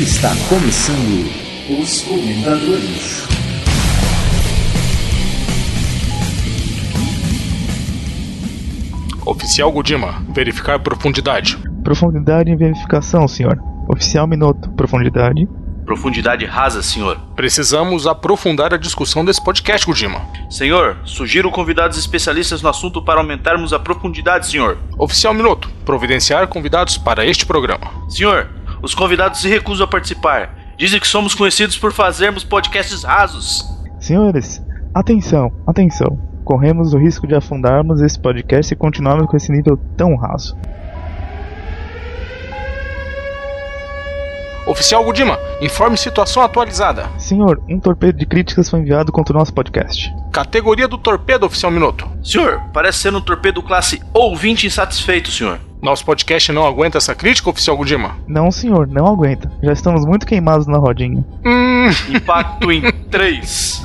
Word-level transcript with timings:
Está 0.00 0.30
começando 0.48 1.30
os 1.78 2.00
Comentadores. 2.04 3.22
Oficial 9.26 9.70
Godima, 9.70 10.24
verificar 10.32 10.78
profundidade. 10.78 11.58
Profundidade 11.84 12.50
em 12.50 12.56
verificação, 12.56 13.28
senhor. 13.28 13.58
Oficial 13.90 14.26
Minuto, 14.26 14.70
profundidade. 14.70 15.46
Profundidade 15.84 16.46
rasa, 16.46 16.82
senhor. 16.82 17.20
Precisamos 17.36 18.06
aprofundar 18.06 18.72
a 18.72 18.78
discussão 18.78 19.22
desse 19.22 19.44
podcast, 19.44 19.84
Godima. 19.84 20.22
Senhor, 20.48 20.96
sugiro 21.04 21.50
convidados 21.50 21.98
especialistas 21.98 22.62
no 22.62 22.70
assunto 22.70 23.02
para 23.02 23.20
aumentarmos 23.20 23.74
a 23.74 23.78
profundidade, 23.78 24.46
senhor. 24.46 24.78
Oficial 24.96 25.34
Minuto, 25.34 25.68
providenciar 25.84 26.46
convidados 26.46 26.96
para 26.96 27.26
este 27.26 27.44
programa. 27.44 27.90
Senhor, 28.08 28.48
os 28.82 28.94
convidados 28.94 29.40
se 29.40 29.48
recusam 29.48 29.84
a 29.84 29.88
participar. 29.88 30.54
Dizem 30.76 31.00
que 31.00 31.06
somos 31.06 31.34
conhecidos 31.34 31.76
por 31.76 31.92
fazermos 31.92 32.44
podcasts 32.44 33.04
rasos. 33.04 33.64
Senhores, 33.98 34.62
atenção, 34.94 35.52
atenção. 35.66 36.18
Corremos 36.44 36.94
o 36.94 36.98
risco 36.98 37.26
de 37.26 37.34
afundarmos 37.34 38.00
esse 38.00 38.18
podcast 38.18 38.68
se 38.68 38.76
continuarmos 38.76 39.26
com 39.26 39.36
esse 39.36 39.52
nível 39.52 39.78
tão 39.96 40.16
raso. 40.16 40.56
Oficial 44.70 45.02
Godima, 45.02 45.36
informe 45.60 45.98
situação 45.98 46.44
atualizada. 46.44 47.10
Senhor, 47.18 47.60
um 47.68 47.80
torpedo 47.80 48.16
de 48.16 48.24
críticas 48.24 48.70
foi 48.70 48.78
enviado 48.78 49.10
contra 49.10 49.34
o 49.34 49.38
nosso 49.38 49.52
podcast. 49.52 50.14
Categoria 50.30 50.86
do 50.86 50.96
torpedo, 50.96 51.44
Oficial 51.44 51.72
Minuto. 51.72 52.08
Senhor, 52.22 52.62
parece 52.72 52.98
ser 52.98 53.12
um 53.12 53.20
torpedo 53.20 53.60
classe 53.64 54.00
ouvinte 54.14 54.68
insatisfeito, 54.68 55.28
senhor. 55.28 55.58
Nosso 55.82 56.04
podcast 56.04 56.52
não 56.52 56.64
aguenta 56.64 56.98
essa 56.98 57.16
crítica, 57.16 57.50
Oficial 57.50 57.76
Godima? 57.76 58.16
Não, 58.28 58.52
senhor, 58.52 58.86
não 58.86 59.08
aguenta. 59.08 59.50
Já 59.60 59.72
estamos 59.72 60.06
muito 60.06 60.24
queimados 60.24 60.68
na 60.68 60.78
rodinha. 60.78 61.24
Hum, 61.44 61.88
Impacto 62.08 62.70
em 62.70 62.92
3, 63.10 63.84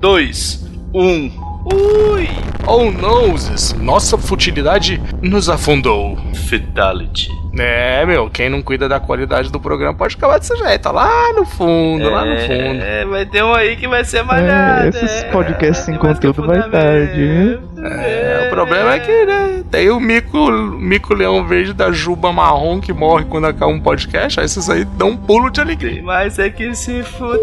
2, 0.00 0.68
1. 0.92 1.46
Ui! 1.64 2.28
oh 2.66 2.90
noses, 2.90 3.72
nossa 3.72 4.18
futilidade 4.18 5.00
nos 5.22 5.48
afundou. 5.48 6.18
Fatality. 6.34 7.30
É, 7.58 8.04
meu, 8.04 8.28
quem 8.28 8.48
não 8.48 8.62
cuida 8.62 8.88
da 8.88 9.00
qualidade 9.00 9.50
do 9.50 9.60
programa 9.60 9.94
pode 9.94 10.16
acabar 10.16 10.38
desse 10.38 10.56
jeito, 10.56 10.90
lá 10.90 11.32
no 11.32 11.44
fundo, 11.44 12.10
lá 12.10 12.24
no 12.24 12.38
fundo. 12.40 12.82
É, 12.82 13.04
vai 13.04 13.26
ter 13.26 13.42
um 13.42 13.54
aí 13.54 13.76
que 13.76 13.88
vai 13.88 14.04
ser 14.04 14.22
malhado. 14.22 14.86
É, 14.86 14.88
esses 14.88 15.24
podcasts 15.24 15.84
sem 15.84 15.96
conteúdo 15.96 16.46
vai 16.46 16.68
tarde. 16.68 17.58
É, 17.78 18.46
o 18.46 18.50
problema 18.50 18.94
é 18.94 18.98
que, 19.00 19.24
né, 19.24 19.64
tem 19.70 19.90
o 19.90 20.00
mico, 20.00 20.50
mico 20.50 21.14
leão 21.14 21.46
verde 21.46 21.72
da 21.72 21.90
juba 21.92 22.32
marrom 22.32 22.80
que 22.80 22.92
morre 22.92 23.24
quando 23.24 23.46
acaba 23.46 23.70
um 23.70 23.80
podcast, 23.80 24.40
aí 24.40 24.46
esses 24.46 24.68
aí 24.68 24.84
dão 24.84 25.10
um 25.10 25.16
pulo 25.16 25.50
de 25.50 25.60
alegria. 25.60 26.02
Mas 26.02 26.38
é 26.38 26.50
que 26.50 26.74
se 26.74 27.02
fude. 27.02 27.40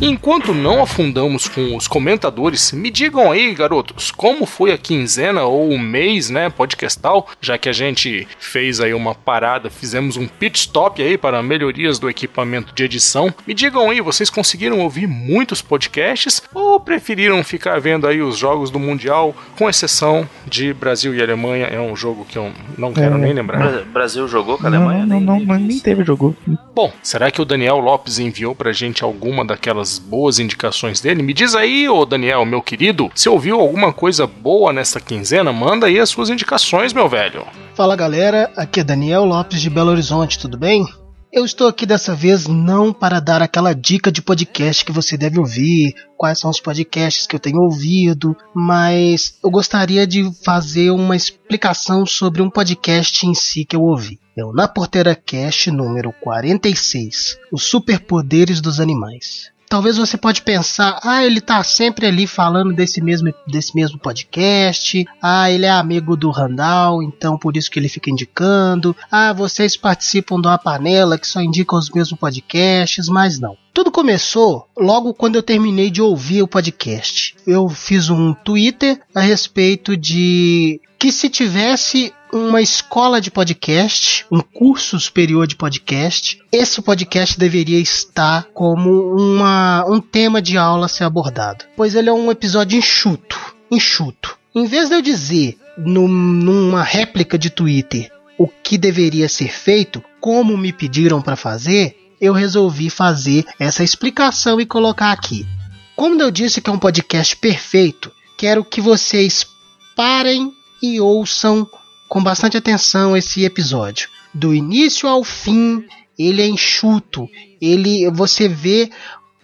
Enquanto 0.00 0.54
não 0.54 0.82
afundamos 0.82 1.48
com 1.48 1.76
os 1.76 1.86
comentadores, 1.86 2.72
me 2.72 2.90
digam 2.90 3.30
aí, 3.30 3.52
garotos, 3.54 4.10
como 4.10 4.46
foi 4.46 4.72
a 4.72 4.78
quinzena 4.78 5.42
ou 5.44 5.70
o 5.70 5.78
mês, 5.78 6.30
né, 6.30 6.48
podcastal, 6.48 7.28
já 7.40 7.58
que 7.58 7.68
a 7.68 7.72
gente 7.72 8.26
fez 8.38 8.80
aí 8.80 8.94
uma 8.94 9.14
parada, 9.14 9.68
fizemos 9.70 10.16
um 10.16 10.26
pit 10.26 10.58
stop 10.58 11.02
aí 11.02 11.18
para 11.18 11.42
melhorias 11.42 11.98
do 11.98 12.08
equipamento 12.08 12.74
de 12.74 12.84
edição. 12.84 13.32
Me 13.46 13.52
digam 13.54 13.90
aí, 13.90 14.00
vocês 14.00 14.30
conseguiram 14.30 14.80
ouvir 14.80 15.06
muitos 15.06 15.60
podcasts 15.60 16.42
ou 16.54 16.80
preferiram 16.80 17.42
ficar 17.44 17.80
vendo 17.80 18.06
aí 18.06 18.22
os 18.22 18.36
jogos 18.38 18.70
do 18.70 18.78
Mundial, 18.78 19.34
com 19.58 19.68
exceção 19.68 20.28
de 20.46 20.72
Brasil 20.72 21.14
e 21.14 21.22
Alemanha, 21.22 21.66
é 21.66 21.80
um 21.80 21.94
jogo 21.94 22.24
que 22.24 22.38
eu 22.38 22.50
não 22.78 22.92
quero 22.92 23.16
É. 23.16 23.18
nem 23.18 23.32
lembrar. 23.32 23.58
Bra- 23.58 23.82
Brasil 23.92 24.26
jogou 24.28 24.56
com 24.56 24.66
a 24.66 24.70
Não, 24.70 24.78
Alemanha? 24.88 25.06
não, 25.06 25.16
Nem- 25.16 25.26
não, 25.26 25.36
nem 25.36 25.46
mas 25.46 25.60
nem 25.62 25.78
teve 25.78 26.04
jogo. 26.04 26.34
Bom, 26.74 26.92
será 27.02 27.30
que 27.30 27.40
o 27.42 27.44
Daniel 27.44 27.78
Lopes 27.78 28.18
enviou 28.18 28.54
pra 28.54 28.72
gente 28.72 29.04
alguma 29.04 29.44
daquelas 29.44 29.89
boas 29.98 30.38
indicações 30.38 31.00
dele? 31.00 31.22
Me 31.22 31.32
diz 31.32 31.54
aí, 31.54 31.88
ô 31.88 32.04
Daniel, 32.04 32.44
meu 32.44 32.62
querido, 32.62 33.10
se 33.14 33.28
ouviu 33.28 33.60
alguma 33.60 33.92
coisa 33.92 34.26
boa 34.26 34.72
nesta 34.72 35.00
quinzena, 35.00 35.52
manda 35.52 35.86
aí 35.86 35.98
as 35.98 36.10
suas 36.10 36.30
indicações, 36.30 36.92
meu 36.92 37.08
velho. 37.08 37.46
Fala 37.74 37.96
galera, 37.96 38.50
aqui 38.56 38.80
é 38.80 38.84
Daniel 38.84 39.24
Lopes 39.24 39.60
de 39.60 39.70
Belo 39.70 39.90
Horizonte, 39.90 40.38
tudo 40.38 40.56
bem? 40.58 40.86
Eu 41.32 41.44
estou 41.44 41.68
aqui 41.68 41.86
dessa 41.86 42.12
vez 42.12 42.48
não 42.48 42.92
para 42.92 43.20
dar 43.20 43.40
aquela 43.40 43.72
dica 43.72 44.10
de 44.10 44.20
podcast 44.20 44.84
que 44.84 44.90
você 44.90 45.16
deve 45.16 45.38
ouvir, 45.38 45.94
quais 46.16 46.40
são 46.40 46.50
os 46.50 46.58
podcasts 46.58 47.24
que 47.24 47.36
eu 47.36 47.40
tenho 47.40 47.60
ouvido, 47.60 48.36
mas 48.52 49.38
eu 49.42 49.48
gostaria 49.48 50.04
de 50.08 50.28
fazer 50.44 50.90
uma 50.90 51.14
explicação 51.14 52.04
sobre 52.04 52.42
um 52.42 52.50
podcast 52.50 53.24
em 53.24 53.32
si 53.32 53.64
que 53.64 53.76
eu 53.76 53.82
ouvi. 53.82 54.18
É 54.36 54.44
o 54.44 54.52
Na 54.52 54.66
Porteira 54.66 55.14
Cast 55.14 55.70
número 55.70 56.12
46, 56.20 57.38
Os 57.52 57.62
Superpoderes 57.62 58.60
dos 58.60 58.80
Animais. 58.80 59.52
Talvez 59.70 59.96
você 59.96 60.16
pode 60.16 60.42
pensar, 60.42 60.98
ah, 61.00 61.24
ele 61.24 61.40
tá 61.40 61.62
sempre 61.62 62.04
ali 62.04 62.26
falando 62.26 62.74
desse 62.74 63.00
mesmo, 63.00 63.32
desse 63.46 63.72
mesmo 63.72 64.00
podcast, 64.00 65.06
ah, 65.22 65.48
ele 65.48 65.64
é 65.64 65.70
amigo 65.70 66.16
do 66.16 66.28
Randall, 66.28 67.04
então 67.04 67.38
por 67.38 67.56
isso 67.56 67.70
que 67.70 67.78
ele 67.78 67.88
fica 67.88 68.10
indicando, 68.10 68.96
ah, 69.08 69.32
vocês 69.32 69.76
participam 69.76 70.40
de 70.40 70.48
uma 70.48 70.58
panela 70.58 71.16
que 71.16 71.24
só 71.24 71.40
indica 71.40 71.76
os 71.76 71.88
mesmos 71.88 72.18
podcasts, 72.18 73.06
mas 73.06 73.38
não. 73.38 73.56
Tudo 73.72 73.92
começou 73.92 74.66
logo 74.76 75.14
quando 75.14 75.36
eu 75.36 75.42
terminei 75.42 75.88
de 75.88 76.02
ouvir 76.02 76.42
o 76.42 76.48
podcast. 76.48 77.36
Eu 77.46 77.68
fiz 77.68 78.10
um 78.10 78.34
Twitter 78.34 79.00
a 79.14 79.20
respeito 79.20 79.96
de 79.96 80.80
que 80.98 81.12
se 81.12 81.30
tivesse 81.30 82.12
uma 82.32 82.60
escola 82.62 83.20
de 83.20 83.30
podcast, 83.30 84.24
um 84.30 84.40
curso 84.40 84.98
superior 85.00 85.46
de 85.46 85.56
podcast, 85.56 86.40
esse 86.52 86.80
podcast 86.82 87.38
deveria 87.38 87.78
estar 87.78 88.44
como 88.54 89.14
uma, 89.14 89.84
um 89.88 90.00
tema 90.00 90.40
de 90.40 90.56
aula 90.56 90.86
a 90.86 90.88
ser 90.88 91.04
abordado. 91.04 91.64
Pois 91.76 91.94
ele 91.94 92.08
é 92.08 92.12
um 92.12 92.30
episódio 92.30 92.78
enxuto, 92.78 93.38
enxuto. 93.70 94.36
Em 94.54 94.66
vez 94.66 94.88
de 94.88 94.94
eu 94.96 95.02
dizer 95.02 95.58
num- 95.78 96.08
numa 96.08 96.82
réplica 96.82 97.38
de 97.38 97.50
Twitter 97.50 98.10
o 98.38 98.46
que 98.48 98.78
deveria 98.78 99.28
ser 99.28 99.52
feito, 99.52 100.02
como 100.20 100.56
me 100.56 100.72
pediram 100.72 101.20
para 101.20 101.36
fazer, 101.36 101.96
eu 102.20 102.32
resolvi 102.32 102.88
fazer 102.90 103.44
essa 103.58 103.82
explicação 103.84 104.60
e 104.60 104.66
colocar 104.66 105.12
aqui. 105.12 105.46
Como 105.94 106.20
eu 106.20 106.30
disse 106.30 106.60
que 106.60 106.70
é 106.70 106.72
um 106.72 106.78
podcast 106.78 107.36
perfeito, 107.36 108.10
quero 108.38 108.64
que 108.64 108.80
vocês 108.80 109.46
parem 109.94 110.52
e 110.82 110.98
ouçam 111.00 111.68
com 112.10 112.20
bastante 112.20 112.56
atenção 112.56 113.16
esse 113.16 113.44
episódio. 113.44 114.08
Do 114.34 114.52
início 114.52 115.08
ao 115.08 115.22
fim, 115.22 115.86
ele 116.18 116.42
é 116.42 116.46
enxuto. 116.46 117.28
Ele 117.62 118.10
você 118.10 118.48
vê 118.48 118.90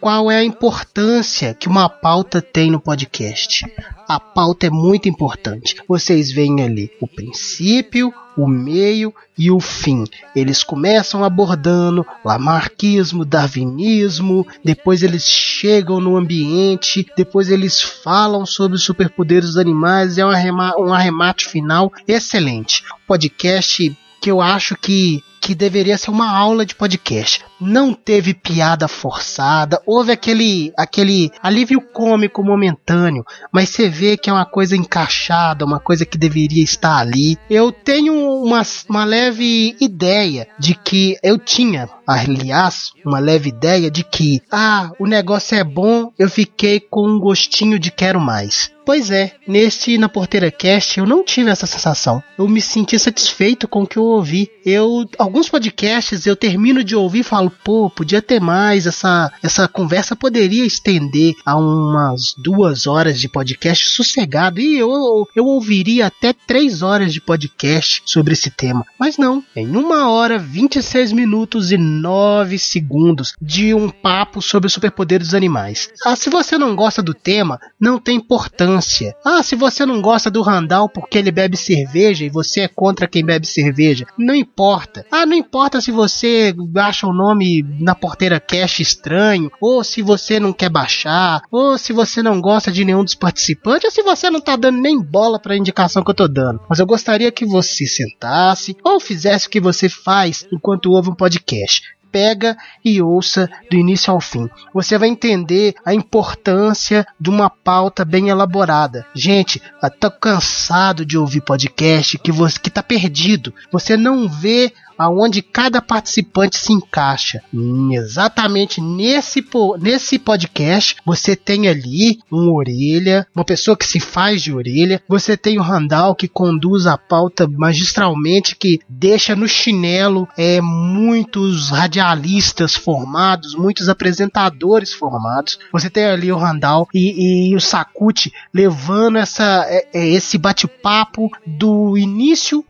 qual 0.00 0.28
é 0.28 0.38
a 0.38 0.44
importância 0.44 1.54
que 1.54 1.68
uma 1.68 1.88
pauta 1.88 2.42
tem 2.42 2.68
no 2.68 2.80
podcast. 2.80 3.64
A 4.08 4.20
pauta 4.20 4.66
é 4.66 4.70
muito 4.70 5.08
importante. 5.08 5.76
Vocês 5.88 6.30
veem 6.30 6.62
ali 6.62 6.90
o 7.00 7.08
princípio, 7.08 8.12
o 8.36 8.46
meio 8.46 9.12
e 9.36 9.50
o 9.50 9.58
fim. 9.58 10.04
Eles 10.34 10.62
começam 10.62 11.24
abordando 11.24 12.06
lamarquismo, 12.24 13.24
darwinismo, 13.24 14.46
depois 14.64 15.02
eles 15.02 15.24
chegam 15.24 16.00
no 16.00 16.16
ambiente, 16.16 17.06
depois 17.16 17.50
eles 17.50 17.80
falam 17.80 18.46
sobre 18.46 18.76
os 18.76 18.84
superpoderes 18.84 19.50
dos 19.50 19.58
animais, 19.58 20.18
é 20.18 20.24
um, 20.24 20.30
arrema- 20.30 20.76
um 20.78 20.92
arremate 20.94 21.48
final 21.48 21.92
excelente. 22.06 22.84
Podcast 23.08 23.96
que 24.20 24.30
eu 24.30 24.40
acho 24.40 24.76
que 24.76 25.22
que 25.46 25.54
deveria 25.54 25.96
ser 25.96 26.10
uma 26.10 26.28
aula 26.28 26.66
de 26.66 26.74
podcast. 26.74 27.44
Não 27.60 27.94
teve 27.94 28.34
piada 28.34 28.88
forçada, 28.88 29.80
houve 29.86 30.10
aquele 30.10 30.72
aquele 30.76 31.30
alívio 31.40 31.80
cômico 31.80 32.42
momentâneo, 32.42 33.24
mas 33.52 33.68
você 33.68 33.88
vê 33.88 34.16
que 34.16 34.28
é 34.28 34.32
uma 34.32 34.44
coisa 34.44 34.76
encaixada, 34.76 35.64
uma 35.64 35.78
coisa 35.78 36.04
que 36.04 36.18
deveria 36.18 36.64
estar 36.64 36.98
ali. 36.98 37.38
Eu 37.48 37.70
tenho 37.70 38.12
uma, 38.42 38.60
uma 38.88 39.04
leve 39.04 39.76
ideia 39.80 40.48
de 40.58 40.74
que 40.74 41.16
eu 41.22 41.38
tinha, 41.38 41.88
aliás, 42.04 42.90
uma 43.04 43.20
leve 43.20 43.50
ideia 43.50 43.88
de 43.88 44.02
que 44.02 44.42
ah, 44.50 44.90
o 44.98 45.06
negócio 45.06 45.56
é 45.56 45.62
bom, 45.62 46.12
eu 46.18 46.28
fiquei 46.28 46.80
com 46.80 47.06
um 47.06 47.20
gostinho 47.20 47.78
de 47.78 47.92
quero 47.92 48.20
mais. 48.20 48.74
Pois 48.86 49.10
é, 49.10 49.32
neste 49.48 49.98
Na 49.98 50.08
Porteira 50.08 50.48
Cast 50.48 51.00
eu 51.00 51.04
não 51.04 51.24
tive 51.24 51.50
essa 51.50 51.66
sensação. 51.66 52.22
Eu 52.38 52.46
me 52.46 52.60
senti 52.60 52.96
satisfeito 52.96 53.66
com 53.66 53.82
o 53.82 53.86
que 53.86 53.96
eu 53.96 54.04
ouvi. 54.04 54.48
Eu 54.64 55.04
alguns 55.36 55.50
podcasts 55.50 56.24
eu 56.24 56.34
termino 56.34 56.82
de 56.82 56.96
ouvir 56.96 57.18
e 57.18 57.22
falo, 57.22 57.52
pô, 57.62 57.90
podia 57.90 58.22
ter 58.22 58.40
mais, 58.40 58.86
essa, 58.86 59.30
essa 59.42 59.68
conversa 59.68 60.16
poderia 60.16 60.64
estender 60.64 61.34
a 61.44 61.58
umas 61.58 62.34
duas 62.38 62.86
horas 62.86 63.20
de 63.20 63.28
podcast 63.28 63.86
sossegado. 63.88 64.58
E 64.62 64.78
eu, 64.78 65.28
eu 65.36 65.44
ouviria 65.44 66.06
até 66.06 66.32
três 66.32 66.80
horas 66.80 67.12
de 67.12 67.20
podcast 67.20 68.00
sobre 68.06 68.32
esse 68.32 68.50
tema. 68.50 68.82
Mas 68.98 69.18
não, 69.18 69.44
em 69.54 69.76
uma 69.76 70.08
hora, 70.08 70.38
26 70.38 71.12
minutos 71.12 71.70
e 71.70 71.76
9 71.76 72.58
segundos 72.58 73.34
de 73.38 73.74
um 73.74 73.90
papo 73.90 74.40
sobre 74.40 74.68
o 74.68 74.70
superpoder 74.70 75.18
dos 75.18 75.34
animais. 75.34 75.90
Ah, 76.02 76.16
se 76.16 76.30
você 76.30 76.56
não 76.56 76.74
gosta 76.74 77.02
do 77.02 77.12
tema, 77.12 77.60
não 77.78 77.98
tem 77.98 78.16
importância. 78.16 79.14
Ah, 79.22 79.42
se 79.42 79.54
você 79.54 79.84
não 79.84 80.00
gosta 80.00 80.30
do 80.30 80.40
Randall 80.40 80.88
porque 80.88 81.18
ele 81.18 81.30
bebe 81.30 81.58
cerveja 81.58 82.24
e 82.24 82.30
você 82.30 82.60
é 82.60 82.68
contra 82.68 83.06
quem 83.06 83.22
bebe 83.22 83.46
cerveja, 83.46 84.06
não 84.16 84.34
importa. 84.34 85.04
Ah, 85.18 85.24
não 85.24 85.34
importa 85.34 85.80
se 85.80 85.90
você 85.90 86.54
acha 86.76 87.06
o 87.06 87.12
nome 87.12 87.62
na 87.80 87.94
porteira 87.94 88.38
cash 88.38 88.80
estranho, 88.80 89.50
ou 89.58 89.82
se 89.82 90.02
você 90.02 90.38
não 90.38 90.52
quer 90.52 90.68
baixar, 90.68 91.40
ou 91.50 91.78
se 91.78 91.90
você 91.90 92.22
não 92.22 92.38
gosta 92.38 92.70
de 92.70 92.84
nenhum 92.84 93.02
dos 93.02 93.14
participantes, 93.14 93.86
ou 93.86 93.90
se 93.90 94.02
você 94.02 94.28
não 94.28 94.42
tá 94.42 94.56
dando 94.56 94.78
nem 94.78 95.00
bola 95.00 95.40
para 95.40 95.54
a 95.54 95.56
indicação 95.56 96.04
que 96.04 96.10
eu 96.10 96.14
tô 96.14 96.28
dando. 96.28 96.60
Mas 96.68 96.80
eu 96.80 96.86
gostaria 96.86 97.32
que 97.32 97.46
você 97.46 97.86
sentasse 97.86 98.76
ou 98.84 99.00
fizesse 99.00 99.46
o 99.46 99.50
que 99.50 99.58
você 99.58 99.88
faz 99.88 100.46
enquanto 100.52 100.92
ouve 100.92 101.08
um 101.08 101.14
podcast 101.14 101.96
pega 102.16 102.56
e 102.82 103.02
ouça 103.02 103.46
do 103.70 103.76
início 103.76 104.10
ao 104.10 104.22
fim. 104.22 104.48
Você 104.72 104.96
vai 104.96 105.06
entender 105.06 105.74
a 105.84 105.92
importância 105.92 107.06
de 107.20 107.28
uma 107.28 107.50
pauta 107.50 108.06
bem 108.06 108.30
elaborada. 108.30 109.04
Gente, 109.14 109.60
tô 110.00 110.10
cansado 110.10 111.04
de 111.04 111.18
ouvir 111.18 111.42
podcast 111.42 112.16
que 112.16 112.32
você 112.32 112.58
que 112.58 112.70
tá 112.70 112.82
perdido. 112.82 113.52
Você 113.70 113.98
não 113.98 114.30
vê 114.30 114.72
aonde 114.98 115.42
cada 115.42 115.80
participante 115.80 116.56
se 116.56 116.72
encaixa. 116.72 117.42
Hum, 117.52 117.90
exatamente 117.92 118.80
nesse, 118.80 119.44
nesse 119.78 120.18
podcast, 120.18 120.96
você 121.04 121.36
tem 121.36 121.68
ali 121.68 122.18
um 122.30 122.52
orelha, 122.52 123.26
uma 123.34 123.44
pessoa 123.44 123.76
que 123.76 123.86
se 123.86 124.00
faz 124.00 124.42
de 124.42 124.52
orelha, 124.52 125.02
você 125.08 125.36
tem 125.36 125.58
o 125.58 125.62
Randall 125.62 126.14
que 126.14 126.28
conduz 126.28 126.86
a 126.86 126.96
pauta 126.96 127.48
magistralmente, 127.48 128.56
que 128.56 128.80
deixa 128.88 129.34
no 129.36 129.48
chinelo 129.48 130.28
é, 130.36 130.60
muitos 130.60 131.70
radialistas 131.70 132.74
formados, 132.74 133.54
muitos 133.54 133.88
apresentadores 133.88 134.92
formados. 134.92 135.58
Você 135.72 135.90
tem 135.90 136.04
ali 136.04 136.30
o 136.32 136.36
Randall 136.36 136.88
e, 136.94 137.50
e 137.50 137.56
o 137.56 137.60
Sakuti 137.60 138.32
levando 138.52 139.18
essa, 139.18 139.66
é, 139.68 139.88
é, 139.92 140.08
esse 140.08 140.38
bate-papo 140.38 141.30
do 141.46 141.96
início, 141.96 142.64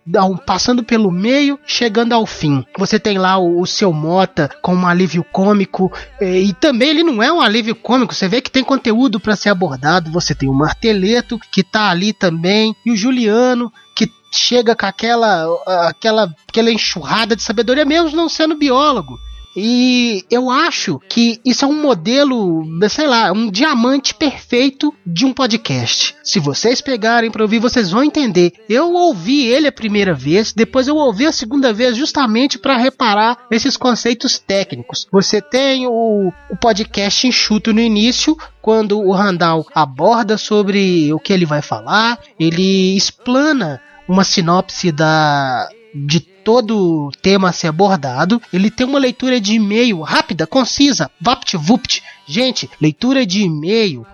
passando 0.45 0.83
pelo 0.83 1.11
meio, 1.11 1.59
chegando 1.67 2.13
ao 2.17 2.27
fim. 2.27 2.65
Você 2.77 2.99
tem 2.99 3.19
lá 3.19 3.39
o, 3.39 3.61
o 3.61 3.67
seu 3.67 3.93
Mota 3.93 4.51
com 4.63 4.75
um 4.75 4.87
alívio 4.87 5.25
cômico 5.25 5.93
e, 6.21 6.49
e, 6.49 6.53
também 6.53 6.91
ele 6.91 7.03
não 7.03 7.23
é 7.23 7.33
um 7.33 7.41
alívio 7.41 7.75
cômico. 7.75 8.15
Você 8.15 8.29
vê 8.29 8.41
que 8.41 8.51
tem 8.51 8.65
conteúdo 8.65 9.21
para 9.21 9.37
ser 9.37 9.51
abordado. 9.51 10.11
Você 10.11 10.35
tem 10.35 10.49
o 10.49 10.55
Marteleto 10.55 11.39
que 11.53 11.63
tá 11.63 11.91
ali 11.91 12.13
também 12.13 12.75
e 12.85 12.91
o 12.91 12.97
Juliano 12.97 13.73
que 13.95 14.11
chega 14.31 14.75
com 14.75 14.87
aquela 14.87 15.47
aquela 15.89 16.35
aquela 16.49 16.71
enxurrada 16.71 17.37
de 17.37 17.43
sabedoria 17.43 17.85
mesmo 17.85 18.17
não 18.17 18.29
sendo 18.29 18.57
biólogo. 18.57 19.19
E 19.57 20.25
eu 20.31 20.51
acho 20.51 21.01
que 21.09 21.41
isso 21.45 21.65
é 21.65 21.69
um 21.69 21.81
modelo, 21.81 22.63
sei 22.91 23.07
lá, 23.07 23.33
um 23.33 23.51
diamante 23.51 24.15
perfeito 24.15 24.93
de 25.05 25.25
um 25.25 25.33
podcast. 25.33 26.15
Se 26.23 26.39
vocês 26.39 26.83
pegarem 26.83 27.31
para 27.31 27.43
ouvir, 27.43 27.59
vocês 27.59 27.91
vão 27.91 28.05
entender. 28.05 28.53
Eu 28.69 28.93
ouvi 28.93 29.47
ele 29.47 29.67
a 29.67 29.73
primeira 29.73 30.13
vez, 30.13 30.53
depois 30.53 30.87
eu 30.87 30.97
ouvi 30.97 31.27
a 31.27 31.33
segunda 31.33 31.73
vez 31.73 31.97
justamente 31.97 32.59
para 32.59 32.77
reparar 32.77 33.47
esses 33.51 33.77
conceitos 33.77 34.39
técnicos. 34.39 35.07
Você 35.11 35.41
tem 35.41 35.87
o, 35.87 36.33
o 36.51 36.57
podcast 36.57 37.27
enxuto 37.27 37.73
no 37.73 37.81
início, 37.81 38.37
quando 38.61 39.01
o 39.01 39.13
Randall 39.13 39.67
aborda 39.75 40.37
sobre 40.37 41.13
o 41.13 41.19
que 41.19 41.33
ele 41.33 41.47
vai 41.47 41.63
falar, 41.63 42.19
ele 42.39 42.97
explana 42.97 43.81
uma 44.09 44.25
sinopse 44.25 44.93
da 44.93 45.69
de 45.95 46.36
todo 46.47 47.11
tema 47.21 47.49
a 47.49 47.53
ser 47.53 47.67
abordado. 47.67 48.41
Ele 48.53 48.71
tem 48.71 48.87
uma 48.87 49.01
leitura 49.01 49.41
de 49.41 49.55
e-mail 49.55 50.01
rápida, 50.01 50.47
concisa, 50.47 51.11
vapt-vupt. 51.21 52.05
Gente, 52.25 52.71
leitura 52.81 53.25
de 53.25 53.43
e-mail 53.43 54.05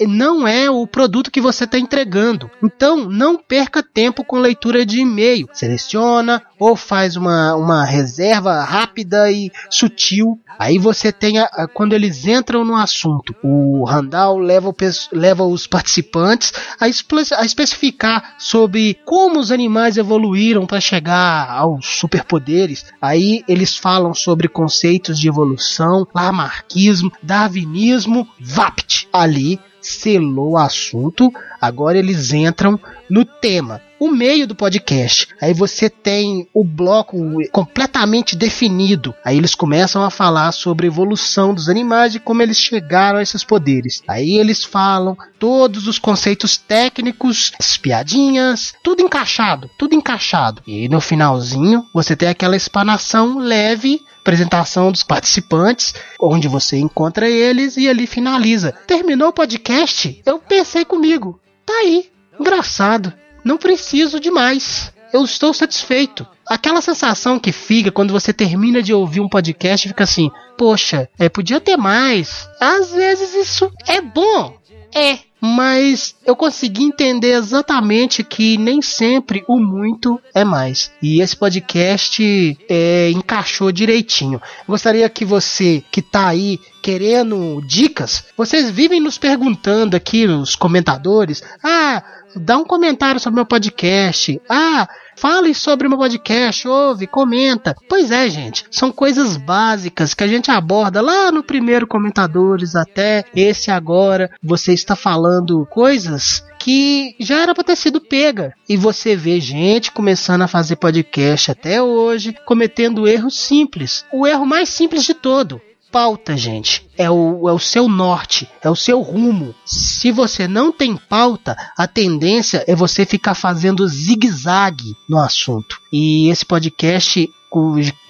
não 0.00 0.46
é 0.46 0.68
o 0.68 0.86
produto 0.86 1.30
que 1.30 1.40
você 1.40 1.64
está 1.64 1.78
entregando. 1.78 2.50
Então, 2.62 3.08
não 3.08 3.36
perca 3.36 3.82
tempo 3.82 4.24
com 4.24 4.38
leitura 4.38 4.86
de 4.86 5.00
e-mail. 5.00 5.48
Seleciona 5.52 6.42
ou 6.58 6.76
faz 6.76 7.16
uma, 7.16 7.54
uma 7.54 7.84
reserva 7.84 8.62
rápida 8.62 9.30
e 9.30 9.50
sutil. 9.70 10.40
Aí 10.58 10.78
você 10.78 11.12
tem, 11.12 11.38
a, 11.38 11.44
a, 11.44 11.68
quando 11.68 11.92
eles 11.92 12.26
entram 12.26 12.64
no 12.64 12.76
assunto, 12.76 13.34
o 13.42 13.84
Randall 13.84 14.38
leva, 14.38 14.68
o, 14.68 14.74
leva 15.12 15.44
os 15.44 15.66
participantes 15.66 16.52
a, 16.80 16.86
a 16.86 17.44
especificar 17.44 18.34
sobre 18.38 18.98
como 19.04 19.38
os 19.38 19.50
animais 19.50 19.96
evoluíram 19.96 20.66
para 20.66 20.80
chegar 20.80 21.48
aos 21.74 21.86
superpoderes. 21.86 22.86
Aí 23.00 23.42
eles 23.48 23.76
falam 23.76 24.14
sobre 24.14 24.48
conceitos 24.48 25.18
de 25.18 25.28
evolução, 25.28 26.06
lamarquismo, 26.14 27.10
Darwin 27.22 27.62
darwinismo, 27.62 28.28
VAPT. 28.40 29.08
Ali 29.12 29.60
selou 29.80 30.52
o 30.52 30.58
assunto, 30.58 31.30
agora 31.60 31.98
eles 31.98 32.32
entram 32.32 32.78
no 33.10 33.24
tema. 33.24 33.80
O 34.02 34.10
meio 34.10 34.48
do 34.48 34.56
podcast. 34.56 35.28
Aí 35.40 35.54
você 35.54 35.88
tem 35.88 36.48
o 36.52 36.64
bloco 36.64 37.16
completamente 37.52 38.34
definido. 38.34 39.14
Aí 39.24 39.36
eles 39.36 39.54
começam 39.54 40.02
a 40.02 40.10
falar 40.10 40.50
sobre 40.50 40.86
a 40.86 40.90
evolução 40.90 41.54
dos 41.54 41.68
animais 41.68 42.16
e 42.16 42.18
como 42.18 42.42
eles 42.42 42.58
chegaram 42.58 43.20
a 43.20 43.22
esses 43.22 43.44
poderes. 43.44 44.02
Aí 44.08 44.38
eles 44.38 44.64
falam 44.64 45.16
todos 45.38 45.86
os 45.86 46.00
conceitos 46.00 46.56
técnicos, 46.56 47.52
as 47.60 47.76
piadinhas, 47.76 48.74
tudo 48.82 49.04
encaixado, 49.04 49.70
tudo 49.78 49.94
encaixado. 49.94 50.64
E 50.66 50.88
no 50.88 51.00
finalzinho 51.00 51.86
você 51.94 52.16
tem 52.16 52.28
aquela 52.28 52.56
explanação 52.56 53.38
leve 53.38 54.00
apresentação 54.20 54.90
dos 54.90 55.04
participantes, 55.04 55.94
onde 56.20 56.48
você 56.48 56.76
encontra 56.76 57.30
eles 57.30 57.76
e 57.76 57.88
ali 57.88 58.08
finaliza. 58.08 58.72
Terminou 58.84 59.28
o 59.28 59.32
podcast? 59.32 60.20
Eu 60.26 60.40
pensei 60.40 60.84
comigo, 60.84 61.40
tá 61.64 61.72
aí, 61.72 62.10
engraçado, 62.38 63.12
não 63.44 63.58
preciso 63.58 64.20
de 64.20 64.30
mais. 64.30 64.92
Eu 65.12 65.24
estou 65.24 65.52
satisfeito. 65.52 66.26
Aquela 66.46 66.80
sensação 66.80 67.38
que 67.38 67.52
fica 67.52 67.92
quando 67.92 68.12
você 68.12 68.32
termina 68.32 68.82
de 68.82 68.94
ouvir 68.94 69.20
um 69.20 69.28
podcast 69.28 69.86
fica 69.86 70.04
assim: 70.04 70.30
poxa, 70.56 71.08
é, 71.18 71.28
podia 71.28 71.60
ter 71.60 71.76
mais. 71.76 72.48
Às 72.60 72.92
vezes 72.92 73.34
isso 73.34 73.70
é 73.86 74.00
bom. 74.00 74.56
É, 74.94 75.18
mas 75.44 76.14
eu 76.24 76.36
consegui 76.36 76.84
entender 76.84 77.32
exatamente 77.32 78.22
que 78.22 78.56
nem 78.56 78.80
sempre 78.80 79.42
o 79.48 79.58
muito 79.58 80.20
é 80.32 80.44
mais. 80.44 80.92
E 81.02 81.20
esse 81.20 81.34
podcast 81.36 82.56
é, 82.68 83.10
encaixou 83.10 83.72
direitinho. 83.72 84.40
Gostaria 84.68 85.08
que 85.08 85.24
você 85.24 85.82
que 85.90 85.98
está 85.98 86.28
aí 86.28 86.60
querendo 86.80 87.60
dicas, 87.66 88.24
vocês 88.36 88.70
vivem 88.70 89.00
nos 89.00 89.18
perguntando 89.18 89.96
aqui, 89.96 90.26
os 90.26 90.54
comentadores, 90.54 91.42
ah, 91.62 92.04
dá 92.36 92.56
um 92.56 92.64
comentário 92.64 93.20
sobre 93.20 93.36
meu 93.36 93.46
podcast. 93.46 94.40
Ah, 94.48 94.88
Fale 95.16 95.54
sobre 95.54 95.88
meu 95.88 95.98
podcast, 95.98 96.66
ouve, 96.66 97.06
comenta. 97.06 97.76
Pois 97.88 98.10
é, 98.10 98.28
gente, 98.28 98.64
são 98.70 98.90
coisas 98.90 99.36
básicas 99.36 100.14
que 100.14 100.24
a 100.24 100.26
gente 100.26 100.50
aborda 100.50 101.00
lá 101.00 101.30
no 101.30 101.42
primeiro 101.42 101.86
Comentadores 101.86 102.74
até 102.74 103.24
esse 103.34 103.70
agora. 103.70 104.30
Você 104.42 104.72
está 104.72 104.96
falando 104.96 105.66
coisas 105.70 106.44
que 106.58 107.14
já 107.20 107.40
era 107.40 107.54
para 107.54 107.64
ter 107.64 107.76
sido 107.76 108.00
pega. 108.00 108.54
E 108.68 108.76
você 108.76 109.14
vê 109.14 109.40
gente 109.40 109.92
começando 109.92 110.42
a 110.42 110.48
fazer 110.48 110.76
podcast 110.76 111.50
até 111.50 111.82
hoje, 111.82 112.34
cometendo 112.46 113.06
erros 113.06 113.38
simples. 113.38 114.04
O 114.12 114.26
erro 114.26 114.46
mais 114.46 114.70
simples 114.70 115.04
de 115.04 115.14
todo 115.14 115.60
pauta, 115.92 116.36
gente. 116.36 116.88
É 116.96 117.10
o, 117.10 117.48
é 117.48 117.52
o 117.52 117.58
seu 117.58 117.88
norte, 117.88 118.48
é 118.62 118.70
o 118.70 118.74
seu 118.74 119.00
rumo. 119.02 119.54
Se 119.64 120.10
você 120.10 120.48
não 120.48 120.72
tem 120.72 120.96
pauta, 120.96 121.54
a 121.76 121.86
tendência 121.86 122.64
é 122.66 122.74
você 122.74 123.04
ficar 123.04 123.34
fazendo 123.34 123.86
zigue-zague 123.86 124.96
no 125.06 125.18
assunto. 125.18 125.78
E 125.92 126.30
esse 126.30 126.46
podcast 126.46 127.30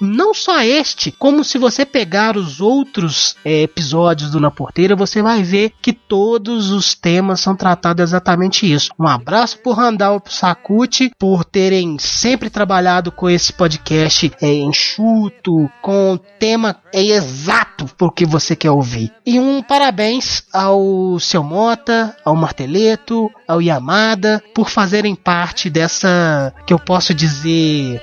não 0.00 0.32
só 0.32 0.60
este, 0.60 1.10
como 1.10 1.44
se 1.44 1.58
você 1.58 1.84
pegar 1.84 2.36
os 2.36 2.60
outros 2.60 3.36
é, 3.44 3.62
episódios 3.62 4.30
do 4.30 4.40
Na 4.40 4.50
Porteira, 4.50 4.94
você 4.94 5.22
vai 5.22 5.42
ver 5.42 5.72
que 5.80 5.92
todos 5.92 6.70
os 6.70 6.94
temas 6.94 7.40
são 7.40 7.56
tratados 7.56 8.02
exatamente 8.02 8.70
isso. 8.70 8.90
Um 8.98 9.06
abraço 9.06 9.58
por 9.58 9.76
Randall 9.76 10.16
e 10.16 10.20
pro 10.20 10.32
Sakuti 10.32 11.10
por 11.18 11.44
terem 11.44 11.98
sempre 11.98 12.50
trabalhado 12.50 13.10
com 13.10 13.28
esse 13.28 13.52
podcast 13.52 14.32
é, 14.40 14.54
enxuto, 14.54 15.68
com 15.80 16.18
tema 16.38 16.76
é, 16.92 17.02
exato 17.02 17.86
porque 17.96 18.24
você 18.24 18.54
quer 18.54 18.70
ouvir. 18.70 19.12
E 19.26 19.38
um 19.38 19.62
parabéns 19.62 20.44
ao 20.52 21.18
seu 21.18 21.42
Mota, 21.42 22.16
ao 22.24 22.36
Marteleto, 22.36 23.30
ao 23.46 23.60
Yamada 23.60 24.42
por 24.54 24.68
fazerem 24.68 25.14
parte 25.14 25.68
dessa 25.68 26.52
que 26.66 26.72
eu 26.72 26.78
posso 26.78 27.14
dizer 27.14 28.00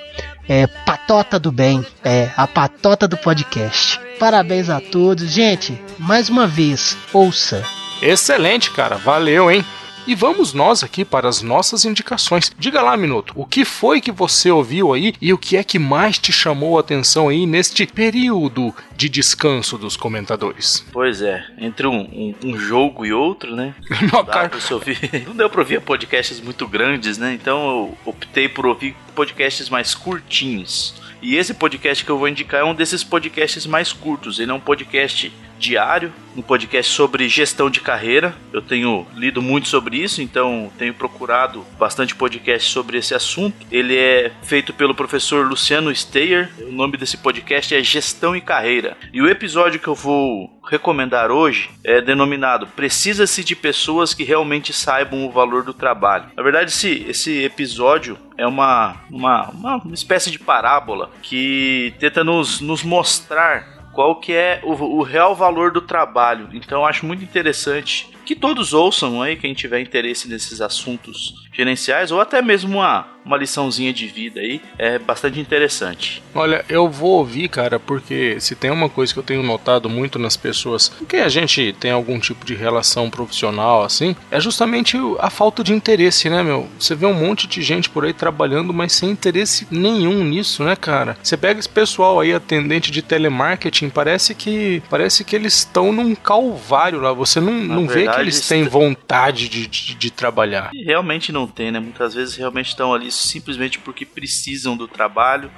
é 0.49 0.65
patota 0.65 1.37
do 1.39 1.51
bem, 1.51 1.85
é 2.03 2.31
a 2.35 2.47
patota 2.47 3.07
do 3.07 3.15
podcast. 3.15 4.01
Parabéns 4.19 4.67
a 4.67 4.81
todos, 4.81 5.29
gente. 5.31 5.79
Mais 5.99 6.27
uma 6.27 6.47
vez, 6.47 6.97
ouça. 7.13 7.63
Excelente, 8.01 8.71
cara. 8.71 8.95
Valeu, 8.95 9.51
hein? 9.51 9.63
E 10.09 10.15
vamos 10.15 10.55
nós 10.55 10.83
aqui 10.83 11.05
para 11.05 11.29
as 11.29 11.43
nossas 11.43 11.85
indicações. 11.85 12.51
Diga 12.57 12.81
lá, 12.81 12.97
Minuto, 12.97 13.31
o 13.35 13.45
que 13.45 13.63
foi 13.63 14.01
que 14.01 14.11
você 14.11 14.49
ouviu 14.49 14.91
aí 14.91 15.13
e 15.21 15.31
o 15.31 15.37
que 15.37 15.55
é 15.55 15.63
que 15.63 15.77
mais 15.77 16.17
te 16.17 16.33
chamou 16.33 16.77
a 16.77 16.79
atenção 16.79 17.29
aí 17.29 17.45
neste 17.45 17.85
período 17.85 18.73
de 18.97 19.07
descanso 19.07 19.77
dos 19.77 19.95
comentadores? 19.95 20.83
Pois 20.91 21.21
é, 21.21 21.45
entre 21.59 21.85
um, 21.85 21.99
um, 22.01 22.35
um 22.43 22.57
jogo 22.57 23.05
e 23.05 23.13
outro, 23.13 23.55
né? 23.55 23.75
Não, 24.11 24.25
cara, 24.25 24.49
ouvir- 24.71 24.97
Não 25.27 25.35
deu 25.35 25.47
pra 25.47 25.61
ouvir 25.61 25.79
podcasts 25.79 26.41
muito 26.41 26.67
grandes, 26.67 27.19
né? 27.19 27.31
Então 27.35 27.69
eu 27.69 27.97
optei 28.03 28.49
por 28.49 28.65
ouvir 28.65 28.95
podcasts 29.13 29.69
mais 29.69 29.93
curtinhos. 29.93 30.95
E 31.21 31.35
esse 31.35 31.53
podcast 31.53 32.03
que 32.03 32.09
eu 32.09 32.17
vou 32.17 32.27
indicar 32.27 32.61
é 32.61 32.63
um 32.63 32.73
desses 32.73 33.03
podcasts 33.03 33.67
mais 33.67 33.93
curtos. 33.93 34.39
Ele 34.39 34.49
é 34.49 34.53
um 34.55 34.59
podcast 34.59 35.31
diário, 35.59 36.11
um 36.35 36.41
podcast 36.41 36.91
sobre 36.91 37.27
gestão 37.27 37.69
de 37.69 37.81
carreira. 37.81 38.33
Eu 38.53 38.61
tenho 38.61 39.05
lido 39.13 39.41
muito 39.41 39.67
sobre 39.67 39.97
isso, 39.97 40.21
então 40.21 40.71
tenho 40.77 40.93
procurado 40.93 41.65
bastante 41.77 42.15
podcast 42.15 42.71
sobre 42.71 42.97
esse 42.97 43.13
assunto. 43.13 43.67
Ele 43.71 43.95
é 43.95 44.31
feito 44.41 44.73
pelo 44.73 44.95
professor 44.95 45.45
Luciano 45.45 45.93
Steyer. 45.93 46.49
O 46.61 46.71
nome 46.71 46.97
desse 46.97 47.17
podcast 47.17 47.75
é 47.75 47.83
Gestão 47.83 48.35
e 48.35 48.41
Carreira. 48.41 48.97
E 49.13 49.21
o 49.21 49.29
episódio 49.29 49.79
que 49.79 49.87
eu 49.87 49.95
vou 49.95 50.49
recomendar 50.67 51.31
hoje 51.31 51.69
é 51.83 51.99
denominado 51.99 52.67
Precisa-se 52.67 53.43
de 53.43 53.55
pessoas 53.55 54.13
que 54.13 54.23
realmente 54.23 54.71
saibam 54.71 55.25
o 55.25 55.31
valor 55.31 55.63
do 55.63 55.73
trabalho. 55.73 56.25
Na 56.37 56.43
verdade, 56.43 56.71
esse, 56.71 57.05
esse 57.09 57.43
episódio 57.43 58.17
é 58.37 58.47
uma, 58.47 58.95
uma, 59.11 59.49
uma 59.49 59.93
espécie 59.93 60.31
de 60.31 60.39
parábola 60.39 61.11
que 61.21 61.93
tenta 61.99 62.23
nos, 62.23 62.61
nos 62.61 62.83
mostrar 62.83 63.78
qual 63.99 64.15
que 64.15 64.31
é 64.31 64.61
o, 64.63 64.71
o 64.71 65.01
real 65.01 65.35
valor 65.35 65.71
do 65.71 65.81
trabalho. 65.81 66.47
Então 66.53 66.79
eu 66.79 66.85
acho 66.85 67.05
muito 67.05 67.21
interessante 67.21 68.09
que 68.25 68.35
todos 68.35 68.73
ouçam 68.73 69.21
aí, 69.21 69.35
quem 69.35 69.53
tiver 69.53 69.79
interesse 69.81 70.27
nesses 70.27 70.61
assuntos 70.61 71.33
gerenciais, 71.51 72.11
ou 72.11 72.21
até 72.21 72.41
mesmo 72.41 72.77
uma, 72.77 73.05
uma 73.25 73.35
liçãozinha 73.35 73.91
de 73.91 74.07
vida 74.07 74.39
aí, 74.39 74.61
é 74.77 74.97
bastante 74.97 75.39
interessante. 75.39 76.23
Olha, 76.33 76.63
eu 76.69 76.87
vou 76.89 77.17
ouvir, 77.17 77.49
cara, 77.49 77.79
porque 77.79 78.39
se 78.39 78.55
tem 78.55 78.71
uma 78.71 78.87
coisa 78.87 79.11
que 79.11 79.19
eu 79.19 79.23
tenho 79.23 79.43
notado 79.43 79.89
muito 79.89 80.17
nas 80.17 80.37
pessoas 80.37 80.91
quem 81.07 81.19
a 81.21 81.27
gente 81.27 81.75
tem 81.79 81.91
algum 81.91 82.19
tipo 82.19 82.45
de 82.45 82.55
relação 82.55 83.09
profissional, 83.09 83.83
assim, 83.83 84.15
é 84.31 84.39
justamente 84.39 84.97
a 85.19 85.29
falta 85.29 85.63
de 85.63 85.73
interesse, 85.73 86.29
né, 86.29 86.41
meu? 86.43 86.67
Você 86.79 86.95
vê 86.95 87.05
um 87.05 87.13
monte 87.13 87.47
de 87.47 87.61
gente 87.61 87.89
por 87.89 88.05
aí 88.05 88.13
trabalhando, 88.13 88.73
mas 88.73 88.93
sem 88.93 89.09
interesse 89.09 89.67
nenhum 89.69 90.23
nisso, 90.23 90.63
né, 90.63 90.75
cara? 90.75 91.17
Você 91.21 91.35
pega 91.35 91.59
esse 91.59 91.69
pessoal 91.69 92.19
aí, 92.19 92.33
atendente 92.33 92.91
de 92.91 93.01
telemarketing, 93.01 93.89
parece 93.89 94.33
que 94.33 94.81
parece 94.89 95.23
que 95.23 95.35
eles 95.35 95.55
estão 95.57 95.91
num 95.91 96.15
calvário 96.15 97.01
lá. 97.01 97.11
Você 97.13 97.39
não, 97.39 97.53
Na 97.53 97.75
não 97.75 97.87
vê 97.87 98.07
que 98.15 98.21
eles 98.21 98.47
têm 98.47 98.63
vontade 98.63 99.49
de, 99.49 99.67
de, 99.67 99.95
de 99.95 100.11
trabalhar. 100.11 100.69
E 100.73 100.83
realmente 100.83 101.31
não 101.31 101.47
tem, 101.47 101.71
né? 101.71 101.79
Muitas 101.79 102.13
vezes 102.13 102.35
realmente 102.35 102.67
estão 102.67 102.93
ali 102.93 103.11
simplesmente 103.11 103.79
porque 103.79 104.05
precisam 104.05 104.75
do 104.75 104.87
trabalho 104.87 105.51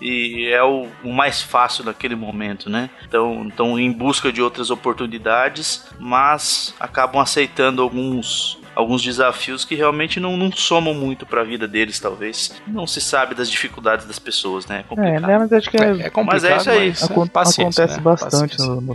e 0.00 0.48
é 0.52 0.62
o, 0.62 0.86
o 1.02 1.12
mais 1.12 1.40
fácil 1.42 1.84
naquele 1.84 2.14
momento, 2.16 2.68
né? 2.68 2.90
Então 3.06 3.46
estão 3.48 3.78
em 3.78 3.90
busca 3.92 4.32
de 4.32 4.42
outras 4.42 4.70
oportunidades, 4.70 5.86
mas 5.98 6.74
acabam 6.78 7.20
aceitando 7.20 7.82
alguns 7.82 8.58
alguns 8.74 9.00
desafios 9.04 9.64
que 9.64 9.76
realmente 9.76 10.18
não, 10.18 10.36
não 10.36 10.50
somam 10.50 10.92
muito 10.92 11.24
para 11.24 11.42
a 11.42 11.44
vida 11.44 11.68
deles, 11.68 12.00
talvez. 12.00 12.60
Não 12.66 12.88
se 12.88 13.00
sabe 13.00 13.32
das 13.32 13.48
dificuldades 13.48 14.04
das 14.04 14.18
pessoas, 14.18 14.66
né? 14.66 14.78
É 14.78 14.80
É, 14.80 14.82
complicado. 14.82 15.26
né, 15.28 15.38
mas 15.38 15.52
acho 15.52 15.70
que 15.70 15.76
é, 15.76 15.80
É, 15.80 15.84
é 16.06 16.10
complicado, 16.10 16.26
Mas 16.26 16.44
é 16.44 16.56
isso 16.56 16.70
aí. 16.70 16.92
acon- 17.12 17.26
paciência, 17.28 17.84
acontece 17.84 17.98
né? 17.98 18.02
bastante 18.02 18.58
no, 18.58 18.80
no- 18.80 18.94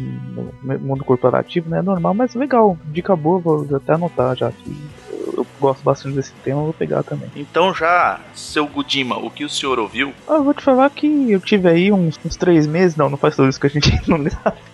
no 0.62 0.80
mundo 0.80 1.06
corporativo, 1.06 1.70
né? 1.70 1.80
É 1.80 1.82
normal, 1.82 2.14
mas 2.14 2.36
legal. 2.36 2.78
Dica 2.88 3.16
boa, 3.16 3.40
vou 3.40 3.66
até 3.74 3.94
anotar 3.94 4.36
já 4.36 4.52
que 4.52 4.70
eu, 5.40 5.48
gosto 5.60 5.84
bastante 5.84 6.16
desse 6.16 6.32
tema, 6.44 6.60
eu 6.62 6.66
vou 6.66 6.74
pegar 6.74 7.04
também. 7.04 7.30
Então 7.36 7.74
já, 7.74 8.20
seu 8.34 8.66
Gudima, 8.68 9.18
o 9.18 9.30
que 9.30 9.44
o 9.46 9.50
senhor 9.50 9.80
ouviu? 9.80 10.14
Ah, 10.28 10.36
eu 10.36 10.44
vou 10.44 10.54
te 10.54 10.64
falar 10.64 10.90
que 10.90 11.32
eu 11.32 11.40
tive 11.40 11.68
aí 11.70 11.92
uns, 11.92 12.20
uns 12.26 12.36
três 12.36 12.66
meses, 12.68 12.96
não, 12.96 13.10
não 13.10 13.18
faz 13.18 13.36
tudo 13.36 13.50
isso 13.50 13.60
que 13.60 13.68
a 13.68 13.70
gente 13.70 13.92
não 14.10 14.20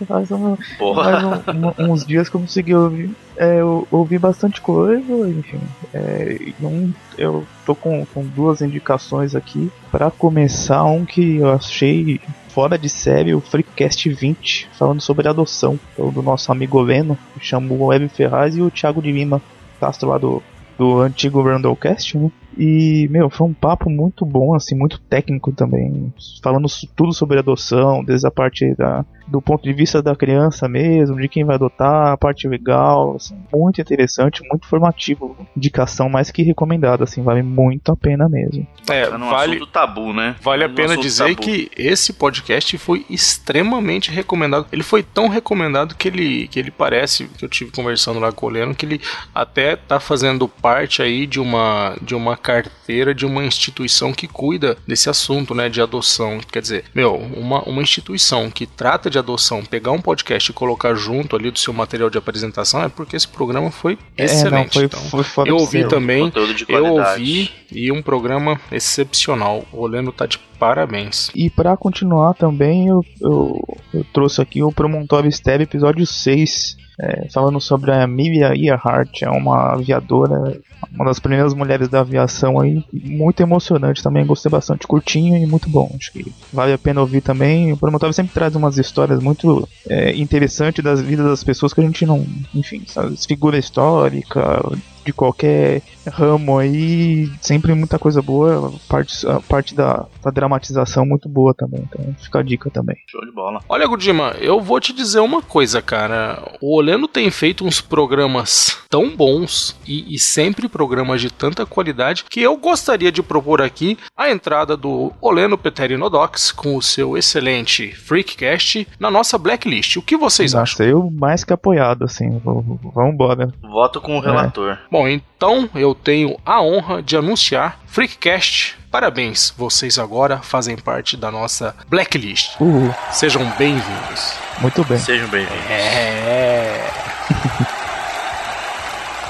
faz 0.08 0.32
um, 0.32 0.58
mais 0.96 1.24
um- 1.24 1.84
um- 1.84 1.92
uns 1.92 2.06
dias 2.06 2.30
que 2.30 2.36
eu 2.36 2.42
consegui 2.42 2.74
ouvir. 2.76 3.10
É, 3.38 3.60
eu 3.60 3.86
ouvi 3.92 4.18
bastante 4.18 4.62
coisa, 4.62 5.02
enfim. 5.30 5.60
É, 5.94 6.38
um, 6.62 6.92
eu 7.18 7.46
tô 7.66 7.76
com, 7.76 8.06
com 8.06 8.24
duas 8.26 8.62
indicações 8.62 9.36
aqui. 9.36 9.70
Pra 9.92 10.10
começar, 10.10 10.84
um 10.86 11.04
que 11.06 11.38
eu 11.38 11.52
achei 11.52 12.20
fora 12.50 12.78
de 12.78 12.88
série, 12.88 13.36
o 13.36 13.42
Freecast 13.42 14.08
20, 14.10 14.70
falando 14.78 15.02
sobre 15.02 15.28
adoção, 15.28 15.78
então, 15.94 16.10
do 16.10 16.22
nosso 16.22 16.50
amigo 16.54 16.80
Leno, 16.82 17.18
que 17.38 17.46
chama 17.46 17.74
o 17.74 17.86
Web 17.88 18.08
Ferraz 18.08 18.56
e 18.56 18.62
o 18.62 18.72
Thiago 18.72 19.02
de 19.02 19.12
Lima, 19.12 19.42
Castro 19.82 20.08
lá 20.08 20.18
do, 20.18 20.42
do 20.78 21.02
antigo 21.02 21.42
Randallcast, 21.42 22.18
né? 22.18 22.32
E, 22.58 23.08
meu, 23.10 23.30
foi 23.30 23.48
um 23.48 23.54
papo 23.54 23.90
muito 23.90 24.26
bom, 24.26 24.54
assim, 24.54 24.76
muito 24.76 25.00
técnico 25.00 25.52
também. 25.52 26.14
Falando 26.42 26.68
tudo 26.96 27.14
sobre 27.14 27.40
adoção, 27.40 28.04
desde 28.04 28.28
a 28.28 28.32
parte 28.32 28.74
da, 28.76 29.06
do 29.28 29.42
ponto 29.42 29.64
de 29.64 29.74
vista 29.74 30.02
da 30.02 30.16
criança 30.16 30.68
mesmo, 30.68 31.20
de 31.20 31.28
quem 31.28 31.44
vai 31.44 31.56
adotar, 31.56 32.12
a 32.14 32.18
parte 32.18 32.48
legal, 32.48 33.16
assim, 33.16 33.36
muito 33.54 33.82
interessante, 33.82 34.42
muito 34.50 34.66
informativo. 34.66 35.36
Indicação 35.56 36.10
mais 36.10 36.32
que 36.32 36.44
recomendada, 36.44 37.04
assim, 37.04 37.24
vale 37.24 37.42
muito 37.42 37.92
a 37.92 37.96
pena 37.96 38.30
mesmo. 38.30 38.66
É, 38.90 39.06
Tá 39.06 39.18
vale, 39.18 39.56
assunto 39.56 39.72
tabu, 39.72 40.14
né? 40.14 40.36
Vale 40.42 40.64
a 40.64 40.70
pena 40.70 40.98
dizer 40.98 41.36
tabu. 41.36 41.42
que 41.42 41.72
esse 41.78 42.14
podcast 42.14 42.78
foi 42.78 43.06
extremamente 43.10 44.12
recomendado. 44.12 44.68
Ele 44.72 44.84
foi 44.84 45.04
tão 45.04 45.28
recomendado 45.28 45.96
que 45.96 46.08
ele, 46.08 46.48
que 46.48 46.60
ele 46.60 46.72
parece, 46.72 47.28
que 47.28 47.46
eu 47.46 47.50
tive 47.50 47.72
conversando 47.72 48.20
lá 48.20 48.32
com 48.32 48.46
o 48.46 48.50
Leno, 48.50 48.76
que 48.76 48.86
ele 48.86 49.02
até 49.34 49.76
tá 49.76 50.00
fazendo 50.00 50.48
parte 50.48 51.02
aí 51.02 51.26
de 51.26 51.40
uma, 51.40 51.96
de 52.02 52.16
uma 52.16 52.38
carteira 52.46 53.16
de 53.16 53.26
uma 53.26 53.44
instituição 53.44 54.14
que 54.14 54.28
cuida 54.28 54.78
desse 54.88 55.10
assunto, 55.10 55.56
né, 55.56 55.68
de 55.68 55.82
adoção. 55.82 56.40
Quer 56.52 56.62
dizer, 56.62 56.84
meu, 56.94 57.16
uma, 57.16 57.64
uma 57.64 57.82
instituição 57.82 58.52
que 58.52 58.68
trata 58.68 59.10
de 59.10 59.18
adoção, 59.18 59.66
pegar 59.66 59.92
um 59.92 60.00
podcast 60.00 60.52
e 60.52 60.54
colocar 60.54 60.94
junto 60.94 61.36
ali 61.36 61.50
do 61.50 61.58
seu 61.58 61.74
material 61.74 62.08
de 62.08 62.20
apresentação 62.20 62.84
é 62.84 62.88
porque 62.90 63.16
esse 63.16 63.28
programa 63.28 63.72
foi 63.72 63.98
excelente. 64.16 64.78
É, 64.78 64.82
não, 64.82 64.86
então, 64.86 65.02
foi, 65.10 65.24
foi 65.24 65.50
eu 65.50 65.58
de 65.58 65.62
ouvi 65.64 65.88
também, 65.88 66.32
eu 66.68 66.86
ouvi 66.86 67.52
e 67.72 67.92
um 67.92 68.04
programa 68.04 68.62
excepcional. 68.72 69.66
O 69.72 69.88
Leno 69.88 70.12
tá 70.12 70.28
de 70.28 70.38
parabéns. 70.60 71.32
E 71.34 71.50
pra 71.50 71.76
continuar 71.76 72.36
também, 72.36 72.88
eu, 72.88 73.04
eu, 73.20 73.78
eu 73.92 74.06
trouxe 74.14 74.40
aqui 74.40 74.62
o 74.62 74.72
Promontório 74.72 75.30
Stab 75.30 75.62
episódio 75.62 76.06
6, 76.06 76.78
é, 77.00 77.28
falando 77.30 77.60
sobre 77.60 77.92
a 77.92 78.04
Amelia 78.04 78.56
Earhart, 78.56 79.22
é 79.22 79.30
uma 79.30 79.74
aviadora, 79.74 80.60
uma 80.94 81.06
das 81.06 81.20
primeiras 81.20 81.54
mulheres 81.54 81.90
da 81.90 82.00
aviação 82.00 82.60
aí, 82.60 82.84
muito 82.94 83.42
emocionante 83.42 84.02
também, 84.02 84.26
gostei 84.26 84.50
bastante, 84.50 84.88
curtinho 84.88 85.38
e 85.38 85.46
muito 85.46 85.70
bom, 85.70 85.92
acho 85.96 86.12
que 86.12 86.34
vale 86.54 86.74
a 86.74 86.78
pena 86.78 87.02
ouvir 87.02 87.22
também. 87.22 87.72
O 87.72 87.78
Promontório 87.78 88.14
sempre 88.14 88.34
traz 88.34 88.56
umas 88.56 88.78
histórias 88.78 89.22
muito 89.22 89.68
é, 89.90 90.16
interessantes 90.16 90.84
das 90.84 91.02
vidas 91.02 91.26
das 91.26 91.44
pessoas 91.44 91.74
que 91.74 91.82
a 91.82 91.84
gente 91.84 92.06
não, 92.06 92.26
enfim, 92.54 92.84
sabe, 92.88 93.16
figura 93.18 93.58
histórica, 93.58 94.62
de 95.06 95.14
qualquer 95.14 95.82
ramo 96.08 96.58
aí, 96.58 97.30
sempre 97.42 97.74
muita 97.74 98.00
coisa 98.00 98.22
boa, 98.22 98.68
a 98.68 98.90
parte, 98.90 99.28
a 99.28 99.40
parte 99.40 99.76
da, 99.76 100.06
da 100.24 100.32
dramatização 100.32 101.06
muito 101.06 101.30
boa 101.30 101.54
também, 101.54 101.82
então 101.82 102.16
fica 102.20 102.40
a 102.40 102.44
dica 102.44 102.70
também. 102.70 102.98
Show 103.08 103.24
de 103.26 103.32
bola. 103.32 103.60
Olha, 103.70 103.88
Gudima, 103.88 104.36
eu 104.40 104.60
vou 104.60 104.80
te 104.80 104.94
dizer 104.94 105.20
uma 105.20 105.42
coisa, 105.42 105.82
cara. 105.82 106.44
O 106.62 106.76
Oleno 106.76 107.08
tem 107.08 107.30
feito 107.30 107.66
uns 107.66 107.82
programas 107.82 108.78
tão 108.90 109.16
bons 109.16 109.76
e, 109.88 110.16
e 110.16 110.20
sempre 110.20 110.68
programas 110.68 111.22
de 111.22 111.32
tanta 111.32 111.66
qualidade 111.66 112.24
que 112.30 112.42
eu 112.42 112.58
gostaria 112.58 113.12
de 113.12 113.22
propor 113.22 113.62
aqui 113.62 113.98
a 114.16 114.30
entrada 114.30 114.78
do 114.78 115.12
Oleno 115.22 115.58
Peterinodox 115.58 116.52
com 116.52 116.76
o 116.76 116.82
seu 116.82 117.18
excelente 117.18 117.92
Freakcast 117.94 118.88
na 119.00 119.12
nossa 119.12 119.38
blacklist. 119.38 119.98
O 119.98 120.02
que 120.02 120.18
vocês 120.18 120.56
acham? 120.56 120.76
Nossa, 120.76 120.84
eu 120.84 121.12
mais 121.12 121.44
que 121.44 121.54
apoiado, 121.54 122.06
assim, 122.06 122.42
vamos 122.44 123.14
embora. 123.14 123.54
Voto 123.62 124.02
com 124.02 124.18
o 124.18 124.20
relator. 124.20 124.78
Bom, 124.96 125.10
então 125.10 125.70
eu 125.76 125.94
tenho 125.94 126.40
a 126.46 126.62
honra 126.62 127.04
de 127.04 127.18
anunciar 127.18 127.82
Freakcast. 127.86 128.78
Parabéns, 128.90 129.54
vocês 129.58 130.00
agora 130.00 130.38
fazem 130.38 130.78
parte 130.78 131.18
da 131.18 131.30
nossa 131.30 131.76
blacklist. 131.90 132.56
Uhul, 132.62 132.96
Sejam 133.12 133.44
bem-vindos. 133.58 134.36
muito 134.62 134.86
bem. 134.86 134.98
Sejam 134.98 135.28
bem-vindos. 135.28 135.70
É. 135.70 136.90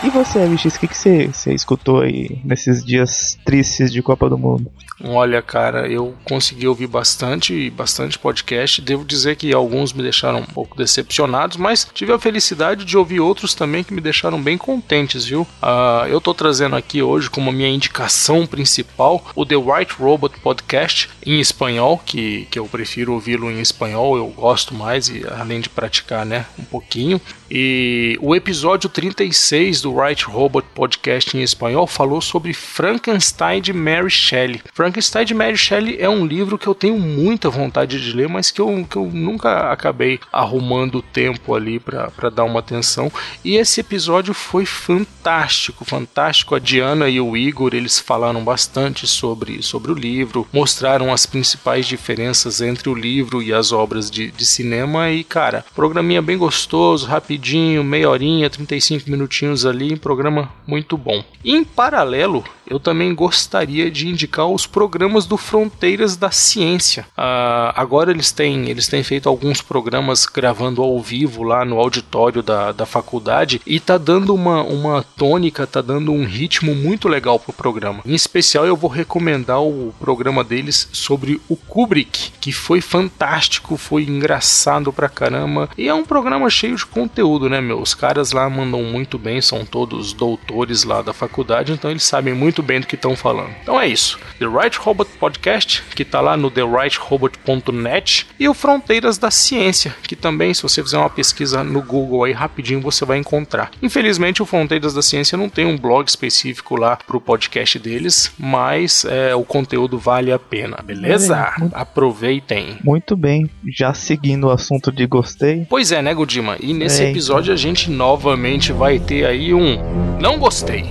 E 0.05 0.09
você, 0.11 0.45
LX, 0.45 0.75
o 0.75 0.79
que, 0.79 0.87
que 0.87 0.95
você, 0.95 1.25
você 1.25 1.51
escutou 1.51 2.01
aí 2.01 2.39
nesses 2.43 2.85
dias 2.85 3.39
tristes 3.43 3.91
de 3.91 4.03
Copa 4.03 4.29
do 4.29 4.37
Mundo? 4.37 4.71
Olha, 5.03 5.41
cara, 5.41 5.87
eu 5.87 6.13
consegui 6.23 6.67
ouvir 6.67 6.85
bastante, 6.85 7.71
bastante 7.71 8.17
podcast. 8.17 8.81
Devo 8.81 9.03
dizer 9.03 9.35
que 9.35 9.51
alguns 9.51 9.91
me 9.91 10.03
deixaram 10.03 10.39
um 10.39 10.45
pouco 10.45 10.77
decepcionados, 10.77 11.57
mas 11.57 11.87
tive 11.91 12.13
a 12.13 12.19
felicidade 12.19 12.85
de 12.85 12.95
ouvir 12.95 13.19
outros 13.19 13.55
também 13.55 13.83
que 13.83 13.93
me 13.93 13.99
deixaram 13.99 14.41
bem 14.41 14.59
contentes, 14.59 15.25
viu? 15.25 15.41
Uh, 15.41 16.07
eu 16.07 16.21
tô 16.21 16.35
trazendo 16.35 16.75
aqui 16.75 17.01
hoje 17.01 17.27
como 17.27 17.51
minha 17.51 17.67
indicação 17.67 18.45
principal 18.45 19.25
o 19.35 19.43
The 19.43 19.57
White 19.57 19.95
Robot 19.99 20.39
Podcast 20.39 21.09
em 21.25 21.39
espanhol, 21.39 21.99
que, 22.05 22.47
que 22.51 22.59
eu 22.59 22.67
prefiro 22.67 23.13
ouvi-lo 23.13 23.49
em 23.49 23.59
espanhol, 23.59 24.15
eu 24.15 24.27
gosto 24.27 24.73
mais, 24.75 25.09
e 25.09 25.25
além 25.27 25.59
de 25.59 25.67
praticar, 25.67 26.25
né, 26.25 26.45
um 26.59 26.63
pouquinho. 26.63 27.19
E 27.49 28.17
o 28.21 28.35
episódio 28.35 28.89
36 28.89 29.81
do 29.81 29.99
White 29.99 30.25
Robot 30.25 30.65
Podcast 30.73 31.37
em 31.37 31.41
espanhol 31.41 31.85
falou 31.85 32.19
sobre 32.19 32.53
Frankenstein 32.53 33.61
de 33.61 33.71
Mary 33.71 34.09
Shelley. 34.09 34.61
Frankenstein 34.73 35.25
de 35.25 35.33
Mary 35.33 35.57
Shelley 35.57 35.97
é 35.99 36.09
um 36.09 36.25
livro 36.25 36.57
que 36.57 36.67
eu 36.67 36.73
tenho 36.73 36.99
muita 36.99 37.49
vontade 37.49 38.01
de 38.01 38.15
ler, 38.15 38.27
mas 38.27 38.49
que 38.51 38.59
eu, 38.59 38.85
que 38.89 38.95
eu 38.95 39.05
nunca 39.05 39.71
acabei 39.71 40.19
arrumando 40.31 41.01
tempo 41.01 41.53
ali 41.53 41.79
para 41.79 42.29
dar 42.29 42.43
uma 42.43 42.59
atenção. 42.59 43.11
E 43.43 43.55
esse 43.55 43.79
episódio 43.79 44.33
foi 44.33 44.65
fantástico, 44.65 45.85
fantástico. 45.85 46.55
A 46.55 46.59
Diana 46.59 47.09
e 47.09 47.21
o 47.21 47.37
Igor 47.37 47.73
eles 47.73 47.99
falaram 47.99 48.43
bastante 48.43 49.05
sobre, 49.05 49.61
sobre 49.61 49.91
o 49.91 49.95
livro, 49.95 50.47
mostraram 50.51 51.13
as 51.13 51.25
principais 51.25 51.85
diferenças 51.85 52.59
entre 52.59 52.89
o 52.89 52.95
livro 52.95 53.41
e 53.41 53.53
as 53.53 53.71
obras 53.71 54.09
de, 54.09 54.31
de 54.31 54.45
cinema. 54.45 55.11
E 55.11 55.23
cara, 55.23 55.63
programinha 55.75 56.21
bem 56.21 56.37
gostoso, 56.37 57.05
rapidinho, 57.05 57.35
meia 57.83 58.09
horinha, 58.09 58.49
35 58.49 59.09
minutinhos 59.09 59.67
ali, 59.67 59.95
programa 59.95 60.51
muito 60.65 60.97
bom. 60.97 61.23
Em 61.43 61.63
paralelo, 61.63 62.43
eu 62.67 62.79
também 62.79 63.13
gostaria 63.13 63.89
de 63.89 64.07
indicar 64.07 64.47
os 64.47 64.65
programas 64.65 65.25
do 65.25 65.37
Fronteiras 65.37 66.15
da 66.15 66.31
Ciência. 66.31 67.05
Uh, 67.17 67.71
agora 67.75 68.11
eles 68.11 68.31
têm, 68.31 68.69
eles 68.69 68.87
têm 68.87 69.03
feito 69.03 69.29
alguns 69.29 69.61
programas 69.61 70.25
gravando 70.25 70.81
ao 70.81 70.99
vivo 70.99 71.43
lá 71.43 71.63
no 71.63 71.79
auditório 71.79 72.41
da, 72.41 72.71
da 72.71 72.85
faculdade 72.85 73.61
e 73.65 73.79
tá 73.79 73.97
dando 73.97 74.33
uma, 74.33 74.63
uma 74.63 75.03
tônica, 75.03 75.67
tá 75.67 75.81
dando 75.81 76.11
um 76.11 76.25
ritmo 76.25 76.75
muito 76.75 77.07
legal 77.07 77.39
pro 77.39 77.53
programa. 77.53 78.01
Em 78.05 78.13
especial 78.13 78.65
eu 78.65 78.75
vou 78.75 78.89
recomendar 78.89 79.61
o 79.61 79.93
programa 79.99 80.43
deles 80.43 80.87
sobre 80.91 81.41
o 81.49 81.55
Kubrick, 81.55 82.31
que 82.39 82.51
foi 82.51 82.81
fantástico, 82.81 83.77
foi 83.77 84.03
engraçado 84.03 84.91
pra 84.91 85.09
caramba 85.09 85.69
e 85.77 85.87
é 85.87 85.93
um 85.93 86.03
programa 86.03 86.49
cheio 86.49 86.75
de 86.75 86.85
conteúdo, 86.85 87.49
né, 87.49 87.61
meu? 87.61 87.81
Os 87.81 87.93
caras 87.93 88.31
lá 88.31 88.49
mandam 88.49 88.83
muito 88.83 89.17
bem, 89.17 89.41
são 89.41 89.65
todos 89.65 90.13
doutores 90.13 90.83
lá 90.83 91.01
da 91.01 91.13
faculdade, 91.13 91.71
então 91.71 91.89
eles 91.91 92.03
sabem 92.03 92.33
muito 92.33 92.54
muito 92.55 92.63
bem 92.63 92.79
do 92.79 92.87
que 92.87 92.95
estão 92.95 93.17
falando. 93.17 93.49
Então 93.61 93.79
é 93.79 93.85
isso. 93.85 94.17
The 94.39 94.45
Right 94.45 94.77
Robot 94.79 95.11
Podcast, 95.19 95.83
que 95.93 96.03
está 96.03 96.21
lá 96.21 96.37
no 96.37 96.49
therightrobot.net, 96.49 98.27
e 98.39 98.47
o 98.47 98.53
Fronteiras 98.53 99.17
da 99.17 99.29
Ciência, 99.29 99.93
que 100.03 100.15
também, 100.15 100.53
se 100.53 100.63
você 100.63 100.81
fizer 100.81 100.97
uma 100.97 101.09
pesquisa 101.09 101.63
no 101.63 101.81
Google 101.81 102.23
aí 102.23 102.31
rapidinho, 102.31 102.79
você 102.79 103.03
vai 103.03 103.17
encontrar. 103.17 103.71
Infelizmente, 103.81 104.41
o 104.41 104.45
Fronteiras 104.45 104.93
da 104.93 105.01
Ciência 105.01 105.37
não 105.37 105.49
tem 105.49 105.65
um 105.65 105.77
blog 105.77 106.07
específico 106.07 106.77
lá 106.77 106.95
para 106.95 107.17
o 107.17 107.21
podcast 107.21 107.77
deles, 107.77 108.31
mas 108.37 109.03
é, 109.03 109.35
o 109.35 109.43
conteúdo 109.43 109.97
vale 109.97 110.31
a 110.31 110.39
pena, 110.39 110.77
beleza? 110.81 111.35
É, 111.35 111.59
muito... 111.59 111.75
Aproveitem. 111.75 112.77
Muito 112.83 113.17
bem. 113.17 113.49
Já 113.67 113.93
seguindo 113.93 114.45
o 114.45 114.51
assunto 114.51 114.93
de 114.93 115.05
gostei. 115.05 115.65
Pois 115.69 115.91
é, 115.91 116.01
né, 116.01 116.13
Godima? 116.13 116.55
E 116.61 116.73
nesse 116.73 117.03
é, 117.03 117.09
episódio 117.09 117.51
então... 117.51 117.53
a 117.53 117.57
gente 117.57 117.91
novamente 117.91 118.71
vai 118.71 118.97
ter 118.97 119.25
aí 119.25 119.53
um 119.53 119.75
não 120.21 120.37
gostei. 120.39 120.85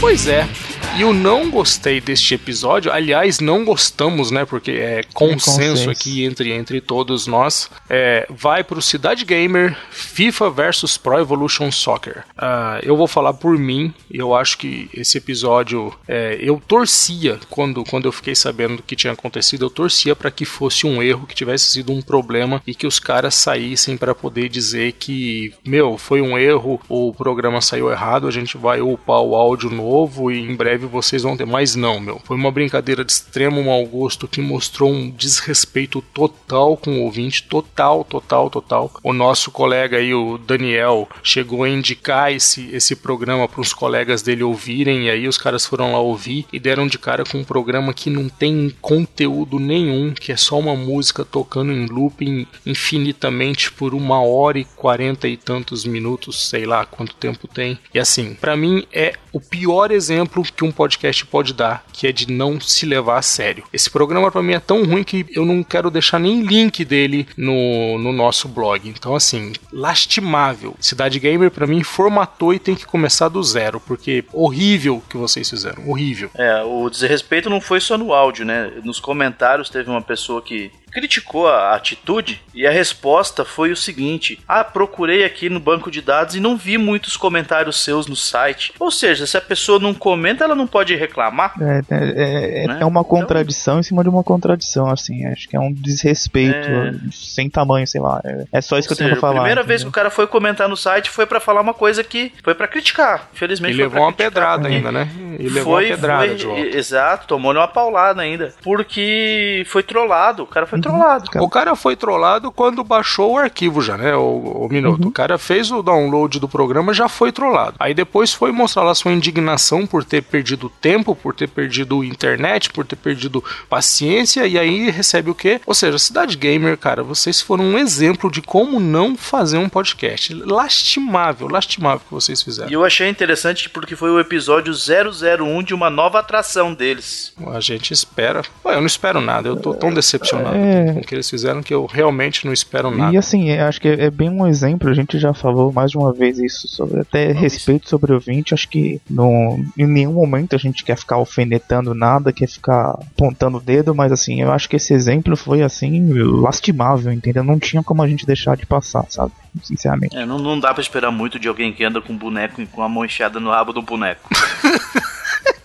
Pois 0.00 0.26
é. 0.26 0.48
E 0.96 1.02
eu 1.02 1.14
não 1.14 1.50
gostei 1.50 2.00
deste 2.00 2.34
episódio. 2.34 2.92
Aliás, 2.92 3.38
não 3.38 3.64
gostamos, 3.64 4.30
né? 4.30 4.44
Porque 4.44 4.72
é 4.72 5.02
consenso, 5.14 5.60
é 5.60 5.68
consenso. 5.68 5.90
aqui 5.90 6.24
entre, 6.24 6.52
entre 6.52 6.80
todos 6.80 7.26
nós. 7.26 7.70
É, 7.88 8.26
vai 8.28 8.64
pro 8.64 8.82
Cidade 8.82 9.24
Gamer 9.24 9.76
FIFA 9.90 10.50
versus 10.50 10.96
Pro 10.96 11.18
Evolution 11.18 11.70
Soccer. 11.70 12.24
Uh, 12.36 12.82
eu 12.82 12.96
vou 12.96 13.06
falar 13.06 13.34
por 13.34 13.56
mim. 13.56 13.94
Eu 14.10 14.34
acho 14.34 14.58
que 14.58 14.90
esse 14.92 15.16
episódio 15.16 15.92
é, 16.08 16.38
eu 16.40 16.60
torcia 16.66 17.38
quando, 17.48 17.84
quando 17.84 18.06
eu 18.06 18.12
fiquei 18.12 18.34
sabendo 18.34 18.76
do 18.76 18.82
que 18.82 18.96
tinha 18.96 19.12
acontecido. 19.12 19.66
Eu 19.66 19.70
torcia 19.70 20.16
para 20.16 20.30
que 20.30 20.44
fosse 20.44 20.86
um 20.86 21.02
erro, 21.02 21.26
que 21.26 21.34
tivesse 21.34 21.66
sido 21.66 21.92
um 21.92 22.02
problema 22.02 22.60
e 22.66 22.74
que 22.74 22.86
os 22.86 22.98
caras 22.98 23.34
saíssem 23.36 23.96
para 23.96 24.14
poder 24.14 24.48
dizer 24.48 24.92
que, 24.92 25.54
meu, 25.64 25.96
foi 25.96 26.20
um 26.20 26.36
erro, 26.36 26.80
o 26.88 27.14
programa 27.14 27.60
saiu 27.60 27.90
errado, 27.90 28.26
a 28.26 28.30
gente 28.30 28.58
vai 28.58 28.80
upar 28.80 29.20
o 29.20 29.34
áudio 29.34 29.70
novo 29.70 30.30
e 30.30 30.40
em 30.40 30.54
breve 30.54 30.79
vocês 30.86 31.22
vão 31.22 31.36
ter. 31.36 31.46
Mas 31.46 31.74
não, 31.74 32.00
meu. 32.00 32.20
Foi 32.24 32.36
uma 32.36 32.50
brincadeira 32.50 33.04
de 33.04 33.12
extremo 33.12 33.64
mau 33.64 33.84
gosto 33.86 34.28
que 34.28 34.40
mostrou 34.40 34.90
um 34.90 35.10
desrespeito 35.10 36.02
total 36.14 36.76
com 36.76 36.98
o 36.98 37.02
ouvinte. 37.02 37.42
Total, 37.44 38.04
total, 38.04 38.50
total. 38.50 38.92
O 39.02 39.12
nosso 39.12 39.50
colega 39.50 39.96
aí, 39.96 40.14
o 40.14 40.38
Daniel, 40.38 41.08
chegou 41.22 41.64
a 41.64 41.68
indicar 41.68 42.32
esse, 42.32 42.68
esse 42.72 42.96
programa 42.96 43.48
para 43.48 43.60
os 43.60 43.72
colegas 43.72 44.22
dele 44.22 44.42
ouvirem. 44.42 45.06
E 45.06 45.10
aí 45.10 45.28
os 45.28 45.38
caras 45.38 45.66
foram 45.66 45.92
lá 45.92 46.00
ouvir 46.00 46.46
e 46.52 46.58
deram 46.58 46.86
de 46.86 46.98
cara 46.98 47.24
com 47.24 47.38
um 47.38 47.44
programa 47.44 47.94
que 47.94 48.10
não 48.10 48.28
tem 48.28 48.74
conteúdo 48.80 49.58
nenhum, 49.58 50.12
que 50.12 50.32
é 50.32 50.36
só 50.36 50.58
uma 50.58 50.74
música 50.74 51.24
tocando 51.24 51.72
em 51.72 51.86
looping 51.86 52.46
infinitamente 52.64 53.72
por 53.72 53.94
uma 53.94 54.22
hora 54.22 54.58
e 54.58 54.64
quarenta 54.64 55.28
e 55.28 55.36
tantos 55.36 55.84
minutos, 55.84 56.48
sei 56.48 56.66
lá 56.66 56.84
quanto 56.84 57.14
tempo 57.14 57.48
tem. 57.48 57.78
E 57.92 57.98
assim, 57.98 58.34
para 58.34 58.56
mim 58.56 58.86
é 58.92 59.14
o 59.32 59.40
pior 59.40 59.90
exemplo 59.90 60.42
que 60.42 60.64
um 60.64 60.69
um 60.70 60.72
podcast 60.72 61.26
pode 61.26 61.52
dar, 61.52 61.84
que 61.92 62.06
é 62.06 62.12
de 62.12 62.30
não 62.30 62.60
se 62.60 62.86
levar 62.86 63.18
a 63.18 63.22
sério. 63.22 63.64
Esse 63.72 63.90
programa 63.90 64.30
para 64.30 64.42
mim 64.42 64.54
é 64.54 64.60
tão 64.60 64.84
ruim 64.84 65.02
que 65.02 65.26
eu 65.30 65.44
não 65.44 65.62
quero 65.62 65.90
deixar 65.90 66.18
nem 66.18 66.42
link 66.42 66.84
dele 66.84 67.26
no, 67.36 67.98
no 67.98 68.12
nosso 68.12 68.48
blog. 68.48 68.88
Então, 68.88 69.14
assim, 69.14 69.52
lastimável. 69.72 70.76
Cidade 70.80 71.18
Gamer 71.18 71.50
para 71.50 71.66
mim 71.66 71.82
formatou 71.82 72.54
e 72.54 72.58
tem 72.58 72.74
que 72.74 72.86
começar 72.86 73.28
do 73.28 73.42
zero, 73.42 73.80
porque 73.80 74.24
horrível 74.32 75.02
que 75.08 75.16
vocês 75.16 75.48
fizeram, 75.50 75.88
horrível. 75.88 76.30
É, 76.34 76.62
o 76.62 76.88
desrespeito 76.88 77.50
não 77.50 77.60
foi 77.60 77.80
só 77.80 77.98
no 77.98 78.12
áudio, 78.12 78.44
né? 78.44 78.72
Nos 78.84 79.00
comentários 79.00 79.68
teve 79.68 79.90
uma 79.90 80.02
pessoa 80.02 80.40
que 80.40 80.70
criticou 80.90 81.48
a 81.48 81.74
atitude 81.74 82.42
e 82.54 82.66
a 82.66 82.70
resposta 82.70 83.44
foi 83.44 83.70
o 83.70 83.76
seguinte: 83.76 84.38
Ah, 84.46 84.64
procurei 84.64 85.24
aqui 85.24 85.48
no 85.48 85.60
banco 85.60 85.90
de 85.90 86.00
dados 86.00 86.34
e 86.34 86.40
não 86.40 86.56
vi 86.56 86.76
muitos 86.76 87.16
comentários 87.16 87.82
seus 87.82 88.06
no 88.06 88.16
site. 88.16 88.72
Ou 88.78 88.90
seja, 88.90 89.26
se 89.26 89.36
a 89.36 89.40
pessoa 89.40 89.78
não 89.78 89.94
comenta, 89.94 90.44
ela 90.44 90.54
não 90.54 90.66
pode 90.66 90.94
reclamar. 90.94 91.54
É, 91.60 91.80
é, 91.90 92.64
é, 92.64 92.66
né? 92.66 92.78
é 92.80 92.84
uma 92.84 93.04
contradição 93.04 93.74
então... 93.74 93.80
em 93.80 93.82
cima 93.84 94.02
de 94.02 94.08
uma 94.08 94.24
contradição, 94.24 94.90
assim. 94.90 95.24
Acho 95.26 95.48
que 95.48 95.56
é 95.56 95.60
um 95.60 95.72
desrespeito 95.72 96.68
é... 96.68 96.94
sem 97.12 97.48
tamanho, 97.48 97.86
sei 97.86 98.00
lá. 98.00 98.20
É, 98.24 98.44
é 98.52 98.60
só 98.60 98.78
isso 98.78 98.88
Ou 98.88 98.96
que 98.96 98.96
seja, 98.96 99.04
eu 99.04 99.08
tenho 99.08 99.10
pra 99.12 99.20
falar. 99.20 99.32
A 99.32 99.42
primeira 99.42 99.60
entendeu? 99.60 99.68
vez 99.68 99.82
que 99.82 99.88
o 99.88 99.92
cara 99.92 100.10
foi 100.10 100.26
comentar 100.26 100.68
no 100.68 100.76
site 100.76 101.10
foi 101.10 101.26
para 101.26 101.40
falar 101.40 101.60
uma 101.60 101.74
coisa 101.74 102.02
que 102.02 102.32
foi 102.42 102.54
para 102.54 102.66
criticar. 102.66 103.28
Infelizmente. 103.32 103.74
E 103.74 103.76
levou 103.76 104.02
uma 104.02 104.12
pedrada 104.12 104.68
ainda, 104.68 104.90
né? 104.90 105.08
E 105.38 105.48
levou 105.48 105.74
foi, 105.74 105.86
uma 105.86 105.96
pedrada, 105.96 106.38
foi, 106.38 106.76
Exato, 106.76 107.26
tomou 107.26 107.52
uma 107.52 107.68
paulada 107.68 108.22
ainda. 108.22 108.52
Porque 108.62 109.64
foi 109.66 109.82
trollado. 109.82 110.42
O 110.42 110.46
cara 110.46 110.66
foi 110.66 110.79
trollado. 110.80 111.30
Cara. 111.30 111.44
O 111.44 111.48
cara 111.48 111.76
foi 111.76 111.96
trollado 111.96 112.50
quando 112.52 112.82
baixou 112.82 113.32
o 113.32 113.38
arquivo 113.38 113.80
já, 113.80 113.96
né? 113.96 114.14
O, 114.16 114.66
o 114.66 114.68
minuto. 114.68 115.02
Uhum. 115.02 115.08
O 115.08 115.12
cara 115.12 115.38
fez 115.38 115.70
o 115.70 115.82
download 115.82 116.38
do 116.38 116.48
programa 116.48 116.92
já 116.92 117.08
foi 117.08 117.32
trollado. 117.32 117.76
Aí 117.78 117.94
depois 117.94 118.32
foi 118.32 118.52
mostrar 118.52 118.82
lá 118.82 118.94
sua 118.94 119.12
indignação 119.12 119.86
por 119.86 120.04
ter 120.04 120.22
perdido 120.22 120.70
tempo, 120.80 121.14
por 121.14 121.34
ter 121.34 121.48
perdido 121.48 122.04
internet, 122.04 122.70
por 122.70 122.84
ter 122.84 122.96
perdido 122.96 123.42
paciência. 123.68 124.46
E 124.46 124.58
aí 124.58 124.90
recebe 124.90 125.30
o 125.30 125.34
quê? 125.34 125.60
Ou 125.66 125.74
seja, 125.74 125.98
Cidade 125.98 126.36
Gamer, 126.36 126.76
cara, 126.76 127.02
vocês 127.02 127.40
foram 127.40 127.64
um 127.64 127.78
exemplo 127.78 128.30
de 128.30 128.42
como 128.42 128.80
não 128.80 129.16
fazer 129.16 129.58
um 129.58 129.68
podcast. 129.68 130.34
Lastimável, 130.34 131.48
lastimável 131.48 132.00
que 132.00 132.14
vocês 132.14 132.42
fizeram. 132.42 132.70
E 132.70 132.74
eu 132.74 132.84
achei 132.84 133.08
interessante 133.08 133.68
porque 133.68 133.96
foi 133.96 134.10
o 134.10 134.20
episódio 134.20 134.72
001 134.72 135.62
de 135.62 135.74
uma 135.74 135.90
nova 135.90 136.18
atração 136.20 136.72
deles. 136.74 137.32
A 137.52 137.60
gente 137.60 137.92
espera. 137.92 138.42
Ué, 138.64 138.74
eu 138.74 138.80
não 138.80 138.86
espero 138.86 139.20
nada, 139.20 139.48
eu 139.48 139.56
tô 139.56 139.74
tão 139.74 139.92
decepcionado. 139.92 140.56
É 140.56 140.69
É. 140.70 140.92
o 140.92 141.00
que 141.00 141.14
eles 141.14 141.28
fizeram 141.28 141.62
que 141.62 141.74
eu 141.74 141.86
realmente 141.86 142.46
não 142.46 142.52
espero 142.52 142.90
nada. 142.90 143.12
E 143.12 143.16
assim, 143.16 143.50
é, 143.50 143.62
acho 143.62 143.80
que 143.80 143.88
é, 143.88 144.04
é 144.04 144.10
bem 144.10 144.30
um 144.30 144.46
exemplo, 144.46 144.88
a 144.88 144.94
gente 144.94 145.18
já 145.18 145.34
falou 145.34 145.72
mais 145.72 145.90
de 145.90 145.98
uma 145.98 146.12
vez 146.12 146.38
isso, 146.38 146.68
sobre 146.68 147.00
até 147.00 147.32
respeito 147.32 147.88
sobre 147.88 148.12
o 148.12 148.14
ouvinte, 148.14 148.54
acho 148.54 148.68
que 148.68 149.00
no, 149.08 149.58
em 149.76 149.86
nenhum 149.86 150.12
momento 150.12 150.54
a 150.54 150.58
gente 150.58 150.84
quer 150.84 150.96
ficar 150.96 151.16
alfinetando 151.16 151.94
nada, 151.94 152.32
quer 152.32 152.48
ficar 152.48 152.90
apontando 152.90 153.58
o 153.58 153.60
dedo, 153.60 153.94
mas 153.94 154.12
assim, 154.12 154.40
eu 154.40 154.52
acho 154.52 154.68
que 154.68 154.76
esse 154.76 154.92
exemplo 154.92 155.36
foi 155.36 155.62
assim, 155.62 156.12
lastimável, 156.12 157.12
entendeu? 157.12 157.42
Não 157.42 157.58
tinha 157.58 157.82
como 157.82 158.02
a 158.02 158.08
gente 158.08 158.26
deixar 158.26 158.56
de 158.56 158.66
passar, 158.66 159.04
sabe? 159.08 159.32
Sinceramente. 159.62 160.16
É, 160.16 160.24
não, 160.24 160.38
não 160.38 160.58
dá 160.58 160.72
pra 160.72 160.82
esperar 160.82 161.10
muito 161.10 161.38
de 161.38 161.48
alguém 161.48 161.72
que 161.72 161.84
anda 161.84 162.00
com 162.00 162.12
um 162.12 162.16
boneco 162.16 162.60
e 162.60 162.66
com 162.66 162.82
a 162.82 162.88
mão 162.88 163.04
enfiada 163.04 163.40
no 163.40 163.50
rabo 163.50 163.72
do 163.72 163.82
boneco. 163.82 164.28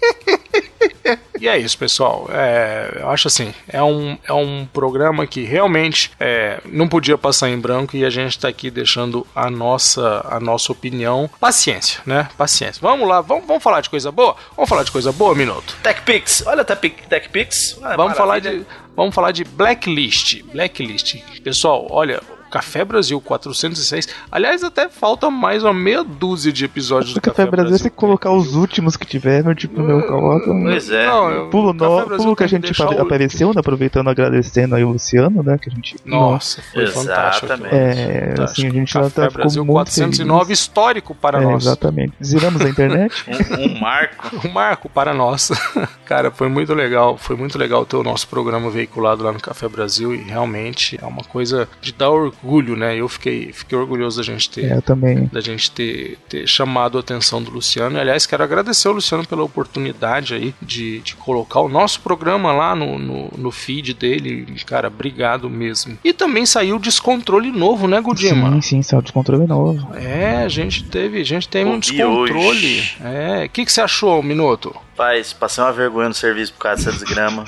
E 1.39 1.47
é 1.49 1.57
isso, 1.57 1.77
pessoal. 1.77 2.27
É, 2.31 2.99
eu 3.01 3.09
acho 3.09 3.27
assim, 3.27 3.53
é 3.67 3.83
um, 3.83 4.17
é 4.25 4.31
um 4.33 4.65
programa 4.65 5.27
que 5.27 5.43
realmente 5.43 6.11
é, 6.19 6.59
não 6.65 6.87
podia 6.87 7.17
passar 7.17 7.49
em 7.49 7.59
branco 7.59 7.95
e 7.95 8.05
a 8.05 8.09
gente 8.09 8.31
está 8.31 8.47
aqui 8.47 8.71
deixando 8.71 9.27
a 9.35 9.49
nossa, 9.49 10.25
a 10.29 10.39
nossa 10.39 10.71
opinião. 10.71 11.29
Paciência, 11.39 11.99
né? 12.05 12.29
Paciência. 12.37 12.79
Vamos 12.81 13.07
lá, 13.07 13.19
vamos, 13.21 13.45
vamos 13.45 13.61
falar 13.61 13.81
de 13.81 13.89
coisa 13.89 14.11
boa? 14.11 14.35
Vamos 14.55 14.69
falar 14.69 14.83
de 14.83 14.91
coisa 14.91 15.11
boa, 15.11 15.35
Minuto? 15.35 15.75
TechPix, 15.83 16.43
olha 16.47 16.63
Tech- 16.63 17.03
TechPix. 17.07 17.77
Ah, 17.83 17.95
Vamos 17.97 18.17
falar, 18.17 18.39
de, 18.39 18.65
vamos 18.95 19.13
falar 19.13 19.31
de 19.31 19.43
Blacklist. 19.43 20.41
Blacklist. 20.43 21.17
Pessoal, 21.43 21.85
olha, 21.91 22.21
Café 22.55 22.85
Brasil 22.85 23.19
406. 23.19 24.07
Aliás, 24.31 24.63
até 24.63 24.87
falta 24.87 25.29
mais 25.29 25.61
uma 25.61 25.73
meia 25.73 26.05
dúzia 26.05 26.53
de 26.53 26.63
episódios 26.63 27.13
do 27.13 27.17
O 27.17 27.21
Café 27.21 27.45
Brasil, 27.45 27.77
se 27.77 27.89
colocar 27.89 28.31
os 28.31 28.55
últimos 28.55 28.95
que 28.95 29.05
tiveram, 29.05 29.53
tipo, 29.53 29.81
meu, 29.81 30.01
coloca. 30.03 30.45
Pois 30.45 30.89
é. 30.89 31.05
Não, 31.05 31.49
Pulo, 31.49 31.73
Café 31.73 31.85
no, 31.85 32.05
Brasil 32.05 32.17
pulo 32.23 32.35
que 32.37 32.43
a 32.45 32.47
tem 32.47 32.61
que 32.61 32.67
gente 32.67 32.81
apareceu, 32.81 33.53
né? 33.53 33.59
Aproveitando, 33.59 34.09
agradecendo 34.09 34.73
aí 34.73 34.85
o 34.85 34.91
Luciano, 34.91 35.43
né? 35.43 35.57
Que 35.57 35.69
a 35.69 35.73
gente. 35.73 35.97
Nossa, 36.05 36.61
foi 36.73 36.87
fantástico. 36.87 37.45
Exatamente. 37.45 37.75
aquilo. 37.75 37.81
É, 37.91 38.29
Fantástico. 38.29 38.43
assim, 38.43 38.67
a 38.67 38.71
gente 38.79 38.93
já 38.93 39.01
Café 39.01 39.15
tá, 39.15 39.27
ficou 39.27 39.41
Brasil 39.41 39.65
muito 39.65 39.73
409 39.75 40.45
feliz. 40.45 40.59
histórico 40.59 41.13
para 41.13 41.41
É, 41.41 41.43
nós. 41.43 41.63
exatamente. 41.65 42.13
Zeramos 42.23 42.61
a 42.61 42.69
internet. 42.69 43.13
Um, 43.57 43.65
um 43.65 43.79
marco. 43.81 44.31
Um 44.47 44.51
marco 44.51 44.87
para 44.87 45.13
nós. 45.13 45.51
Cara, 46.05 46.31
foi 46.31 46.47
muito 46.47 46.73
legal. 46.73 47.17
Foi 47.17 47.35
muito 47.35 47.57
legal 47.57 47.85
ter 47.85 47.97
o 47.97 48.03
nosso 48.03 48.27
programa 48.29 48.69
veiculado 48.69 49.23
lá 49.23 49.33
no 49.33 49.39
Café 49.41 49.67
Brasil 49.67 50.13
e 50.15 50.19
realmente 50.21 50.97
é 51.01 51.05
uma 51.05 51.23
coisa 51.23 51.67
de 51.81 51.91
dar 51.91 52.09
orgulho, 52.11 52.35
né? 52.75 52.95
Eu 52.95 53.07
fiquei, 53.09 53.51
fiquei 53.51 53.77
orgulhoso 53.77 54.17
da 54.17 54.23
gente 54.23 54.49
ter. 54.49 54.71
É, 54.71 54.81
também. 54.81 55.29
Da 55.31 55.41
gente 55.41 55.71
ter, 55.71 56.17
ter 56.29 56.47
chamado 56.47 56.97
a 56.97 57.01
atenção 57.01 57.41
do 57.41 57.51
Luciano. 57.51 57.97
E, 57.97 57.99
aliás, 57.99 58.25
quero 58.25 58.43
agradecer 58.43 58.87
ao 58.87 58.93
Luciano 58.93 59.25
pela 59.25 59.43
oportunidade 59.43 60.33
aí 60.33 60.53
de, 60.61 60.99
de 60.99 61.15
colocar 61.15 61.59
o 61.61 61.69
nosso 61.69 62.01
programa 62.01 62.51
lá 62.51 62.75
no, 62.75 62.97
no, 62.99 63.31
no 63.37 63.51
feed 63.51 63.93
dele. 63.93 64.45
Cara, 64.65 64.87
obrigado 64.87 65.49
mesmo. 65.49 65.97
E 66.03 66.13
também 66.13 66.45
saiu 66.45 66.75
o 66.75 66.79
Descontrole 66.79 67.51
novo, 67.51 67.87
né, 67.87 67.99
Gudima? 68.01 68.51
Sim, 68.53 68.61
sim, 68.61 68.81
saiu 68.81 69.01
descontrole 69.01 69.47
novo. 69.47 69.87
É, 69.95 70.43
a 70.43 70.47
gente 70.47 70.83
teve, 70.83 71.19
a 71.19 71.25
gente 71.25 71.47
teve 71.47 71.69
um 71.69 71.79
descontrole. 71.79 72.33
hoje. 72.33 72.97
É, 73.03 73.45
o 73.45 73.49
que, 73.49 73.65
que 73.65 73.71
você 73.71 73.81
achou, 73.81 74.21
Minuto? 74.21 74.75
Rapaz, 74.97 75.33
passei 75.33 75.61
uma 75.61 75.73
vergonha 75.73 76.07
no 76.07 76.13
serviço 76.15 76.53
por 76.53 76.59
causa 76.59 76.85
dessa 76.85 76.91
desgrama. 76.97 77.43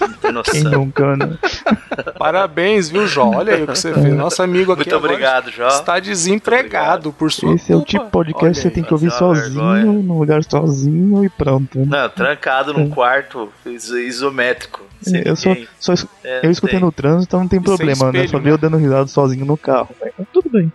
Não 0.00 0.08
tem 0.08 0.18
Quem 0.20 0.62
noção. 0.62 0.70
nunca, 0.84 1.16
né? 1.16 1.38
Parabéns, 2.18 2.90
viu, 2.90 3.06
Jó? 3.06 3.30
Olha 3.34 3.54
aí 3.54 3.62
o 3.62 3.66
que 3.66 3.74
você 3.74 3.92
fez. 3.94 4.14
Nosso 4.14 4.42
amigo 4.42 4.72
aqui 4.72 4.82
Muito 4.90 4.96
obrigado, 4.96 5.50
Jó. 5.50 5.66
está 5.68 5.98
desempregado 5.98 7.10
por 7.12 7.32
sua 7.32 7.54
Esse 7.54 7.72
é 7.72 7.74
o 7.74 7.78
culpa. 7.78 7.90
tipo 7.90 8.04
de 8.04 8.10
podcast 8.10 8.60
que 8.60 8.62
você 8.68 8.70
tem 8.70 8.84
que 8.84 8.92
ouvir 8.92 9.06
é 9.06 9.10
sozinho, 9.10 9.54
vergonha. 9.54 9.84
num 9.86 10.18
lugar 10.18 10.44
sozinho 10.44 11.24
e 11.24 11.30
pronto. 11.30 11.78
né? 11.78 11.86
Não, 12.02 12.08
trancado 12.10 12.74
num 12.74 12.90
quarto 12.90 13.48
is- 13.64 13.88
isométrico. 13.88 14.82
sem 15.00 15.22
Eu 15.24 15.36
só, 15.36 15.56
só 15.80 15.92
es- 15.94 16.06
É, 16.22 16.40
eu 16.46 16.50
escutei 16.50 16.78
tem. 16.78 16.84
no 16.84 16.92
trânsito, 16.92 17.28
então 17.30 17.40
não 17.40 17.48
tem 17.48 17.58
sem 17.60 17.64
problema, 17.64 18.04
né? 18.12 18.24
espelho, 18.24 18.28
Só 18.28 18.36
né? 18.38 18.44
vi 18.44 18.50
eu 18.50 18.58
dando 18.58 18.76
risada 18.76 19.06
sozinho 19.06 19.46
no 19.46 19.56
carro. 19.56 19.88
né? 20.00 20.10
Tudo 20.48 20.58
bem, 20.58 20.72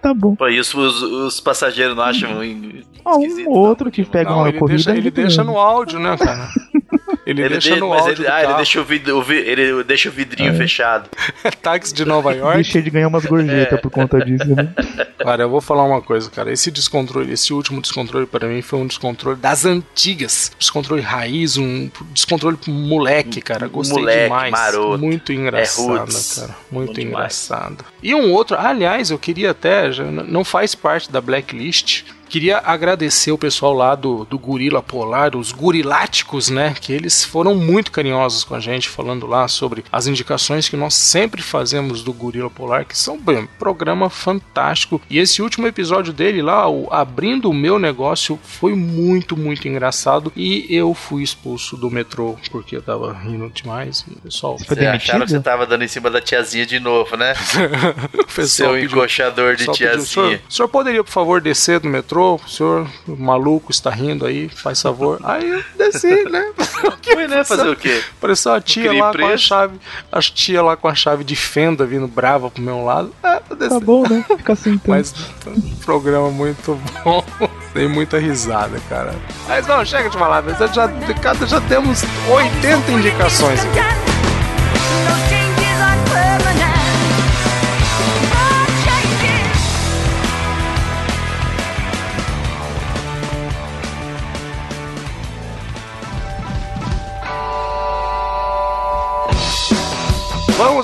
tá 0.00 0.14
bom. 0.14 0.34
Pô, 0.36 0.46
isso 0.48 0.78
os, 0.80 1.02
os 1.02 1.40
passageiros 1.40 1.96
não 1.96 2.02
acham 2.04 2.44
in- 2.44 2.82
Ah, 3.04 3.16
um 3.16 3.48
ou 3.48 3.56
outro 3.58 3.90
que 3.90 4.04
pega 4.04 4.30
Não, 4.30 4.38
uma 4.38 4.48
ele 4.48 4.58
corrida. 4.58 4.76
deixa, 4.76 4.90
ele 4.92 5.04
não 5.06 5.10
tem 5.10 5.24
deixa 5.24 5.42
no 5.44 5.58
áudio, 5.58 5.98
né, 5.98 6.16
cara? 6.16 6.48
Ele, 7.26 7.42
Ele 7.42 7.48
deixa 7.48 7.74
de- 7.74 7.80
no 7.80 7.88
mas 7.88 8.02
áudio 8.02 8.12
ele, 8.14 8.22
do 8.22 8.28
ah, 8.32 8.38
ele 8.38 8.46
carro. 8.46 8.56
deixa 8.58 8.80
o 8.80 8.84
vidro, 8.84 9.18
o 9.18 9.22
vi- 9.22 9.34
ele 9.38 9.82
deixa 9.82 10.08
o 10.08 10.12
vidrinho 10.12 10.54
fechado. 10.54 11.10
Táxi 11.60 11.92
de 11.92 12.04
Nova 12.04 12.32
York. 12.32 12.54
Deixei 12.54 12.80
de 12.80 12.88
ganhar 12.88 13.08
umas 13.08 13.24
gorjetas 13.26 13.80
por 13.80 13.90
conta 13.90 14.24
disso, 14.24 14.46
né? 14.54 14.72
Cara, 15.18 15.42
eu 15.42 15.50
vou 15.50 15.60
falar 15.60 15.82
uma 15.82 16.00
coisa, 16.00 16.30
cara. 16.30 16.52
Esse 16.52 16.70
descontrole, 16.70 17.32
esse 17.32 17.52
último 17.52 17.80
descontrole 17.82 18.26
para 18.26 18.46
mim 18.46 18.62
foi 18.62 18.78
um 18.78 18.86
descontrole 18.86 19.36
das 19.36 19.64
antigas. 19.64 20.52
Descontrole 20.56 21.02
raiz, 21.02 21.56
um 21.56 21.90
descontrole 22.12 22.56
moleque, 22.68 23.40
cara. 23.40 23.66
Gostei 23.66 23.98
Moleque, 23.98 24.22
demais. 24.24 24.50
maroto. 24.52 24.98
Muito 24.98 25.32
engraçado, 25.32 25.86
roots. 25.98 26.38
cara. 26.38 26.54
Muito 26.70 26.86
Bom 26.88 26.92
demais. 26.92 27.08
engraçado. 27.50 27.84
E 28.00 28.14
um 28.14 28.30
outro, 28.32 28.56
aliás, 28.56 29.10
eu 29.10 29.18
queria 29.18 29.50
até, 29.50 29.90
já 29.90 30.04
não 30.04 30.44
faz 30.44 30.76
parte 30.76 31.10
da 31.10 31.20
blacklist. 31.20 32.04
Queria 32.28 32.58
agradecer 32.58 33.30
o 33.32 33.38
pessoal 33.38 33.72
lá 33.72 33.94
do, 33.94 34.24
do 34.24 34.38
Gorila 34.38 34.82
Polar, 34.82 35.36
os 35.36 35.52
guriláticos, 35.52 36.48
né? 36.50 36.74
Que 36.80 36.92
eles 36.92 37.24
foram 37.24 37.54
muito 37.54 37.90
carinhosos 37.92 38.44
com 38.44 38.54
a 38.54 38.60
gente, 38.60 38.88
falando 38.88 39.26
lá 39.26 39.46
sobre 39.48 39.84
as 39.92 40.06
indicações 40.06 40.68
que 40.68 40.76
nós 40.76 40.94
sempre 40.94 41.40
fazemos 41.42 42.02
do 42.02 42.12
Gorila 42.12 42.50
Polar, 42.50 42.84
que 42.84 42.98
são, 42.98 43.18
bem, 43.18 43.38
um 43.38 43.46
programa 43.58 44.10
fantástico. 44.10 45.00
E 45.08 45.18
esse 45.18 45.40
último 45.40 45.66
episódio 45.66 46.12
dele 46.12 46.42
lá, 46.42 46.68
o 46.68 46.88
Abrindo 46.92 47.48
o 47.50 47.54
Meu 47.54 47.78
Negócio, 47.78 48.38
foi 48.42 48.74
muito, 48.74 49.36
muito 49.36 49.68
engraçado. 49.68 50.32
E 50.36 50.66
eu 50.68 50.92
fui 50.94 51.22
expulso 51.22 51.76
do 51.76 51.90
metrô 51.90 52.36
porque 52.50 52.76
eu 52.76 52.82
tava 52.82 53.12
rindo 53.12 53.48
demais. 53.50 54.04
E 54.08 54.12
o 54.14 54.20
pessoal, 54.20 54.58
Foi 54.58 54.76
Vocês 54.76 54.88
acharam 54.88 55.24
que 55.24 55.30
você 55.32 55.40
tava 55.40 55.64
dando 55.66 55.84
em 55.84 55.88
cima 55.88 56.10
da 56.10 56.20
tiazinha 56.20 56.66
de 56.66 56.80
novo, 56.80 57.16
né? 57.16 57.34
o 58.36 58.46
Seu 58.46 58.72
pediu- 58.72 58.90
encoxador 58.90 59.54
de 59.54 59.64
Só 59.64 59.72
pediu, 59.72 59.86
tiazinha. 59.88 60.06
senhor, 60.06 60.40
o 60.48 60.52
senhor 60.52 60.68
poderia, 60.68 61.04
por 61.04 61.10
favor, 61.12 61.40
descer 61.40 61.78
do 61.80 61.88
metrô? 61.88 62.15
O 62.20 62.48
senhor, 62.48 62.88
o 63.06 63.16
maluco, 63.16 63.70
está 63.70 63.90
rindo 63.90 64.24
aí, 64.26 64.48
faz 64.48 64.80
favor. 64.80 65.20
Aí 65.22 65.48
eu 65.48 65.62
desci, 65.76 66.24
né? 66.24 66.52
Foi, 67.02 67.28
né? 67.28 67.44
Fazer 67.44 67.68
o 67.68 67.76
quê? 67.76 68.02
Pareceu 68.20 68.52
a 68.52 68.60
tia 68.60 68.92
lá 68.92 68.98
com 68.98 69.06
a 69.06 69.12
preso? 69.12 69.42
chave. 69.42 69.80
A 70.10 70.20
tia 70.20 70.62
lá 70.62 70.76
com 70.76 70.88
a 70.88 70.94
chave 70.94 71.24
de 71.24 71.36
fenda 71.36 71.86
vindo 71.86 72.06
brava 72.06 72.50
pro 72.50 72.62
meu 72.62 72.84
lado. 72.84 73.12
É, 73.22 73.40
eu 73.48 73.56
desci. 73.56 73.70
Tá 73.70 73.80
bom, 73.80 74.02
né? 74.08 74.24
Fica 74.26 74.52
assim 74.52 74.72
então. 74.72 74.94
Mas 74.94 75.14
um 75.46 75.76
programa 75.84 76.30
muito 76.30 76.78
bom. 77.04 77.24
Dei 77.72 77.88
muita 77.88 78.18
risada, 78.18 78.80
cara. 78.88 79.14
Mas 79.46 79.66
não, 79.66 79.84
chega 79.84 80.08
de 80.08 80.16
falar, 80.16 80.42
já, 80.72 80.88
cada 81.22 81.46
já 81.46 81.60
temos 81.62 82.02
80 82.28 82.90
indicações 82.92 83.60
aqui. 83.64 84.06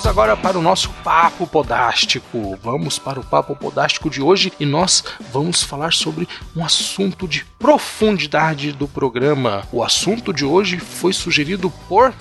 Agora 0.04 0.36
para 0.36 0.58
o 0.58 0.62
nosso 0.62 0.90
papo 1.04 1.46
podástico. 1.46 2.58
Vamos 2.62 2.98
para 2.98 3.20
o 3.20 3.24
papo 3.24 3.54
podástico 3.54 4.10
de 4.10 4.20
hoje 4.20 4.52
e 4.58 4.66
nós 4.66 5.02
vamos 5.32 5.62
falar 5.62 5.92
sobre 5.92 6.28
um 6.56 6.64
assunto 6.64 7.26
de 7.28 7.44
profundidade 7.58 8.72
do 8.72 8.88
programa. 8.88 9.62
O 9.72 9.82
assunto 9.82 10.32
de 10.32 10.44
hoje 10.44 10.78
foi 10.78 11.12
sugerido 11.12 11.70
por 11.88 12.12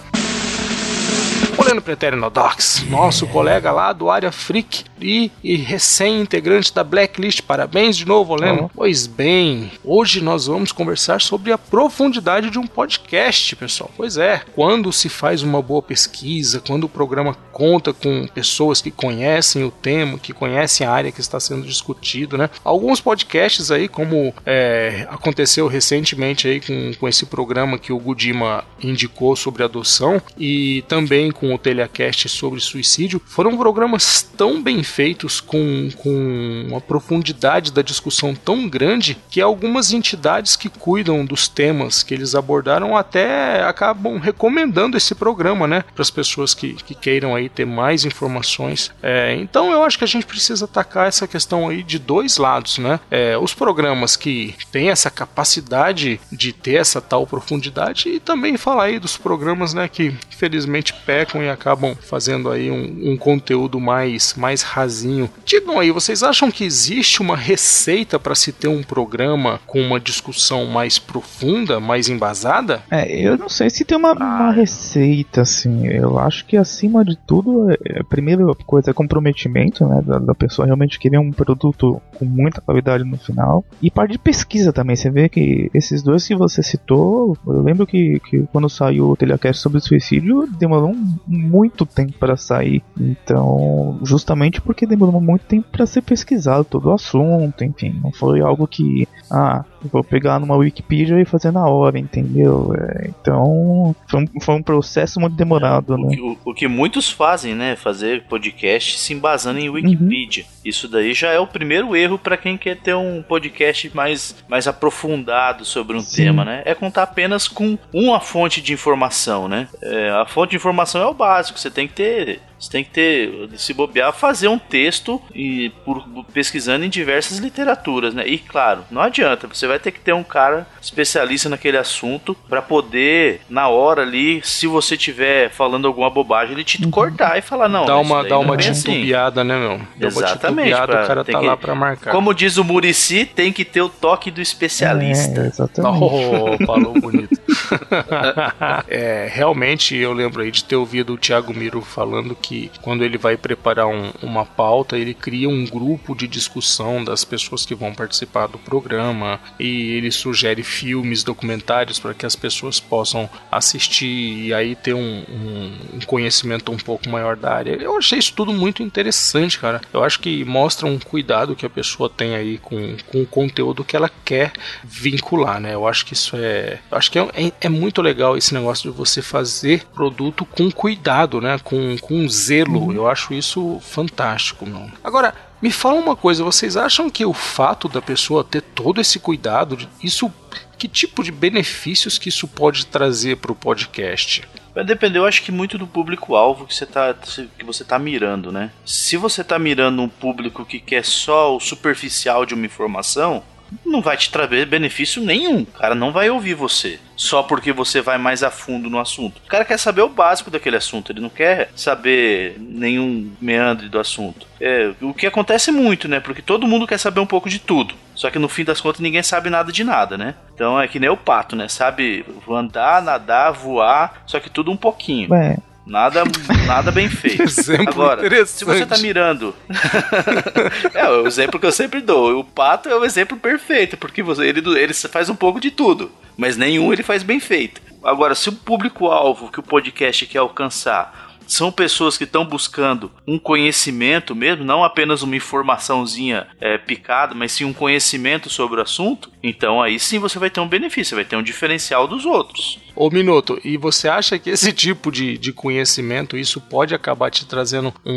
Poleno 1.55 1.81
Pretérito 1.81 2.29
Docs, 2.29 2.85
nosso 2.87 3.27
colega 3.27 3.71
lá 3.71 3.91
do 3.91 4.09
Área 4.09 4.31
Freak 4.31 4.85
e, 5.03 5.31
e 5.43 5.55
recém-integrante 5.55 6.73
da 6.73 6.83
Blacklist. 6.83 7.41
Parabéns 7.41 7.97
de 7.97 8.05
novo, 8.05 8.33
Oleno. 8.33 8.69
Pois 8.73 9.07
bem, 9.07 9.71
hoje 9.83 10.21
nós 10.21 10.47
vamos 10.47 10.71
conversar 10.71 11.21
sobre 11.21 11.51
a 11.51 11.57
profundidade 11.57 12.49
de 12.49 12.59
um 12.59 12.67
podcast, 12.67 13.55
pessoal. 13.55 13.91
Pois 13.95 14.17
é, 14.17 14.41
quando 14.55 14.91
se 14.91 15.09
faz 15.09 15.43
uma 15.43 15.61
boa 15.61 15.81
pesquisa, 15.81 16.61
quando 16.65 16.85
o 16.85 16.89
programa 16.89 17.35
conta 17.51 17.93
com 17.93 18.27
pessoas 18.27 18.81
que 18.81 18.91
conhecem 18.91 19.63
o 19.63 19.71
tema, 19.71 20.17
que 20.17 20.33
conhecem 20.33 20.85
a 20.85 20.91
área 20.91 21.11
que 21.11 21.21
está 21.21 21.39
sendo 21.39 21.65
discutido, 21.65 22.37
né? 22.37 22.49
Alguns 22.63 22.99
podcasts 23.01 23.71
aí, 23.71 23.87
como 23.87 24.33
é, 24.45 25.07
aconteceu 25.09 25.67
recentemente 25.67 26.47
aí 26.47 26.59
com, 26.61 26.91
com 26.99 27.07
esse 27.07 27.25
programa 27.25 27.77
que 27.77 27.93
o 27.93 27.99
Gudima 27.99 28.63
indicou 28.81 29.35
sobre 29.35 29.63
adoção 29.63 30.21
e 30.37 30.83
também 30.87 31.31
com 31.31 31.53
o 31.53 31.57
Telecast 31.57 32.29
sobre 32.29 32.59
suicídio, 32.59 33.21
foram 33.25 33.57
programas 33.57 34.21
tão 34.21 34.61
bem 34.61 34.83
feitos 34.91 35.39
com, 35.39 35.89
com 35.97 36.65
uma 36.67 36.81
profundidade 36.81 37.71
da 37.71 37.81
discussão 37.81 38.35
tão 38.35 38.67
grande 38.67 39.17
que 39.29 39.41
algumas 39.41 39.93
entidades 39.93 40.55
que 40.55 40.69
cuidam 40.69 41.25
dos 41.25 41.47
temas 41.47 42.03
que 42.03 42.13
eles 42.13 42.35
abordaram 42.35 42.95
até 42.95 43.63
acabam 43.63 44.17
recomendando 44.17 44.97
esse 44.97 45.15
programa, 45.15 45.67
né? 45.67 45.83
Para 45.93 46.01
as 46.01 46.11
pessoas 46.11 46.53
que, 46.53 46.73
que 46.73 46.93
queiram 46.93 47.35
aí 47.35 47.49
ter 47.49 47.65
mais 47.65 48.05
informações. 48.05 48.91
É, 49.01 49.35
então 49.35 49.71
eu 49.71 49.83
acho 49.83 49.97
que 49.97 50.03
a 50.03 50.07
gente 50.07 50.25
precisa 50.25 50.65
atacar 50.65 51.07
essa 51.07 51.27
questão 51.27 51.69
aí 51.69 51.83
de 51.83 51.97
dois 51.97 52.37
lados, 52.37 52.77
né? 52.77 52.99
É, 53.09 53.37
os 53.37 53.53
programas 53.53 54.15
que 54.15 54.55
têm 54.71 54.89
essa 54.89 55.09
capacidade 55.09 56.19
de 56.31 56.51
ter 56.51 56.75
essa 56.75 56.99
tal 57.01 57.25
profundidade 57.25 58.09
e 58.09 58.19
também 58.19 58.57
falar 58.57 58.85
aí 58.85 58.99
dos 58.99 59.17
programas, 59.17 59.73
né? 59.73 59.87
Que 59.87 60.13
infelizmente 60.31 60.93
pecam 61.05 61.41
e 61.41 61.49
acabam 61.49 61.95
fazendo 61.95 62.49
aí 62.49 62.69
um, 62.69 63.11
um 63.11 63.17
conteúdo 63.17 63.79
mais, 63.79 64.33
mais 64.35 64.61
rasinho. 64.81 65.29
Digam 65.45 65.79
aí, 65.79 65.91
vocês 65.91 66.23
acham 66.23 66.49
que 66.51 66.63
existe 66.63 67.21
uma 67.21 67.35
receita 67.37 68.19
para 68.19 68.33
se 68.35 68.51
ter 68.51 68.67
um 68.67 68.81
programa 68.83 69.59
com 69.67 69.79
uma 69.81 69.99
discussão 69.99 70.65
mais 70.65 70.97
profunda, 70.97 71.79
mais 71.79 72.09
embasada? 72.09 72.81
É, 72.89 73.03
eu 73.27 73.37
não 73.37 73.47
sei 73.49 73.69
se 73.69 73.85
tem 73.85 73.97
uma, 73.97 74.13
uma 74.13 74.51
receita, 74.51 75.41
assim. 75.41 75.87
Eu 75.87 76.17
acho 76.19 76.45
que 76.45 76.57
acima 76.57 77.03
de 77.05 77.15
tudo, 77.15 77.69
é, 77.71 77.99
a 77.99 78.03
primeira 78.03 78.43
coisa 78.65 78.91
é 78.91 78.93
comprometimento, 78.93 79.85
né? 79.87 80.01
Da, 80.05 80.19
da 80.19 80.35
pessoa 80.35 80.65
realmente 80.65 80.99
querer 80.99 81.17
um 81.19 81.31
produto 81.31 82.01
com 82.17 82.25
muita 82.25 82.59
qualidade 82.61 83.03
no 83.03 83.17
final. 83.17 83.63
E 83.81 83.89
parte 83.91 84.11
de 84.13 84.17
pesquisa 84.19 84.73
também. 84.73 84.95
Você 84.95 85.09
vê 85.09 85.29
que 85.29 85.69
esses 85.73 86.01
dois 86.01 86.27
que 86.27 86.35
você 86.35 86.61
citou, 86.63 87.37
eu 87.45 87.61
lembro 87.61 87.85
que, 87.85 88.19
que 88.29 88.43
quando 88.51 88.69
saiu 88.69 89.09
o 89.11 89.15
telecast 89.15 89.61
sobre 89.61 89.77
o 89.77 89.81
suicídio, 89.81 90.47
demorou 90.57 90.89
um- 90.91 91.15
muito 91.27 91.85
tempo 91.85 92.13
para 92.19 92.35
sair. 92.37 92.81
Então, 92.99 93.99
justamente 94.03 94.61
porque 94.71 94.85
demorou 94.85 95.19
muito 95.19 95.45
tempo 95.45 95.67
para 95.69 95.85
ser 95.85 96.01
pesquisado 96.01 96.63
todo 96.63 96.87
o 96.87 96.93
assunto, 96.93 97.61
enfim, 97.61 97.99
não 98.01 98.11
foi 98.11 98.39
algo 98.39 98.65
que, 98.65 99.05
ah, 99.29 99.65
vou 99.91 100.03
pegar 100.03 100.39
numa 100.39 100.55
Wikipedia 100.55 101.19
e 101.19 101.25
fazer 101.25 101.51
na 101.51 101.65
hora, 101.65 101.97
entendeu? 101.97 102.73
É, 102.77 103.07
então, 103.09 103.95
foi 104.07 104.21
um, 104.23 104.39
foi 104.41 104.55
um 104.55 104.61
processo 104.63 105.19
muito 105.19 105.35
demorado, 105.35 105.93
O 105.93 105.97
né? 105.97 106.15
que, 106.15 106.21
o- 106.21 106.37
o 106.45 106.53
que 106.53 106.67
muitos 106.67 107.09
fazem, 107.09 107.55
né? 107.55 107.75
Fazer 107.75 108.23
podcast 108.23 108.99
se 108.99 109.13
embasando 109.13 109.59
em 109.59 109.69
Wikipedia. 109.69 110.45
Isso 110.63 110.87
daí 110.87 111.13
já 111.13 111.29
é 111.31 111.39
o 111.39 111.47
primeiro 111.47 111.95
erro 111.95 112.17
para 112.19 112.37
quem 112.37 112.57
quer 112.57 112.77
ter 112.77 112.93
um 112.95 113.23
podcast 113.23 113.89
mais, 113.95 114.35
mais 114.47 114.67
aprofundado 114.67 115.65
sobre 115.65 115.95
um 115.97 116.01
Sim. 116.01 116.23
tema, 116.25 116.45
né? 116.45 116.61
É 116.65 116.75
contar 116.75 117.03
apenas 117.03 117.47
com 117.47 117.77
uma 117.93 118.19
fonte 118.19 118.61
de 118.61 118.73
informação, 118.73 119.47
né? 119.47 119.67
É, 119.81 120.09
a 120.11 120.25
fonte 120.25 120.51
de 120.51 120.55
informação 120.57 121.01
é 121.01 121.05
o 121.05 121.13
básico. 121.13 121.57
Você 121.59 121.71
tem 121.71 121.87
que 121.87 121.93
ter. 121.93 122.39
Você 122.59 122.69
tem 122.69 122.83
que 122.83 122.91
ter, 122.91 123.49
se 123.57 123.73
bobear, 123.73 124.13
fazer 124.13 124.47
um 124.47 124.59
texto 124.59 125.19
e 125.33 125.71
por, 125.83 126.07
pesquisando 126.31 126.85
em 126.85 126.89
diversas 126.89 127.39
literaturas, 127.39 128.13
né? 128.13 128.27
E 128.27 128.37
claro, 128.37 128.83
não 128.91 129.01
adianta, 129.01 129.47
você 129.51 129.65
vai 129.71 129.79
ter 129.79 129.91
que 129.91 129.99
ter 129.99 130.13
um 130.13 130.23
cara 130.23 130.67
especialista 130.81 131.49
naquele 131.49 131.77
assunto 131.77 132.35
para 132.49 132.61
poder, 132.61 133.41
na 133.49 133.67
hora 133.67 134.01
ali, 134.01 134.41
se 134.43 134.67
você 134.67 134.95
tiver 134.97 135.49
falando 135.49 135.87
alguma 135.87 136.09
bobagem, 136.09 136.53
ele 136.53 136.63
te 136.63 136.85
cortar 136.87 137.37
e 137.37 137.41
falar, 137.41 137.67
não, 137.69 137.85
dá 137.85 137.97
uma, 137.97 138.23
dá 138.23 138.29
não 138.29 138.41
uma 138.41 138.55
é 138.55 138.69
assim. 138.69 138.91
titubeada, 138.91 139.43
né, 139.43 139.57
meu? 139.57 139.77
Dá 139.95 140.07
Exatamente, 140.07 140.73
uma 140.73 140.85
titubeada, 140.85 140.87
pra- 140.93 141.03
o 141.03 141.07
cara 141.07 141.23
tá 141.25 141.39
que- 141.39 141.45
lá 141.45 141.57
pra 141.57 141.75
marcar. 141.75 142.11
Como 142.11 142.33
diz 142.33 142.57
o 142.57 142.63
Murici, 142.63 143.25
tem 143.25 143.51
que 143.53 143.63
ter 143.65 143.81
o 143.81 143.89
toque 143.89 144.29
do 144.31 144.41
especialista. 144.41 145.41
É, 145.41 145.47
exatamente. 145.47 146.03
Oh, 146.03 146.65
falou 146.65 146.93
bonito. 146.99 147.39
é, 148.87 149.29
realmente 149.31 149.95
eu 149.95 150.13
lembro 150.13 150.41
aí 150.41 150.51
de 150.51 150.63
ter 150.63 150.75
ouvido 150.75 151.13
o 151.13 151.17
Thiago 151.17 151.53
Miro 151.53 151.81
falando 151.81 152.35
que 152.35 152.71
quando 152.81 153.03
ele 153.03 153.17
vai 153.17 153.37
preparar 153.37 153.87
um- 153.87 154.11
uma 154.21 154.45
pauta, 154.45 154.97
ele 154.97 155.13
cria 155.13 155.49
um 155.49 155.65
grupo 155.65 156.15
de 156.15 156.27
discussão 156.27 157.03
das 157.03 157.23
pessoas 157.23 157.65
que 157.65 157.75
vão 157.75 157.93
participar 157.93 158.47
do 158.47 158.57
programa 158.57 159.39
e 159.61 159.91
ele 159.91 160.11
sugere 160.11 160.63
filmes, 160.63 161.23
documentários 161.23 161.99
para 161.99 162.13
que 162.13 162.25
as 162.25 162.35
pessoas 162.35 162.79
possam 162.79 163.29
assistir 163.51 164.05
e 164.47 164.53
aí 164.53 164.75
ter 164.75 164.93
um, 164.93 165.23
um- 165.29 165.99
conhecimento 166.05 166.71
um 166.71 166.77
pouco 166.77 167.07
maior 167.09 167.35
da 167.35 167.53
área. 167.53 167.71
Eu 167.81 167.97
achei 167.97 168.17
isso 168.19 168.33
tudo 168.33 168.51
muito 168.51 168.81
interessante, 168.83 169.59
cara. 169.59 169.79
Eu 169.93 170.03
acho 170.03 170.19
que 170.19 170.43
mostra 170.43 170.87
um 170.87 170.97
cuidado 170.99 171.55
que 171.55 171.65
a 171.65 171.69
pessoa 171.69 172.09
tem 172.09 172.35
aí 172.35 172.57
com, 172.57 172.95
com 173.07 173.21
o 173.21 173.25
conteúdo 173.25 173.83
que 173.83 173.95
ela 173.95 174.09
quer 174.25 174.51
vincular, 174.83 175.59
né? 175.59 175.73
Eu 175.73 175.87
acho 175.87 176.05
que 176.05 176.13
isso 176.13 176.35
é. 176.37 176.79
Eu 176.91 176.97
acho 176.97 177.11
que 177.11 177.19
é, 177.19 177.27
é- 177.33 177.53
é 177.61 177.69
muito 177.69 178.01
legal 178.01 178.35
esse 178.37 178.53
negócio 178.53 178.91
de 178.91 178.97
você 178.97 179.21
fazer 179.21 179.85
produto 179.93 180.43
com 180.45 180.69
cuidado, 180.71 181.39
né? 181.39 181.57
Com, 181.63 181.97
com 181.99 182.27
zelo. 182.27 182.93
Eu 182.93 183.07
acho 183.07 183.33
isso 183.33 183.79
fantástico, 183.81 184.65
meu. 184.65 184.89
Agora. 185.03 185.50
Me 185.61 185.71
fala 185.71 185.99
uma 185.99 186.15
coisa, 186.15 186.43
vocês 186.43 186.75
acham 186.75 187.09
que 187.09 187.23
o 187.23 187.33
fato 187.33 187.87
da 187.87 188.01
pessoa 188.01 188.43
ter 188.43 188.61
todo 188.61 188.99
esse 188.99 189.19
cuidado, 189.19 189.77
isso, 190.03 190.33
que 190.75 190.87
tipo 190.87 191.23
de 191.23 191.31
benefícios 191.31 192.17
que 192.17 192.29
isso 192.29 192.47
pode 192.47 192.87
trazer 192.87 193.37
para 193.37 193.51
o 193.51 193.55
podcast? 193.55 194.41
Vai 194.73 194.83
depender, 194.83 195.19
eu 195.19 195.25
acho 195.25 195.43
que 195.43 195.51
muito 195.51 195.77
do 195.77 195.85
público-alvo 195.85 196.65
que 196.65 196.73
você 196.73 196.85
tá, 196.85 197.13
que 197.13 197.63
você 197.63 197.83
tá 197.83 197.99
mirando, 197.99 198.51
né? 198.51 198.71
Se 198.83 199.17
você 199.17 199.43
tá 199.43 199.59
mirando 199.59 200.01
um 200.01 200.09
público 200.09 200.65
que 200.65 200.79
quer 200.79 201.05
só 201.05 201.55
o 201.55 201.59
superficial 201.59 202.43
de 202.45 202.55
uma 202.55 202.65
informação, 202.65 203.43
não 203.85 204.01
vai 204.01 204.17
te 204.17 204.31
trazer 204.31 204.65
benefício 204.65 205.21
nenhum. 205.21 205.61
O 205.61 205.65
cara 205.65 205.95
não 205.95 206.11
vai 206.11 206.29
ouvir 206.29 206.53
você. 206.53 206.99
Só 207.15 207.43
porque 207.43 207.71
você 207.71 208.01
vai 208.01 208.17
mais 208.17 208.43
a 208.43 208.49
fundo 208.49 208.89
no 208.89 208.99
assunto. 208.99 209.41
O 209.45 209.47
cara 209.47 209.63
quer 209.63 209.77
saber 209.77 210.01
o 210.01 210.09
básico 210.09 210.49
daquele 210.49 210.77
assunto. 210.77 211.11
Ele 211.11 211.21
não 211.21 211.29
quer 211.29 211.69
saber 211.75 212.55
nenhum 212.59 213.31
meandre 213.39 213.89
do 213.89 213.99
assunto. 213.99 214.47
É, 214.59 214.91
o 215.01 215.13
que 215.13 215.27
acontece 215.27 215.71
muito, 215.71 216.07
né? 216.07 216.19
Porque 216.19 216.41
todo 216.41 216.67
mundo 216.67 216.87
quer 216.87 216.97
saber 216.97 217.19
um 217.19 217.25
pouco 217.25 217.49
de 217.49 217.59
tudo. 217.59 217.95
Só 218.15 218.29
que 218.29 218.39
no 218.39 218.49
fim 218.49 218.63
das 218.63 218.81
contas 218.81 219.01
ninguém 219.01 219.23
sabe 219.23 219.49
nada 219.49 219.71
de 219.71 219.83
nada, 219.83 220.17
né? 220.17 220.35
Então 220.53 220.79
é 220.79 220.87
que 220.87 220.99
nem 220.99 221.09
o 221.09 221.17
pato, 221.17 221.55
né? 221.55 221.67
Sabe 221.67 222.25
andar, 222.49 223.01
nadar, 223.01 223.51
voar, 223.51 224.23
só 224.27 224.39
que 224.39 224.49
tudo 224.49 224.71
um 224.71 224.77
pouquinho. 224.77 225.33
É, 225.33 225.57
Nada, 225.85 226.23
nada 226.67 226.91
bem 226.91 227.09
feito. 227.09 227.43
Exemplo 227.43 227.89
Agora, 227.89 228.45
se 228.45 228.63
você 228.63 228.85
tá 228.85 228.97
mirando. 228.99 229.55
é 230.93 231.09
o 231.09 231.27
exemplo 231.27 231.59
que 231.59 231.65
eu 231.65 231.71
sempre 231.71 232.01
dou. 232.01 232.39
O 232.39 232.43
pato 232.43 232.87
é 232.87 232.95
o 232.95 233.03
exemplo 233.03 233.37
perfeito, 233.37 233.97
porque 233.97 234.21
você, 234.21 234.47
ele, 234.47 234.61
ele 234.79 234.93
faz 234.93 235.29
um 235.29 235.35
pouco 235.35 235.59
de 235.59 235.71
tudo, 235.71 236.11
mas 236.37 236.55
nenhum 236.55 236.93
ele 236.93 237.03
faz 237.03 237.23
bem 237.23 237.39
feito. 237.39 237.81
Agora, 238.03 238.35
se 238.35 238.49
o 238.49 238.53
público-alvo 238.53 239.51
que 239.51 239.59
o 239.59 239.63
podcast 239.63 240.25
quer 240.25 240.39
alcançar 240.39 241.31
são 241.51 241.69
pessoas 241.69 242.17
que 242.17 242.23
estão 242.23 242.45
buscando 242.45 243.11
um 243.27 243.37
conhecimento 243.37 244.33
mesmo, 244.33 244.63
não 244.63 244.85
apenas 244.85 245.21
uma 245.21 245.35
informaçãozinha 245.35 246.47
é, 246.61 246.77
picada, 246.77 247.35
mas 247.35 247.51
sim 247.51 247.65
um 247.65 247.73
conhecimento 247.73 248.49
sobre 248.49 248.79
o 248.79 248.83
assunto, 248.83 249.29
então 249.43 249.81
aí 249.81 249.99
sim 249.99 250.17
você 250.17 250.39
vai 250.39 250.49
ter 250.49 250.61
um 250.61 250.67
benefício, 250.67 251.09
você 251.09 251.15
vai 251.15 251.25
ter 251.25 251.35
um 251.35 251.43
diferencial 251.43 252.07
dos 252.07 252.25
outros. 252.25 252.79
Ô 253.03 253.09
Minuto, 253.09 253.59
e 253.63 253.77
você 253.77 254.07
acha 254.07 254.37
que 254.37 254.49
esse 254.49 254.71
tipo 254.73 255.11
de, 255.11 255.37
de 255.37 255.51
conhecimento, 255.51 256.37
isso 256.37 256.61
pode 256.61 256.93
acabar 256.93 257.31
te 257.31 257.45
trazendo 257.45 257.93
um, 258.05 258.13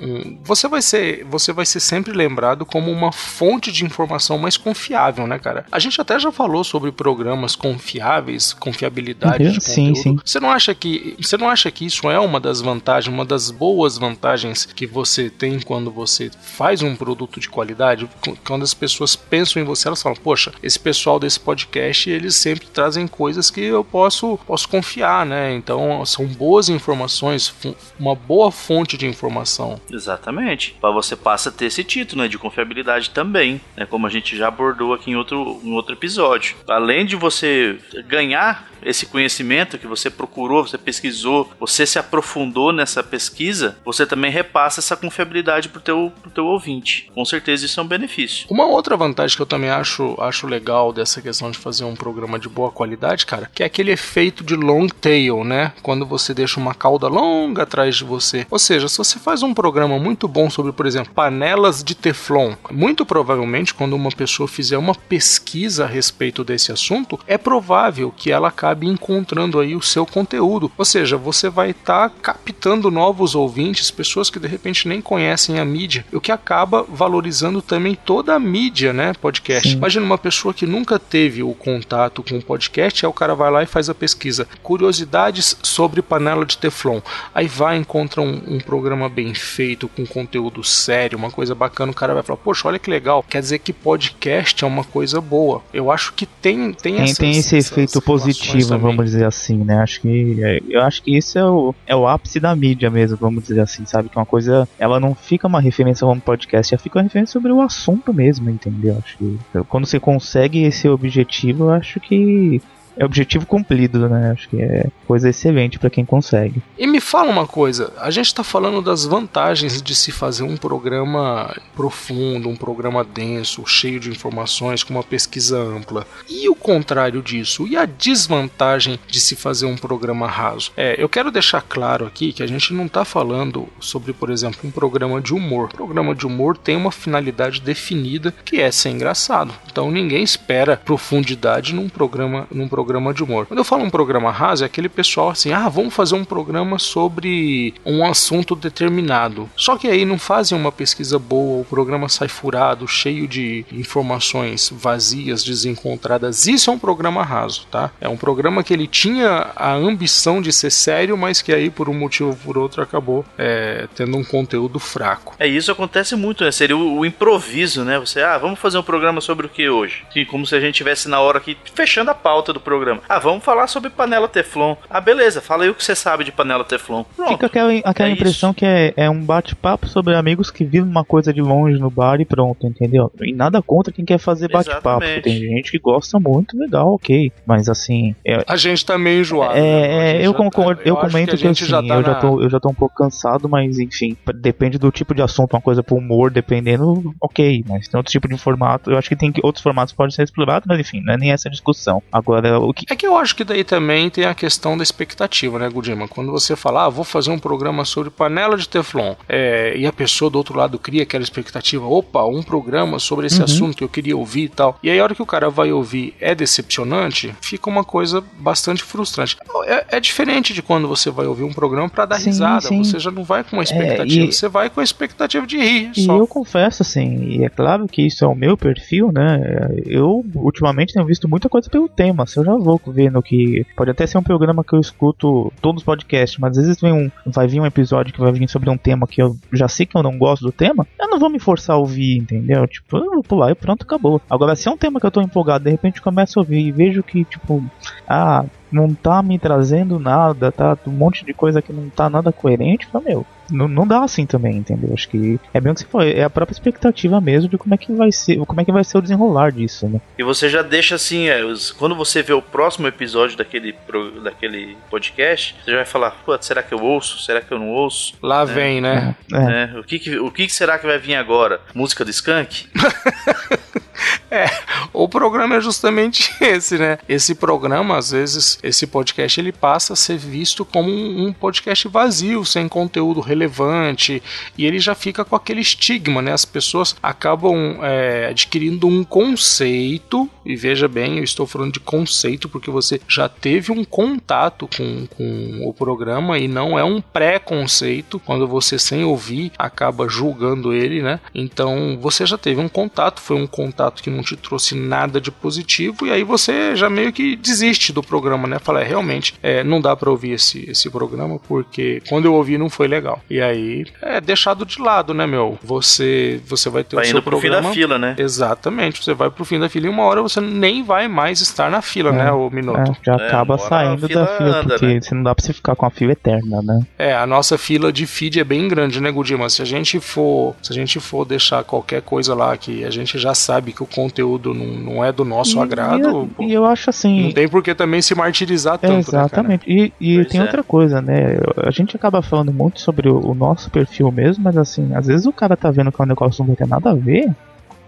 um- 0.00 0.38
Você 0.44 0.68
vai 0.68 0.80
ser. 0.80 1.24
Você 1.28 1.52
vai 1.52 1.66
ser 1.66 1.80
sempre 1.80 2.12
lembrado 2.12 2.64
como 2.64 2.90
uma 2.90 3.12
fonte 3.12 3.70
de 3.70 3.84
informação 3.84 4.38
mais 4.38 4.56
confiável, 4.56 5.26
né, 5.26 5.38
cara? 5.38 5.66
A 5.70 5.78
gente 5.78 6.00
até 6.00 6.18
já 6.18 6.32
falou 6.32 6.64
sobre 6.64 6.90
programas 6.90 7.54
confiáveis, 7.54 8.52
confiabilidade 8.54 9.44
Uhum, 9.44 9.52
de 9.52 9.60
sim, 9.62 9.86
conteúdo. 9.88 10.02
sim. 10.02 10.18
Você 10.24 10.40
não 10.40 10.50
acha 10.50 10.74
que. 10.74 11.14
Você 11.20 11.36
não 11.36 11.48
acha 11.48 11.70
que 11.70 11.84
isso 11.84 12.10
é 12.10 12.18
uma 12.18 12.40
das 12.40 12.60
vantagens, 12.60 13.12
uma 13.12 13.24
das 13.24 13.50
boas 13.50 13.98
vantagens 13.98 14.64
que 14.64 14.86
você 14.86 15.28
tem 15.28 15.60
quando 15.60 15.90
você 15.90 16.30
faz 16.40 16.80
um 16.82 16.96
produto 16.96 17.38
de 17.38 17.48
qualidade? 17.48 18.08
Qu- 18.24 18.36
Quando 18.44 18.62
as 18.62 18.72
pessoas 18.74 19.14
pensam 19.14 19.60
em 19.60 19.64
você, 19.64 19.88
elas 19.88 20.02
falam, 20.02 20.16
poxa, 20.22 20.52
esse 20.62 20.78
pessoal 20.78 21.18
desse 21.20 21.38
podcast, 21.38 22.08
eles 22.08 22.34
sempre 22.34 22.66
trazem 22.68 23.06
coisas 23.06 23.50
que 23.50 23.60
eu 23.60 23.84
posso, 23.84 24.21
posso 24.46 24.68
confiar, 24.68 25.24
né? 25.26 25.54
Então 25.54 26.04
são 26.04 26.26
boas 26.26 26.68
informações, 26.68 27.54
uma 27.98 28.14
boa 28.14 28.50
fonte 28.50 28.96
de 28.96 29.06
informação. 29.06 29.80
Exatamente. 29.90 30.76
Para 30.80 30.90
você 30.90 31.16
passa 31.16 31.48
a 31.48 31.52
ter 31.52 31.66
esse 31.66 31.84
título 31.84 32.22
né, 32.22 32.28
de 32.28 32.38
confiabilidade 32.38 33.10
também, 33.10 33.60
né, 33.76 33.86
como 33.86 34.06
a 34.06 34.10
gente 34.10 34.36
já 34.36 34.48
abordou 34.48 34.92
aqui 34.94 35.10
em 35.10 35.16
outro, 35.16 35.60
em 35.62 35.72
outro 35.72 35.94
episódio. 35.94 36.56
Além 36.68 37.06
de 37.06 37.16
você 37.16 37.78
ganhar 38.06 38.72
esse 38.84 39.06
conhecimento 39.06 39.78
que 39.78 39.86
você 39.86 40.10
procurou, 40.10 40.66
você 40.66 40.76
pesquisou, 40.76 41.50
você 41.58 41.86
se 41.86 41.98
aprofundou 41.98 42.72
nessa 42.72 43.02
pesquisa, 43.02 43.76
você 43.84 44.04
também 44.04 44.30
repassa 44.30 44.80
essa 44.80 44.96
confiabilidade 44.96 45.68
pro 45.68 45.80
teu, 45.80 46.12
pro 46.20 46.30
teu 46.30 46.46
ouvinte. 46.46 47.10
Com 47.14 47.24
certeza 47.24 47.64
isso 47.64 47.78
é 47.78 47.82
um 47.82 47.86
benefício. 47.86 48.46
Uma 48.50 48.66
outra 48.66 48.96
vantagem 48.96 49.36
que 49.36 49.42
eu 49.42 49.46
também 49.46 49.70
acho, 49.70 50.16
acho 50.20 50.46
legal 50.46 50.92
dessa 50.92 51.22
questão 51.22 51.50
de 51.50 51.58
fazer 51.58 51.84
um 51.84 51.94
programa 51.94 52.38
de 52.38 52.48
boa 52.48 52.70
qualidade, 52.70 53.26
cara, 53.26 53.50
que 53.52 53.62
é 53.62 53.66
aquele 53.66 53.92
efeito 54.02 54.42
de 54.42 54.56
long 54.56 54.88
tail, 54.88 55.44
né? 55.44 55.72
Quando 55.80 56.04
você 56.04 56.34
deixa 56.34 56.58
uma 56.58 56.74
cauda 56.74 57.06
longa 57.06 57.62
atrás 57.62 57.96
de 57.96 58.04
você. 58.04 58.44
Ou 58.50 58.58
seja, 58.58 58.88
se 58.88 58.98
você 58.98 59.18
faz 59.18 59.42
um 59.42 59.54
programa 59.54 59.98
muito 59.98 60.26
bom 60.26 60.50
sobre, 60.50 60.72
por 60.72 60.86
exemplo, 60.86 61.14
panelas 61.14 61.84
de 61.84 61.94
Teflon, 61.94 62.54
muito 62.70 63.06
provavelmente 63.06 63.72
quando 63.72 63.94
uma 63.94 64.10
pessoa 64.10 64.48
fizer 64.48 64.76
uma 64.76 64.94
pesquisa 64.94 65.84
a 65.84 65.86
respeito 65.86 66.42
desse 66.42 66.72
assunto, 66.72 67.18
é 67.26 67.38
provável 67.38 68.12
que 68.14 68.32
ela 68.32 68.48
acabe 68.48 68.88
encontrando 68.88 69.60
aí 69.60 69.76
o 69.76 69.82
seu 69.82 70.04
conteúdo. 70.04 70.70
Ou 70.76 70.84
seja, 70.84 71.16
você 71.16 71.48
vai 71.48 71.70
estar 71.70 72.10
captando 72.20 72.90
novos 72.90 73.34
ouvintes, 73.34 73.90
pessoas 73.90 74.28
que 74.28 74.40
de 74.40 74.48
repente 74.48 74.88
nem 74.88 75.00
conhecem 75.00 75.60
a 75.60 75.64
mídia, 75.64 76.04
o 76.12 76.20
que 76.20 76.32
acaba 76.32 76.82
valorizando 76.82 77.62
também 77.62 77.94
toda 77.94 78.34
a 78.34 78.38
mídia, 78.38 78.92
né? 78.92 79.12
Podcast. 79.20 79.70
Sim. 79.70 79.76
Imagina 79.76 80.04
uma 80.04 80.18
pessoa 80.18 80.52
que 80.52 80.66
nunca 80.66 80.98
teve 80.98 81.42
o 81.42 81.54
contato 81.54 82.22
com 82.22 82.38
o 82.38 82.42
podcast, 82.42 83.06
aí 83.06 83.10
o 83.10 83.12
cara 83.12 83.34
vai 83.34 83.50
lá 83.50 83.62
e 83.62 83.66
faz 83.66 83.88
a 83.88 83.91
pesquisa. 83.94 84.46
Curiosidades 84.62 85.56
sobre 85.62 86.02
panela 86.02 86.44
de 86.44 86.58
Teflon. 86.58 87.00
Aí 87.34 87.46
vai, 87.46 87.76
encontra 87.76 88.20
um, 88.20 88.42
um 88.48 88.58
programa 88.58 89.08
bem 89.08 89.34
feito, 89.34 89.88
com 89.88 90.04
conteúdo 90.06 90.62
sério, 90.64 91.16
uma 91.18 91.30
coisa 91.30 91.54
bacana, 91.54 91.92
o 91.92 91.94
cara 91.94 92.14
vai 92.14 92.22
falar, 92.22 92.38
poxa, 92.38 92.66
olha 92.68 92.78
que 92.78 92.90
legal. 92.90 93.24
Quer 93.28 93.40
dizer 93.40 93.58
que 93.60 93.72
podcast 93.72 94.64
é 94.64 94.66
uma 94.66 94.84
coisa 94.84 95.20
boa. 95.20 95.62
Eu 95.72 95.90
acho 95.90 96.12
que 96.14 96.26
tem 96.26 96.72
tem, 96.72 96.94
Tem, 96.94 97.02
essas- 97.04 97.18
tem 97.18 97.30
esse 97.30 97.56
efeito 97.56 98.00
positivo, 98.02 98.68
também. 98.70 98.82
vamos 98.82 99.04
dizer 99.06 99.24
assim, 99.24 99.56
né? 99.58 99.78
Acho 99.78 100.00
que 100.00 100.62
eu 100.68 100.82
acho 100.82 101.02
que 101.02 101.16
isso 101.16 101.38
é 101.38 101.44
o, 101.44 101.74
é 101.86 101.94
o 101.96 102.06
ápice 102.06 102.38
da 102.40 102.54
mídia 102.54 102.90
mesmo, 102.90 103.16
vamos 103.16 103.44
dizer 103.44 103.60
assim, 103.60 103.84
sabe? 103.86 104.08
Que 104.08 104.16
uma 104.16 104.26
coisa, 104.26 104.68
ela 104.78 104.98
não 105.00 105.14
fica 105.14 105.46
uma 105.46 105.60
referência 105.60 106.06
como 106.06 106.20
podcast, 106.20 106.74
ela 106.74 106.82
fica 106.82 106.98
uma 106.98 107.02
referência 107.04 107.32
sobre 107.32 107.52
o 107.52 107.60
assunto 107.60 108.12
mesmo, 108.12 108.50
entendeu? 108.50 108.98
Acho 109.04 109.16
que 109.18 109.38
quando 109.68 109.86
você 109.86 109.98
consegue 110.00 110.62
esse 110.62 110.88
objetivo, 110.88 111.64
eu 111.64 111.70
acho 111.70 112.00
que 112.00 112.60
é 112.96 113.04
objetivo 113.04 113.46
cumprido, 113.46 114.08
né? 114.08 114.32
Acho 114.32 114.48
que 114.48 114.60
é 114.60 114.86
coisa 115.06 115.28
excelente 115.28 115.78
pra 115.78 115.90
quem 115.90 116.04
consegue. 116.04 116.62
E 116.78 116.86
me 116.86 117.00
fala 117.00 117.30
uma 117.30 117.46
coisa, 117.46 117.92
a 117.98 118.10
gente 118.10 118.26
está 118.26 118.44
falando 118.44 118.80
das 118.80 119.04
vantagens 119.04 119.82
de 119.82 119.94
se 119.94 120.12
fazer 120.12 120.42
um 120.42 120.56
programa 120.56 121.54
profundo, 121.74 122.48
um 122.48 122.56
programa 122.56 123.04
denso, 123.04 123.66
cheio 123.66 124.00
de 124.00 124.10
informações, 124.10 124.82
com 124.82 124.94
uma 124.94 125.02
pesquisa 125.02 125.58
ampla. 125.58 126.06
E 126.28 126.48
o 126.48 126.54
contrário 126.54 127.22
disso? 127.22 127.66
E 127.66 127.76
a 127.76 127.84
desvantagem 127.84 128.98
de 129.06 129.20
se 129.20 129.36
fazer 129.36 129.66
um 129.66 129.76
programa 129.76 130.26
raso? 130.26 130.72
É, 130.76 130.94
eu 130.98 131.08
quero 131.08 131.30
deixar 131.30 131.62
claro 131.62 132.06
aqui 132.06 132.32
que 132.32 132.42
a 132.42 132.46
gente 132.46 132.72
não 132.72 132.86
está 132.86 133.04
falando 133.04 133.68
sobre, 133.80 134.12
por 134.12 134.30
exemplo, 134.30 134.60
um 134.64 134.70
programa 134.70 135.20
de 135.20 135.34
humor. 135.34 135.70
O 135.72 135.76
programa 135.76 136.14
de 136.14 136.26
humor 136.26 136.56
tem 136.56 136.76
uma 136.76 136.92
finalidade 136.92 137.60
definida 137.60 138.34
que 138.44 138.60
é 138.60 138.70
ser 138.70 138.90
engraçado. 138.90 139.52
Então 139.70 139.90
ninguém 139.90 140.22
espera 140.22 140.76
profundidade 140.76 141.74
num 141.74 141.88
programa, 141.88 142.46
num 142.50 142.68
programa 142.68 142.81
de 143.14 143.22
humor. 143.22 143.46
Quando 143.46 143.58
eu 143.58 143.64
falo 143.64 143.84
um 143.84 143.90
programa 143.90 144.30
raso, 144.30 144.64
é 144.64 144.66
aquele 144.66 144.88
pessoal 144.88 145.30
assim, 145.30 145.52
ah, 145.52 145.68
vamos 145.68 145.94
fazer 145.94 146.14
um 146.14 146.24
programa 146.24 146.78
sobre 146.78 147.74
um 147.84 148.04
assunto 148.04 148.54
determinado. 148.54 149.48
Só 149.56 149.76
que 149.76 149.88
aí 149.88 150.04
não 150.04 150.18
fazem 150.18 150.56
uma 150.56 150.72
pesquisa 150.72 151.18
boa, 151.18 151.62
o 151.62 151.64
programa 151.64 152.08
sai 152.08 152.28
furado, 152.28 152.86
cheio 152.86 153.26
de 153.26 153.64
informações 153.72 154.70
vazias, 154.72 155.44
desencontradas. 155.44 156.46
Isso 156.46 156.70
é 156.70 156.72
um 156.72 156.78
programa 156.78 157.22
raso, 157.22 157.66
tá? 157.70 157.90
É 158.00 158.08
um 158.08 158.16
programa 158.16 158.62
que 158.62 158.72
ele 158.72 158.86
tinha 158.86 159.50
a 159.56 159.72
ambição 159.72 160.40
de 160.40 160.52
ser 160.52 160.70
sério, 160.70 161.16
mas 161.16 161.40
que 161.40 161.52
aí 161.52 161.70
por 161.70 161.88
um 161.88 161.94
motivo 161.94 162.30
ou 162.30 162.36
por 162.36 162.58
outro 162.58 162.82
acabou 162.82 163.24
é, 163.38 163.86
tendo 163.94 164.16
um 164.16 164.24
conteúdo 164.24 164.78
fraco. 164.78 165.34
É, 165.38 165.46
isso 165.46 165.70
acontece 165.70 166.16
muito, 166.16 166.44
né? 166.44 166.50
Seria 166.50 166.76
o, 166.76 166.98
o 166.98 167.06
improviso, 167.06 167.84
né? 167.84 167.98
Você, 167.98 168.20
ah, 168.20 168.38
vamos 168.38 168.58
fazer 168.58 168.78
um 168.78 168.82
programa 168.82 169.20
sobre 169.20 169.46
o 169.46 169.48
que 169.48 169.68
hoje? 169.68 170.04
Sim, 170.12 170.24
como 170.24 170.46
se 170.46 170.54
a 170.54 170.60
gente 170.60 170.74
tivesse 170.74 171.08
na 171.08 171.20
hora 171.20 171.38
aqui, 171.38 171.56
fechando 171.74 172.10
a 172.10 172.14
pauta 172.14 172.52
do 172.52 172.60
programa. 172.60 172.71
Ah, 173.08 173.18
vamos 173.18 173.44
falar 173.44 173.66
sobre 173.66 173.90
panela 173.90 174.28
Teflon. 174.28 174.74
Ah, 174.88 175.00
beleza, 175.00 175.40
fala 175.40 175.64
aí 175.64 175.70
o 175.70 175.74
que 175.74 175.84
você 175.84 175.94
sabe 175.94 176.24
de 176.24 176.32
panela 176.32 176.64
Teflon. 176.64 177.04
Pronto. 177.16 177.30
Fica 177.32 177.46
aquela, 177.46 177.72
aquela 177.84 178.08
é 178.08 178.12
impressão 178.12 178.52
que 178.54 178.64
é, 178.64 178.92
é 178.96 179.10
um 179.10 179.22
bate-papo 179.24 179.86
sobre 179.86 180.14
amigos 180.14 180.50
que 180.50 180.64
vivem 180.64 180.82
uma 180.88 181.04
coisa 181.04 181.32
de 181.32 181.40
longe 181.40 181.78
no 181.78 181.90
bar 181.90 182.20
e 182.20 182.24
pronto, 182.24 182.66
entendeu? 182.66 183.10
E 183.22 183.32
nada 183.32 183.60
contra 183.62 183.92
quem 183.92 184.04
quer 184.04 184.18
fazer 184.18 184.48
bate-papo. 184.48 185.00
Tem 185.22 185.38
gente 185.40 185.70
que 185.70 185.78
gosta 185.78 186.18
muito, 186.18 186.56
legal, 186.56 186.94
ok. 186.94 187.32
Mas 187.46 187.68
assim, 187.68 188.14
é, 188.26 188.42
A 188.46 188.56
gente 188.56 188.84
tá 188.84 188.96
meio 188.98 189.20
enjoado. 189.20 189.54
né? 189.54 189.60
A 189.60 190.02
É, 190.12 190.18
eu 190.26 190.32
já 190.32 190.36
concordo, 190.36 190.82
tá- 190.82 190.88
eu 190.88 190.98
acho 190.98 191.06
comento 191.10 191.34
a 191.34 191.38
que, 191.38 191.42
gente 191.42 191.62
assim, 191.64 191.70
já 191.70 191.82
tá 191.82 191.94
eu, 191.94 192.02
já 192.02 192.08
na- 192.12 192.20
tô, 192.20 192.42
eu 192.42 192.50
já 192.50 192.60
tô 192.60 192.68
um 192.70 192.74
pouco 192.74 192.94
cansado, 192.94 193.48
mas 193.48 193.78
enfim, 193.78 194.16
depende 194.36 194.78
do 194.78 194.90
tipo 194.90 195.14
de 195.14 195.22
assunto, 195.22 195.54
uma 195.54 195.60
coisa 195.62 195.82
pro 195.82 195.96
humor, 195.96 196.30
dependendo, 196.30 197.14
ok, 197.20 197.64
mas 197.68 197.88
tem 197.88 197.98
outro 197.98 198.10
tipo 198.12 198.28
de 198.28 198.36
formato, 198.38 198.90
eu 198.90 198.98
acho 198.98 199.08
que 199.08 199.16
tem 199.16 199.32
que 199.32 199.40
outros 199.44 199.62
formatos 199.62 199.92
podem 199.94 200.10
ser 200.10 200.22
explorados, 200.22 200.66
mas 200.68 200.78
enfim, 200.80 201.00
não 201.04 201.14
é 201.14 201.16
nem 201.16 201.32
essa 201.32 201.48
discussão. 201.50 202.02
Agora, 202.12 202.58
o 202.68 202.74
que 202.74 202.86
É 202.90 202.96
que 202.96 203.06
eu 203.06 203.16
acho 203.16 203.34
que 203.36 203.44
daí 203.44 203.64
também 203.64 204.08
tem 204.10 204.24
a 204.24 204.34
questão 204.34 204.76
da 204.76 204.82
expectativa, 204.82 205.58
né, 205.58 205.68
Gudima? 205.68 206.06
Quando 206.08 206.30
você 206.32 206.54
fala, 206.56 206.86
ah, 206.86 206.88
vou 206.88 207.04
fazer 207.04 207.30
um 207.30 207.38
programa 207.38 207.84
sobre 207.84 208.10
panela 208.10 208.56
de 208.56 208.68
Teflon, 208.68 209.14
é, 209.28 209.74
e 209.76 209.86
a 209.86 209.92
pessoa 209.92 210.30
do 210.30 210.36
outro 210.38 210.56
lado 210.56 210.78
cria 210.78 211.02
aquela 211.02 211.22
expectativa, 211.24 211.84
opa, 211.86 212.24
um 212.24 212.42
programa 212.42 212.98
sobre 212.98 213.26
esse 213.26 213.38
Uhum. 213.38 213.44
assunto 213.44 213.76
que 213.76 213.84
eu 213.84 213.88
queria 213.88 214.16
ouvir 214.16 214.44
e 214.44 214.48
tal. 214.48 214.78
E 214.82 214.90
aí 214.90 214.98
a 214.98 215.02
hora 215.02 215.14
que 215.14 215.22
o 215.22 215.26
cara 215.26 215.48
vai 215.50 215.72
ouvir 215.72 216.14
é 216.20 216.34
decepcionante, 216.34 217.34
fica 217.40 217.68
uma 217.68 217.84
coisa 217.84 218.22
bastante 218.38 218.82
frustrante. 218.82 219.36
É, 219.66 219.96
é 219.96 220.00
diferente 220.00 220.52
de 220.54 220.62
quando 220.62 220.88
você 220.88 221.10
vai 221.10 221.26
ouvir 221.26 221.44
um 221.44 221.52
programa 221.52 221.88
pra 221.88 222.06
dar 222.06 222.18
Sim, 222.18 222.30
risada, 222.30 222.60
sim. 222.62 222.82
você 222.82 222.98
já 222.98 223.10
não 223.10 223.24
vai 223.24 223.44
com 223.44 223.56
uma 223.56 223.62
expectativa, 223.62 224.26
e- 224.26 224.32
você 224.32 224.48
vai 224.48 224.70
com 224.70 224.80
a 224.80 224.84
expectativa 224.84 225.46
de 225.46 225.56
rir. 225.58 225.90
E 225.96 226.04
só. 226.04 226.16
eu 226.16 226.26
confesso, 226.26 226.82
assim, 226.82 227.22
e 227.24 227.44
é 227.44 227.48
claro 227.48 227.86
que 227.88 228.02
isso 228.02 228.24
é 228.24 228.28
o 228.28 228.34
meu 228.34 228.56
perfil, 228.56 229.10
né? 229.12 229.40
Eu 229.86 230.24
ultimamente 230.34 230.92
tenho 230.94 231.06
visto 231.06 231.28
muita 231.28 231.48
coisa 231.48 231.68
pelo 231.70 231.88
tema. 231.88 232.26
Se 232.26 232.38
eu 232.38 232.44
já 232.44 232.51
vou 232.60 232.80
vendo 232.86 233.22
que 233.22 233.66
pode 233.76 233.90
até 233.90 234.06
ser 234.06 234.18
um 234.18 234.22
programa 234.22 234.64
que 234.64 234.74
eu 234.74 234.80
escuto 234.80 235.52
todos 235.60 235.82
os 235.82 235.86
podcasts, 235.86 236.38
mas 236.38 236.56
às 236.56 236.64
vezes 236.64 236.80
vem 236.80 236.92
um, 236.92 237.10
vai 237.26 237.46
vir 237.46 237.60
um 237.60 237.66
episódio 237.66 238.12
que 238.12 238.20
vai 238.20 238.32
vir 238.32 238.48
sobre 238.48 238.70
um 238.70 238.76
tema 238.76 239.06
que 239.06 239.22
eu 239.22 239.36
já 239.52 239.68
sei 239.68 239.86
que 239.86 239.96
eu 239.96 240.02
não 240.02 240.18
gosto 240.18 240.44
do 240.44 240.52
tema, 240.52 240.86
eu 241.00 241.08
não 241.08 241.18
vou 241.18 241.30
me 241.30 241.38
forçar 241.38 241.76
a 241.76 241.78
ouvir, 241.78 242.18
entendeu? 242.18 242.66
Tipo, 242.66 242.98
eu 242.98 243.10
vou 243.10 243.22
pular 243.22 243.50
e 243.50 243.54
pronto, 243.54 243.82
acabou. 243.82 244.20
Agora, 244.28 244.56
se 244.56 244.68
é 244.68 244.70
um 244.70 244.76
tema 244.76 245.00
que 245.00 245.06
eu 245.06 245.10
tô 245.10 245.20
empolgado, 245.20 245.64
de 245.64 245.70
repente 245.70 245.98
eu 245.98 246.02
começo 246.02 246.38
a 246.38 246.42
ouvir 246.42 246.66
e 246.66 246.72
vejo 246.72 247.02
que, 247.02 247.24
tipo, 247.24 247.62
ah, 248.08 248.44
não 248.70 248.94
tá 248.94 249.22
me 249.22 249.38
trazendo 249.38 249.98
nada, 249.98 250.50
tá 250.50 250.76
um 250.86 250.90
monte 250.90 251.24
de 251.24 251.34
coisa 251.34 251.60
que 251.60 251.72
não 251.72 251.90
tá 251.90 252.08
nada 252.08 252.32
coerente, 252.32 252.86
fala, 252.86 253.04
meu, 253.04 253.26
não, 253.52 253.68
não 253.68 253.86
dá 253.86 254.02
assim 254.02 254.26
também, 254.26 254.56
entendeu? 254.56 254.90
Acho 254.94 255.08
que 255.08 255.38
é 255.54 255.60
bem 255.60 255.72
o 255.72 255.74
que 255.74 255.80
você 255.82 255.86
falou, 255.86 256.06
é 256.06 256.22
a 256.24 256.30
própria 256.30 256.54
expectativa 256.54 257.20
mesmo 257.20 257.48
de 257.48 257.58
como 257.58 257.74
é 257.74 257.76
que 257.78 257.92
vai 257.92 258.10
ser, 258.10 258.38
como 258.46 258.60
é 258.60 258.64
que 258.64 258.72
vai 258.72 258.82
ser 258.84 258.98
o 258.98 259.02
desenrolar 259.02 259.52
disso, 259.52 259.88
né? 259.88 260.00
E 260.18 260.22
você 260.22 260.48
já 260.48 260.62
deixa 260.62 260.94
assim, 260.94 261.28
é, 261.28 261.44
os- 261.44 261.70
quando 261.70 261.94
você 261.94 262.22
vê 262.22 262.32
o 262.32 262.42
próximo 262.42 262.86
episódio 262.88 263.36
daquele, 263.36 263.72
pro- 263.72 264.20
daquele 264.22 264.76
podcast, 264.90 265.54
você 265.64 265.70
já 265.70 265.76
vai 265.76 265.86
falar, 265.86 266.10
pô, 266.24 266.36
será 266.40 266.62
que 266.62 266.72
eu 266.74 266.82
ouço? 266.82 267.22
Será 267.22 267.40
que 267.40 267.52
eu 267.52 267.58
não 267.58 267.68
ouço? 267.70 268.14
Lá 268.22 268.44
vem, 268.44 268.80
né? 268.80 269.14
É. 269.32 269.38
Né? 269.38 269.74
O, 269.78 269.84
que, 269.84 269.98
que- 269.98 270.18
o 270.18 270.30
que 270.30 270.46
que 270.46 270.52
será 270.52 270.78
que 270.78 270.86
vai 270.86 270.98
vir 270.98 271.14
agora? 271.14 271.60
Música 271.74 272.04
do 272.04 272.10
Skank? 272.10 272.66
O 274.92 275.08
programa 275.08 275.56
é 275.56 275.60
justamente 275.60 276.34
esse, 276.40 276.76
né? 276.76 276.98
Esse 277.08 277.34
programa, 277.34 277.96
às 277.96 278.10
vezes, 278.10 278.58
esse 278.62 278.86
podcast, 278.86 279.40
ele 279.40 279.52
passa 279.52 279.94
a 279.94 279.96
ser 279.96 280.18
visto 280.18 280.64
como 280.64 280.90
um, 280.90 281.26
um 281.26 281.32
podcast 281.32 281.88
vazio, 281.88 282.44
sem 282.44 282.68
conteúdo 282.68 283.20
relevante, 283.20 284.22
e 284.56 284.66
ele 284.66 284.78
já 284.78 284.94
fica 284.94 285.24
com 285.24 285.34
aquele 285.34 285.60
estigma, 285.60 286.20
né? 286.20 286.32
As 286.32 286.44
pessoas 286.44 286.94
acabam 287.02 287.78
é, 287.82 288.28
adquirindo 288.30 288.86
um 288.86 289.02
conceito, 289.02 290.28
e 290.44 290.56
veja 290.56 290.88
bem, 290.88 291.18
eu 291.18 291.24
estou 291.24 291.46
falando 291.46 291.72
de 291.72 291.80
conceito 291.80 292.48
porque 292.48 292.70
você 292.70 293.00
já 293.08 293.28
teve 293.28 293.72
um 293.72 293.84
contato 293.84 294.68
com, 294.76 295.06
com 295.06 295.68
o 295.68 295.72
programa 295.72 296.38
e 296.38 296.46
não 296.48 296.78
é 296.78 296.84
um 296.84 297.00
pré-conceito, 297.00 298.20
quando 298.20 298.46
você, 298.46 298.78
sem 298.78 299.04
ouvir, 299.04 299.52
acaba 299.58 300.08
julgando 300.08 300.72
ele, 300.72 301.00
né? 301.00 301.20
Então, 301.34 301.98
você 302.00 302.26
já 302.26 302.36
teve 302.36 302.60
um 302.60 302.68
contato, 302.68 303.20
foi 303.20 303.36
um 303.36 303.46
contato 303.46 303.81
que 303.90 304.10
não 304.10 304.22
te 304.22 304.36
trouxe 304.36 304.74
nada 304.74 305.20
de 305.20 305.30
positivo, 305.30 306.06
e 306.06 306.10
aí 306.12 306.22
você 306.22 306.76
já 306.76 306.88
meio 306.88 307.12
que 307.12 307.34
desiste 307.36 307.92
do 307.92 308.02
programa, 308.02 308.46
né? 308.46 308.58
Fala, 308.58 308.80
é, 308.80 308.84
realmente, 308.84 309.34
é, 309.42 309.64
não 309.64 309.80
dá 309.80 309.96
pra 309.96 310.10
ouvir 310.10 310.32
esse, 310.32 310.68
esse 310.70 310.88
programa, 310.90 311.38
porque 311.48 312.02
quando 312.08 312.26
eu 312.26 312.34
ouvi 312.34 312.56
não 312.58 312.70
foi 312.70 312.86
legal. 312.86 313.20
E 313.28 313.40
aí, 313.40 313.84
é 314.00 314.20
deixado 314.20 314.64
de 314.64 314.80
lado, 314.80 315.12
né, 315.14 315.26
meu? 315.26 315.58
Você, 315.62 316.40
você 316.46 316.68
vai 316.70 316.84
ter 316.84 316.96
Vai 316.96 317.04
o 317.04 317.08
seu 317.08 317.16
indo 317.18 317.22
pro 317.24 317.36
fim 317.36 317.48
programa... 317.48 317.68
da 317.68 317.74
fila, 317.74 317.98
né? 317.98 318.14
Exatamente, 318.18 319.02
você 319.02 319.14
vai 319.14 319.30
pro 319.30 319.44
fim 319.44 319.58
da 319.58 319.68
fila 319.68 319.86
e 319.86 319.88
uma 319.88 320.04
hora 320.04 320.22
você 320.22 320.40
nem 320.40 320.82
vai 320.82 321.08
mais 321.08 321.40
estar 321.40 321.70
na 321.70 321.82
fila, 321.82 322.12
né, 322.12 322.30
o 322.32 322.48
É, 322.48 322.50
Minuto? 322.54 322.96
já 323.04 323.14
É, 323.14 323.26
acaba 323.28 323.58
saindo 323.58 324.04
a 324.04 324.08
fila 324.08 324.20
da 324.24 324.36
fila, 324.36 324.56
anda, 324.60 324.68
porque 324.74 324.86
né? 324.86 325.00
você 325.00 325.14
não 325.14 325.22
dá 325.22 325.34
pra 325.34 325.44
você 325.44 325.52
ficar 325.52 325.74
com 325.74 325.86
a 325.86 325.90
fila 325.90 326.12
eterna, 326.12 326.62
né? 326.62 326.80
É, 326.98 327.14
a 327.14 327.26
nossa 327.26 327.56
fila 327.58 327.92
de 327.92 328.06
feed 328.06 328.38
é 328.40 328.44
bem 328.44 328.68
grande, 328.68 329.00
né, 329.00 329.10
Gudima? 329.10 329.48
Se 329.48 329.62
a 329.62 329.64
gente 329.64 329.98
for, 330.00 330.54
se 330.62 330.72
a 330.72 330.74
gente 330.74 331.00
for 331.00 331.24
deixar 331.24 331.64
qualquer 331.64 332.02
coisa 332.02 332.34
lá 332.34 332.56
que 332.56 332.84
a 332.84 332.90
gente 332.90 333.18
já 333.18 333.34
sabe 333.34 333.71
que 333.72 333.82
o 333.82 333.86
conteúdo 333.86 334.52
não, 334.54 334.66
não 334.66 335.04
é 335.04 335.10
do 335.12 335.24
nosso 335.24 335.58
E- 335.58 335.60
agrado, 335.62 336.28
e, 336.30 336.34
pô, 336.34 336.42
e 336.44 336.52
eu 336.52 336.64
acho 336.64 336.90
assim. 336.90 337.22
não 337.24 337.32
tem 337.32 337.48
por 337.48 337.62
que 337.62 337.74
também 337.74 338.00
se 338.02 338.14
martirizar 338.14 338.78
tanto, 338.78 338.94
né, 338.94 339.02
cara? 339.02 339.24
Exatamente. 339.26 339.64
e 339.66 339.92
e 340.00 340.14
Pois 340.16 340.28
tem 340.28 340.40
é. 340.40 340.44
outra 340.44 340.62
coisa, 340.62 341.00
né? 341.00 341.38
A 341.64 341.70
gente 341.70 341.96
acaba 341.96 342.22
falando 342.22 342.52
muito 342.52 342.80
sobre 342.80 343.08
o, 343.08 343.18
o 343.30 343.34
nosso 343.34 343.70
perfil 343.70 344.10
mesmo, 344.12 344.44
mas 344.44 344.56
assim, 344.56 344.94
às 344.94 345.06
vezes 345.06 345.26
o 345.26 345.32
cara 345.32 345.56
tá 345.56 345.70
vendo 345.70 345.90
que 345.92 346.00
é 346.00 346.04
um 346.04 346.08
negócio 346.08 346.42
que 346.44 346.48
não 346.50 346.56
tem 346.56 346.66
nada 346.68 346.90
a 346.90 346.94
ver. 346.94 347.30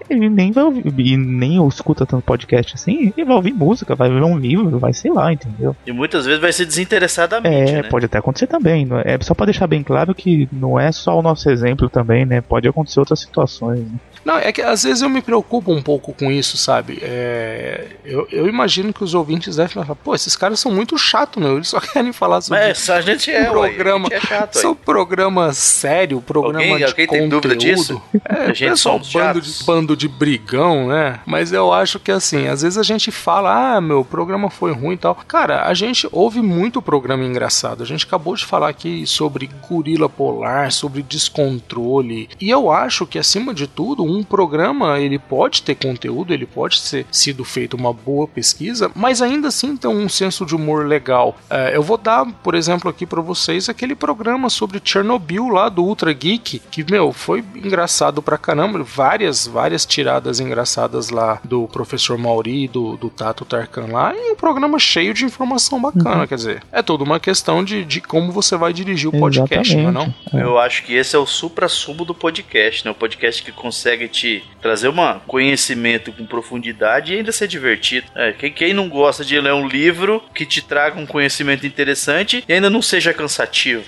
Ele 0.08 0.28
nem 0.28 0.52
vai 0.52 0.64
ouvir, 0.64 0.82
e 0.98 1.16
nem 1.16 1.66
escuta 1.66 2.04
tanto 2.06 2.22
podcast 2.24 2.74
assim, 2.74 3.12
ele 3.16 3.24
vai 3.24 3.36
ouvir 3.36 3.52
música, 3.52 3.94
vai 3.94 4.08
ler 4.08 4.22
um 4.22 4.36
livro, 4.38 4.78
vai 4.78 4.92
sei 4.92 5.12
lá, 5.12 5.32
entendeu? 5.32 5.74
E 5.86 5.92
muitas 5.92 6.26
vezes 6.26 6.40
vai 6.40 6.52
ser 6.52 6.66
desinteressadamente, 6.66 7.72
É, 7.72 7.82
né? 7.82 7.88
pode 7.88 8.06
até 8.06 8.18
acontecer 8.18 8.46
também. 8.46 8.86
É 9.04 9.14
É 9.14 9.18
só 9.22 9.34
pra 9.34 9.46
deixar 9.46 9.66
bem 9.66 9.82
claro 9.82 10.14
que 10.14 10.48
não 10.52 10.78
é 10.78 10.90
só 10.92 11.18
o 11.18 11.22
nosso 11.22 11.48
exemplo 11.50 11.88
também, 11.88 12.24
né? 12.26 12.40
Pode 12.40 12.66
acontecer 12.68 12.98
outras 13.00 13.20
situações. 13.20 13.80
né? 13.80 13.98
Não, 14.24 14.38
é 14.38 14.50
que 14.52 14.62
às 14.62 14.82
vezes 14.84 15.02
eu 15.02 15.08
me 15.10 15.20
preocupo 15.20 15.70
um 15.72 15.82
pouco 15.82 16.12
com 16.14 16.32
isso, 16.32 16.56
sabe? 16.56 16.98
É, 17.02 17.88
eu, 18.04 18.26
eu 18.32 18.48
imagino 18.48 18.90
que 18.92 19.04
os 19.04 19.12
ouvintes 19.14 19.56
devem 19.56 19.72
falar, 19.72 19.94
pô, 19.94 20.14
esses 20.14 20.34
caras 20.34 20.58
são 20.58 20.72
muito 20.72 20.96
chatos, 20.96 21.42
meu. 21.42 21.56
Eles 21.56 21.68
só 21.68 21.78
querem 21.92 22.10
falar 22.12 22.40
sobre 22.40 22.58
Mas 22.60 22.88
a 22.88 23.00
gente 23.02 23.30
é, 23.30 23.50
um 23.50 23.58
ué, 23.60 23.68
programa. 23.68 24.08
a 24.10 24.14
gente 24.14 24.24
é 24.24 24.26
chato, 24.26 24.54
São 24.58 24.70
ué. 24.72 24.76
programa 24.84 25.52
sério, 25.52 26.20
programa 26.22 26.58
Alguém- 26.64 26.76
de 26.78 26.84
alguém 26.84 27.06
tem 27.06 27.20
conteúdo. 27.22 27.30
dúvida 27.42 27.56
disso? 27.56 28.02
É, 28.26 28.34
A 28.44 28.46
gente 28.54 28.70
pessoal, 28.70 28.94
somos 29.04 29.12
bando 29.12 29.26
chatos. 29.42 29.58
de, 29.58 29.64
bando 29.64 29.93
de 29.96 30.08
brigão, 30.08 30.88
né? 30.88 31.20
Mas 31.26 31.52
eu 31.52 31.72
acho 31.72 31.98
que 31.98 32.10
assim, 32.10 32.46
às 32.48 32.62
vezes 32.62 32.78
a 32.78 32.82
gente 32.82 33.10
fala, 33.10 33.76
ah, 33.76 33.80
meu, 33.80 34.04
programa 34.04 34.50
foi 34.50 34.72
ruim 34.72 34.94
e 34.94 34.98
tal. 34.98 35.14
Cara, 35.26 35.66
a 35.66 35.74
gente 35.74 36.08
ouve 36.12 36.40
muito 36.40 36.82
programa 36.82 37.24
engraçado. 37.24 37.82
A 37.82 37.86
gente 37.86 38.06
acabou 38.06 38.34
de 38.34 38.44
falar 38.44 38.68
aqui 38.68 39.06
sobre 39.06 39.50
gorila 39.68 40.08
polar, 40.08 40.70
sobre 40.72 41.02
descontrole. 41.02 42.28
E 42.40 42.50
eu 42.50 42.70
acho 42.70 43.06
que, 43.06 43.18
acima 43.18 43.54
de 43.54 43.66
tudo, 43.66 44.04
um 44.04 44.22
programa 44.22 44.98
ele 44.98 45.18
pode 45.18 45.62
ter 45.62 45.74
conteúdo, 45.74 46.32
ele 46.32 46.46
pode 46.46 46.80
ser 46.80 47.06
sido 47.10 47.44
feito 47.44 47.76
uma 47.76 47.92
boa 47.92 48.26
pesquisa, 48.26 48.90
mas 48.94 49.22
ainda 49.22 49.48
assim 49.48 49.76
tem 49.76 49.90
um 49.90 50.08
senso 50.08 50.44
de 50.44 50.54
humor 50.54 50.86
legal. 50.86 51.36
É, 51.48 51.76
eu 51.76 51.82
vou 51.82 51.96
dar, 51.96 52.26
por 52.42 52.54
exemplo, 52.54 52.90
aqui 52.90 53.06
pra 53.06 53.20
vocês 53.20 53.68
aquele 53.68 53.94
programa 53.94 54.50
sobre 54.50 54.80
Chernobyl 54.82 55.48
lá 55.48 55.68
do 55.68 55.82
Ultra 55.82 56.12
Geek, 56.12 56.60
que, 56.70 56.84
meu, 56.90 57.12
foi 57.12 57.44
engraçado 57.54 58.22
pra 58.22 58.38
caramba. 58.38 58.82
Várias, 58.82 59.46
várias 59.46 59.83
tiradas 59.86 60.40
engraçadas 60.40 61.10
lá 61.10 61.40
do 61.44 61.66
professor 61.68 62.18
Mauri, 62.18 62.68
do, 62.68 62.96
do 62.96 63.10
Tato 63.10 63.44
Tarkan 63.44 63.86
lá, 63.86 64.14
e 64.14 64.32
um 64.32 64.36
programa 64.36 64.78
cheio 64.78 65.14
de 65.14 65.24
informação 65.24 65.80
bacana. 65.80 66.26
Quer 66.26 66.36
dizer, 66.36 66.62
é 66.72 66.82
toda 66.82 67.04
uma 67.04 67.20
questão 67.20 67.64
de, 67.64 67.84
de 67.84 68.00
como 68.00 68.32
você 68.32 68.56
vai 68.56 68.72
dirigir 68.72 69.08
o 69.08 69.18
podcast, 69.18 69.76
não 69.76 69.88
é 69.88 69.92
não? 69.92 70.14
Eu 70.32 70.58
acho 70.58 70.82
que 70.84 70.94
esse 70.94 71.16
é 71.16 71.18
o 71.18 71.26
supra-sumo 71.26 72.04
do 72.04 72.14
podcast, 72.14 72.84
né? 72.84 72.90
O 72.90 72.94
podcast 72.94 73.42
que 73.42 73.52
consegue 73.52 74.08
te 74.08 74.42
trazer 74.60 74.88
um 74.88 74.94
conhecimento 75.26 76.12
com 76.12 76.24
profundidade 76.24 77.12
e 77.12 77.16
ainda 77.16 77.32
ser 77.32 77.48
divertido. 77.48 78.06
É, 78.14 78.32
quem, 78.32 78.52
quem 78.52 78.74
não 78.74 78.88
gosta 78.88 79.24
de 79.24 79.38
ler 79.38 79.52
um 79.52 79.66
livro 79.66 80.22
que 80.34 80.46
te 80.46 80.62
traga 80.62 81.00
um 81.00 81.06
conhecimento 81.06 81.66
interessante 81.66 82.44
e 82.48 82.52
ainda 82.52 82.70
não 82.70 82.80
seja 82.80 83.12
cansativo? 83.12 83.84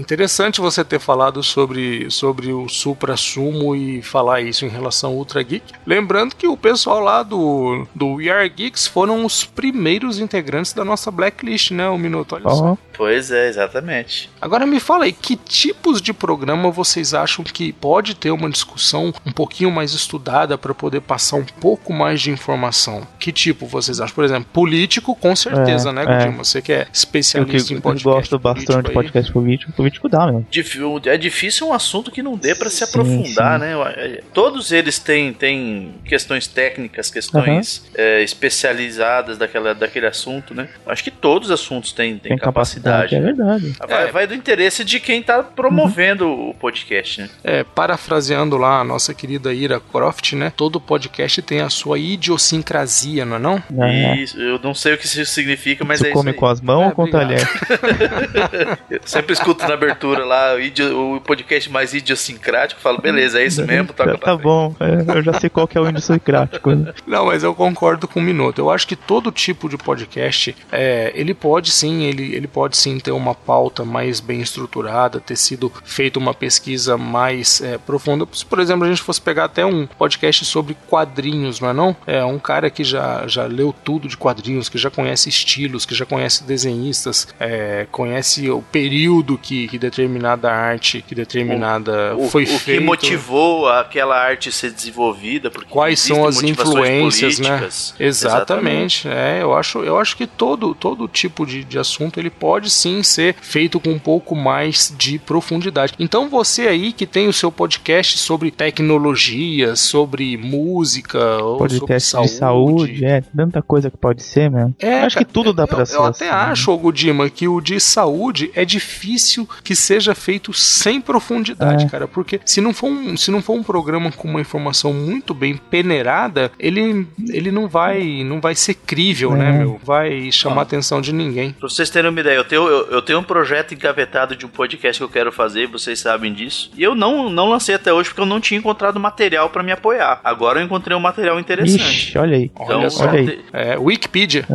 Interessante 0.00 0.62
você 0.62 0.82
ter 0.82 0.98
falado 0.98 1.42
sobre, 1.42 2.10
sobre 2.10 2.50
o 2.52 2.68
supra-sumo 2.70 3.76
e 3.76 4.00
falar 4.00 4.40
isso 4.40 4.64
em 4.64 4.68
relação 4.68 5.10
ao 5.10 5.16
Ultra 5.16 5.42
Geek. 5.42 5.74
Lembrando 5.86 6.34
que 6.34 6.48
o 6.48 6.56
pessoal 6.56 7.00
lá 7.00 7.22
do, 7.22 7.86
do 7.94 8.14
We 8.14 8.30
Are 8.30 8.48
Geeks 8.48 8.86
foram 8.86 9.26
os 9.26 9.44
primeiros 9.44 10.18
integrantes 10.18 10.72
da 10.72 10.84
nossa 10.86 11.10
blacklist, 11.10 11.72
né, 11.72 11.86
o 11.86 11.98
Minuto? 11.98 12.34
Olha 12.34 12.48
só. 12.48 12.64
Ó, 12.72 12.76
Pois 13.00 13.30
é, 13.30 13.48
exatamente. 13.48 14.28
Agora 14.38 14.66
me 14.66 14.78
fala 14.78 15.04
aí, 15.04 15.12
que 15.12 15.34
tipos 15.34 16.02
de 16.02 16.12
programa 16.12 16.70
vocês 16.70 17.14
acham 17.14 17.42
que 17.42 17.72
pode 17.72 18.14
ter 18.14 18.30
uma 18.30 18.50
discussão 18.50 19.10
um 19.24 19.32
pouquinho 19.32 19.70
mais 19.70 19.94
estudada 19.94 20.58
para 20.58 20.74
poder 20.74 21.00
passar 21.00 21.36
um 21.36 21.46
pouco 21.46 21.94
mais 21.94 22.20
de 22.20 22.30
informação? 22.30 23.08
Que 23.20 23.30
tipo 23.30 23.66
vocês 23.66 24.00
acham? 24.00 24.14
Por 24.14 24.24
exemplo, 24.24 24.48
político, 24.52 25.14
com 25.14 25.36
certeza, 25.36 25.90
É, 25.90 25.92
né, 25.92 26.02
é. 26.02 26.06
Godinho? 26.06 26.38
Você 26.38 26.60
que 26.62 26.72
é 26.72 26.80
eu 26.80 26.84
que 26.86 26.96
especialista 26.96 27.72
em 27.72 27.76
eu 27.76 27.82
podcast 27.82 28.02
gosto 28.16 28.38
bastante 28.38 28.86
de 28.88 28.92
podcast 28.94 29.30
político. 29.32 29.72
Político 29.72 30.08
dá. 30.08 30.32
Dif- 30.50 30.78
É 31.06 31.16
difícil 31.18 31.68
um 31.68 31.72
assunto 31.74 32.10
que 32.10 32.22
não 32.22 32.34
dê 32.34 32.54
pra 32.54 32.70
se 32.70 32.82
aprofundar, 32.82 33.60
sim. 33.60 33.66
né? 33.66 33.74
É, 33.96 34.22
Todos 34.32 34.72
eles 34.72 34.98
têm, 34.98 35.32
têm 35.34 35.94
questões 36.04 36.46
técnicas, 36.46 37.10
questões 37.10 37.84
é, 37.94 38.22
especializadas 38.22 39.36
daquela, 39.38 39.74
daquele 39.74 40.06
assunto, 40.06 40.54
né? 40.54 40.68
Acho 40.86 41.04
que 41.04 41.10
todos 41.10 41.50
os 41.50 41.54
assuntos 41.60 41.92
têm, 41.92 42.16
têm 42.18 42.30
Tem 42.30 42.38
capacidade, 42.38 43.10
capacidade. 43.10 43.14
é 43.16 43.20
né? 43.20 43.26
verdade. 43.60 43.76
Vai, 43.86 44.08
É. 44.08 44.12
vai 44.12 44.26
do 44.26 44.34
interesse 44.34 44.82
de 44.84 44.98
quem 44.98 45.22
tá 45.22 45.42
promovendo 45.42 46.26
o 46.28 46.54
podcast, 46.54 47.20
né? 47.22 47.28
É, 47.44 47.64
parafraseando 47.64 48.56
lá 48.56 48.80
a 48.80 48.84
nossa 48.84 49.12
querida 49.12 49.52
Ira 49.52 49.78
Croft, 49.80 50.32
né? 50.34 50.50
Todo 50.56 50.80
podcast 50.80 51.42
tem 51.42 51.60
a 51.60 51.68
sua 51.68 51.98
idiosincrasia, 51.98 53.09
não 53.24 53.36
é 53.36 53.38
não? 53.38 53.62
É. 53.82 54.16
Isso, 54.16 54.40
eu 54.40 54.58
não 54.62 54.74
sei 54.74 54.94
o 54.94 54.98
que 54.98 55.06
isso 55.06 55.24
significa, 55.26 55.84
mas 55.84 55.98
Você 55.98 56.06
é 56.06 56.08
isso 56.10 56.18
come 56.18 56.32
com 56.32 56.46
as 56.46 56.60
mãos 56.60 56.82
É, 56.82 56.86
ou 56.86 56.92
com 56.92 57.04
o 57.04 57.10
talher? 57.10 57.46
Eu 58.90 59.00
sempre 59.04 59.32
escuto 59.32 59.66
na 59.66 59.74
abertura 59.74 60.24
lá 60.24 60.54
o, 60.54 60.60
idio- 60.60 61.16
o 61.16 61.20
podcast 61.20 61.70
mais 61.70 61.94
idiosincrático, 61.94 62.80
falo, 62.80 62.98
beleza, 63.00 63.40
é 63.40 63.46
isso 63.46 63.64
mesmo, 63.64 63.88
toca 63.92 64.12
tá, 64.18 64.18
tá 64.18 64.36
bom, 64.36 64.74
é, 64.80 65.18
eu 65.18 65.22
já 65.22 65.32
sei 65.34 65.48
qual 65.50 65.66
que 65.66 65.76
é 65.76 65.80
o 65.80 65.88
índice 65.88 66.18
crático. 66.18 66.70
Né? 66.74 66.92
Não, 67.06 67.26
mas 67.26 67.42
eu 67.42 67.54
concordo 67.54 68.06
com 68.08 68.20
o 68.20 68.22
Minuto. 68.22 68.58
Eu 68.60 68.70
acho 68.70 68.86
que 68.86 68.96
todo 68.96 69.30
tipo 69.32 69.68
de 69.68 69.76
podcast, 69.76 70.54
é, 70.70 71.12
ele 71.14 71.34
pode 71.34 71.70
sim, 71.70 72.02
ele, 72.04 72.34
ele 72.34 72.46
pode 72.46 72.76
sim 72.76 72.98
ter 72.98 73.12
uma 73.12 73.34
pauta 73.34 73.84
mais 73.84 74.20
bem 74.20 74.40
estruturada, 74.40 75.20
ter 75.20 75.36
sido 75.36 75.72
feita 75.84 76.18
uma 76.18 76.34
pesquisa 76.34 76.96
mais 76.96 77.60
é, 77.60 77.78
profunda. 77.78 78.26
Se, 78.32 78.44
por 78.44 78.58
exemplo, 78.60 78.84
a 78.84 78.88
gente 78.88 79.02
fosse 79.02 79.20
pegar 79.20 79.44
até 79.44 79.64
um 79.64 79.86
podcast 79.86 80.44
sobre 80.44 80.76
quadrinhos, 80.88 81.60
não 81.60 81.70
é 81.70 81.72
não? 81.72 81.96
É 82.06 82.24
um 82.24 82.38
cara 82.38 82.70
que 82.70 82.84
já, 82.84 82.99
já 83.26 83.44
leu 83.44 83.74
tudo 83.84 84.08
de 84.08 84.16
quadrinhos, 84.16 84.68
que 84.68 84.78
já 84.78 84.90
conhece 84.90 85.28
estilos, 85.28 85.84
que 85.84 85.94
já 85.94 86.06
conhece 86.06 86.44
desenhistas, 86.44 87.28
é, 87.38 87.86
conhece 87.90 88.50
o 88.50 88.62
período 88.62 89.38
que, 89.38 89.68
que 89.68 89.78
determinada 89.78 90.50
arte, 90.50 91.04
que 91.06 91.14
determinada 91.14 92.14
o, 92.16 92.28
foi 92.28 92.44
o 92.44 92.46
que 92.46 92.58
feito. 92.58 92.84
motivou 92.84 93.68
aquela 93.68 94.16
arte 94.16 94.50
ser 94.52 94.70
desenvolvida, 94.70 95.50
porque 95.50 95.70
quais 95.70 96.00
são 96.00 96.26
as 96.26 96.42
influências, 96.42 97.36
políticas. 97.36 97.94
né? 97.98 98.06
Exatamente. 98.06 99.08
É, 99.08 99.42
eu 99.42 99.54
acho, 99.54 99.80
eu 99.80 99.98
acho 99.98 100.16
que 100.16 100.26
todo, 100.26 100.74
todo 100.74 101.08
tipo 101.08 101.46
de, 101.46 101.64
de 101.64 101.78
assunto 101.78 102.18
ele 102.18 102.30
pode 102.30 102.70
sim 102.70 103.02
ser 103.02 103.34
feito 103.40 103.78
com 103.80 103.90
um 103.90 103.98
pouco 103.98 104.34
mais 104.34 104.94
de 104.96 105.18
profundidade. 105.18 105.94
Então 105.98 106.28
você 106.28 106.62
aí 106.68 106.92
que 106.92 107.06
tem 107.06 107.28
o 107.28 107.32
seu 107.32 107.50
podcast 107.50 108.18
sobre 108.18 108.50
tecnologia, 108.50 109.76
sobre 109.76 110.36
música 110.36 111.42
ou 111.42 111.58
sobre 111.58 111.80
Podcast 111.80 112.10
saúde, 112.10 112.30
de 112.30 112.38
saúde, 112.38 112.89
é, 113.02 113.20
tanta 113.34 113.62
coisa 113.62 113.90
que 113.90 113.96
pode 113.96 114.22
ser 114.22 114.50
mesmo. 114.50 114.74
É, 114.78 115.00
Acho 115.00 115.18
que 115.18 115.24
tudo 115.24 115.52
dá 115.52 115.64
eu, 115.64 115.68
pra 115.68 115.84
ser 115.86 115.96
Eu 115.96 116.04
até 116.04 116.10
assim, 116.10 116.24
né? 116.24 116.30
acho, 116.52 116.76
Godima, 116.78 117.28
que 117.30 117.46
o 117.48 117.60
de 117.60 117.78
saúde 117.80 118.50
é 118.54 118.64
difícil 118.64 119.48
que 119.64 119.74
seja 119.74 120.14
feito 120.14 120.52
sem 120.52 121.00
profundidade, 121.00 121.84
É. 121.84 121.88
cara. 121.88 122.06
Porque 122.08 122.40
se 122.44 122.60
não, 122.60 122.72
for 122.72 122.88
um, 122.88 123.16
se 123.16 123.30
não 123.30 123.42
for 123.42 123.54
um 123.54 123.62
programa 123.62 124.10
com 124.12 124.28
uma 124.28 124.40
informação 124.40 124.92
muito 124.92 125.32
bem 125.34 125.56
peneirada, 125.56 126.50
ele, 126.58 127.06
ele 127.28 127.50
não 127.50 127.68
vai 127.68 128.22
não 128.24 128.40
vai 128.40 128.54
ser 128.54 128.74
crível, 128.74 129.34
É. 129.34 129.38
né, 129.38 129.52
meu? 129.52 129.80
Vai 129.82 130.30
chamar 130.32 130.56
Ah. 130.56 130.58
a 130.60 130.62
atenção 130.62 131.00
de 131.00 131.12
ninguém. 131.12 131.52
Pra 131.52 131.68
vocês 131.68 131.90
terem 131.90 132.10
uma 132.10 132.20
ideia, 132.20 132.36
eu 132.36 132.44
tenho, 132.44 132.66
eu, 132.66 132.86
eu 132.90 133.02
tenho 133.02 133.18
um 133.18 133.22
projeto 133.24 133.74
engavetado 133.74 134.36
de 134.36 134.44
um 134.46 134.48
podcast 134.48 134.98
que 134.98 135.04
eu 135.04 135.08
quero 135.08 135.32
fazer, 135.32 135.66
vocês 135.66 135.98
sabem 135.98 136.32
disso. 136.32 136.70
E 136.76 136.82
eu 136.82 136.94
não, 136.94 137.28
não 137.30 137.48
lancei 137.48 137.74
até 137.74 137.92
hoje 137.92 138.08
porque 138.10 138.20
eu 138.20 138.26
não 138.26 138.40
tinha 138.40 138.58
encontrado 138.58 138.98
material 139.00 139.50
pra 139.50 139.62
me 139.62 139.72
apoiar. 139.72 140.20
Agora 140.24 140.60
eu 140.60 140.64
encontrei 140.64 140.96
um 140.96 141.00
material 141.00 141.38
interessante. 141.40 141.80
Ixi, 141.82 142.18
olha 142.18 142.36
aí. 142.36 142.50
Olha 142.56 142.79
Então, 142.86 142.90
só. 142.90 143.04
olha 143.08 143.20
aí. 143.20 143.26
te- 143.26 143.44
É, 143.52 143.78
Wikipedia. 143.78 144.46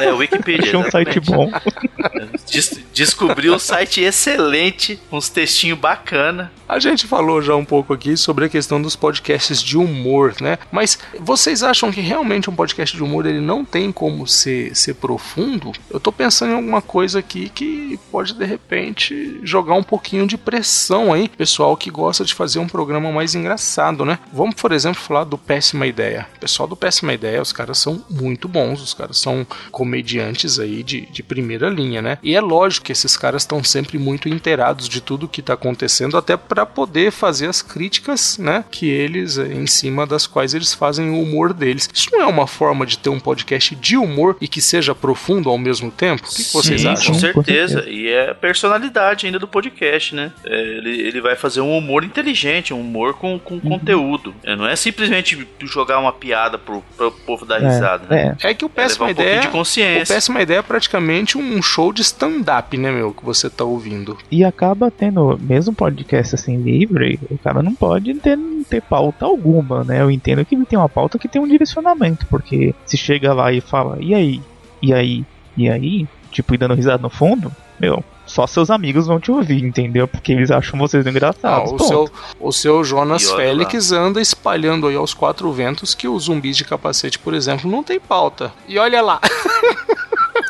É, 0.00 0.12
Wikipedia. 0.12 0.62
Achei 0.64 0.76
um 0.78 0.90
site 0.90 1.20
bom. 1.20 1.50
Des- 2.50 2.80
descobri 2.92 3.50
um 3.50 3.58
site 3.58 4.00
excelente, 4.02 4.98
uns 5.10 5.28
textinhos 5.28 5.78
bacana. 5.78 6.52
A 6.68 6.78
gente 6.78 7.06
falou 7.06 7.42
já 7.42 7.54
um 7.54 7.64
pouco 7.64 7.92
aqui 7.92 8.16
sobre 8.16 8.46
a 8.46 8.48
questão 8.48 8.80
dos 8.80 8.96
podcasts 8.96 9.62
de 9.62 9.76
humor, 9.76 10.34
né? 10.40 10.58
Mas 10.72 10.98
vocês 11.20 11.62
acham 11.62 11.92
que 11.92 12.00
realmente 12.00 12.48
um 12.48 12.54
podcast 12.54 12.96
de 12.96 13.02
humor 13.02 13.26
ele 13.26 13.40
não 13.40 13.64
tem 13.64 13.92
como 13.92 14.26
ser, 14.26 14.74
ser 14.74 14.94
profundo? 14.94 15.72
Eu 15.90 16.00
tô 16.00 16.10
pensando 16.10 16.52
em 16.52 16.56
alguma 16.56 16.80
coisa 16.80 17.18
aqui 17.18 17.48
que 17.50 17.98
pode 18.10 18.32
de 18.34 18.44
repente 18.44 19.40
jogar 19.42 19.74
um 19.74 19.82
pouquinho 19.82 20.26
de 20.26 20.36
pressão 20.38 21.12
aí, 21.12 21.28
pessoal 21.28 21.76
que 21.76 21.90
gosta 21.90 22.24
de 22.24 22.34
fazer 22.34 22.58
um 22.58 22.66
programa 22.66 23.12
mais 23.12 23.34
engraçado, 23.34 24.04
né? 24.04 24.18
Vamos, 24.32 24.54
por 24.54 24.72
exemplo, 24.72 25.00
falar 25.00 25.24
do 25.24 25.36
Péssima 25.36 25.86
Ideia. 25.86 26.26
Pessoal 26.40 26.66
do 26.68 26.76
Péssima 26.76 27.12
Ideia, 27.12 27.33
os 27.40 27.52
caras 27.52 27.78
são 27.78 28.04
muito 28.10 28.48
bons, 28.48 28.82
os 28.82 28.94
caras 28.94 29.18
são 29.18 29.46
comediantes 29.70 30.58
aí 30.58 30.82
de, 30.82 31.02
de 31.02 31.22
primeira 31.22 31.68
linha, 31.68 32.00
né? 32.00 32.18
E 32.22 32.34
é 32.34 32.40
lógico 32.40 32.86
que 32.86 32.92
esses 32.92 33.16
caras 33.16 33.42
estão 33.42 33.62
sempre 33.62 33.98
muito 33.98 34.28
inteirados 34.28 34.88
de 34.88 35.00
tudo 35.00 35.28
que 35.28 35.42
tá 35.42 35.54
acontecendo, 35.54 36.16
até 36.16 36.36
para 36.36 36.66
poder 36.66 37.10
fazer 37.10 37.46
as 37.46 37.62
críticas, 37.62 38.38
né? 38.38 38.64
Que 38.70 38.88
eles, 38.88 39.38
eh, 39.38 39.52
em 39.52 39.66
cima 39.66 40.06
das 40.06 40.26
quais 40.26 40.54
eles 40.54 40.74
fazem 40.74 41.10
o 41.10 41.22
humor 41.22 41.52
deles. 41.52 41.88
Isso 41.92 42.08
não 42.12 42.22
é 42.22 42.26
uma 42.26 42.46
forma 42.46 42.86
de 42.86 42.98
ter 42.98 43.10
um 43.10 43.20
podcast 43.20 43.74
de 43.74 43.96
humor 43.96 44.36
e 44.40 44.48
que 44.48 44.60
seja 44.60 44.94
profundo 44.94 45.48
ao 45.48 45.58
mesmo 45.58 45.90
tempo? 45.90 46.22
O 46.24 46.28
que, 46.28 46.44
que 46.44 46.52
vocês 46.52 46.80
Sim, 46.80 46.88
acham? 46.88 47.14
Com 47.14 47.20
Sim, 47.20 47.32
com 47.32 47.44
certeza. 47.44 47.88
E 47.88 48.08
é 48.08 48.30
a 48.30 48.34
personalidade 48.34 49.26
ainda 49.26 49.38
do 49.38 49.48
podcast, 49.48 50.14
né? 50.14 50.32
É, 50.44 50.60
ele, 50.60 51.00
ele 51.00 51.20
vai 51.20 51.36
fazer 51.36 51.60
um 51.60 51.76
humor 51.76 52.04
inteligente, 52.04 52.72
um 52.72 52.80
humor 52.80 53.14
com, 53.14 53.38
com 53.38 53.60
conteúdo. 53.60 54.34
É, 54.42 54.56
não 54.56 54.66
é 54.66 54.76
simplesmente 54.76 55.46
jogar 55.62 55.98
uma 55.98 56.12
piada 56.12 56.58
pro, 56.58 56.82
pro 56.96 57.10
povo 57.24 57.44
dar 57.46 57.58
risada, 57.60 58.06
né? 58.08 58.36
É, 58.42 58.50
É 58.50 58.54
que 58.54 58.64
o 58.64 58.66
É 58.66 58.68
levar 58.68 58.74
Péssima 58.82 59.04
um 59.06 59.08
pouquinho 59.08 59.26
Ideia. 59.28 59.40
de 59.40 59.48
O 59.48 59.50
consciência. 59.50 60.14
Péssima 60.14 60.42
Ideia 60.42 60.58
é 60.58 60.62
praticamente 60.62 61.38
um 61.38 61.62
show 61.62 61.92
de 61.92 62.02
stand-up, 62.02 62.76
né, 62.76 62.90
meu? 62.92 63.12
Que 63.12 63.24
você 63.24 63.48
tá 63.50 63.64
ouvindo. 63.64 64.16
E 64.30 64.44
acaba 64.44 64.90
tendo, 64.90 65.38
mesmo 65.40 65.74
podcast 65.74 66.34
assim 66.34 66.56
livre, 66.62 67.18
o 67.30 67.38
cara 67.38 67.62
não 67.62 67.74
pode 67.74 68.14
ter, 68.14 68.38
ter 68.68 68.82
pauta 68.82 69.24
alguma, 69.24 69.84
né? 69.84 70.00
Eu 70.02 70.10
entendo 70.10 70.44
que 70.44 70.54
ele 70.54 70.64
tem 70.66 70.78
uma 70.78 70.88
pauta 70.88 71.18
que 71.18 71.28
tem 71.28 71.40
um 71.40 71.48
direcionamento, 71.48 72.26
porque 72.26 72.74
se 72.86 72.96
chega 72.96 73.32
lá 73.32 73.52
e 73.52 73.60
fala, 73.60 73.96
e 74.00 74.14
aí, 74.14 74.40
e 74.82 74.92
aí, 74.92 75.24
e 75.56 75.68
aí, 75.70 76.06
tipo, 76.30 76.54
e 76.54 76.58
dando 76.58 76.74
risada 76.74 77.02
no 77.02 77.10
fundo, 77.10 77.50
meu, 77.80 78.04
só 78.34 78.48
seus 78.48 78.68
amigos 78.68 79.06
vão 79.06 79.20
te 79.20 79.30
ouvir, 79.30 79.62
entendeu? 79.64 80.08
Porque 80.08 80.32
eles 80.32 80.50
acham 80.50 80.76
vocês 80.78 81.06
Ah, 81.06 81.10
engraçados. 81.10 81.70
o, 81.70 81.76
ponto. 81.76 81.86
seu, 81.88 82.10
o 82.40 82.52
seu 82.52 82.82
Jonas 82.84 83.30
Félix 83.30 83.92
anda 83.92 84.20
espalhando 84.20 84.88
aí 84.88 84.96
aos 84.96 85.14
quatro 85.14 85.52
ventos 85.52 85.94
que 85.94 86.08
os 86.08 86.24
zumbis 86.24 86.56
de 86.56 86.64
capacete, 86.64 87.16
por 87.18 87.32
exemplo, 87.32 87.70
não 87.70 87.84
tem 87.84 88.00
pauta. 88.00 88.52
E 88.66 88.76
olha 88.76 89.00
lá, 89.00 89.20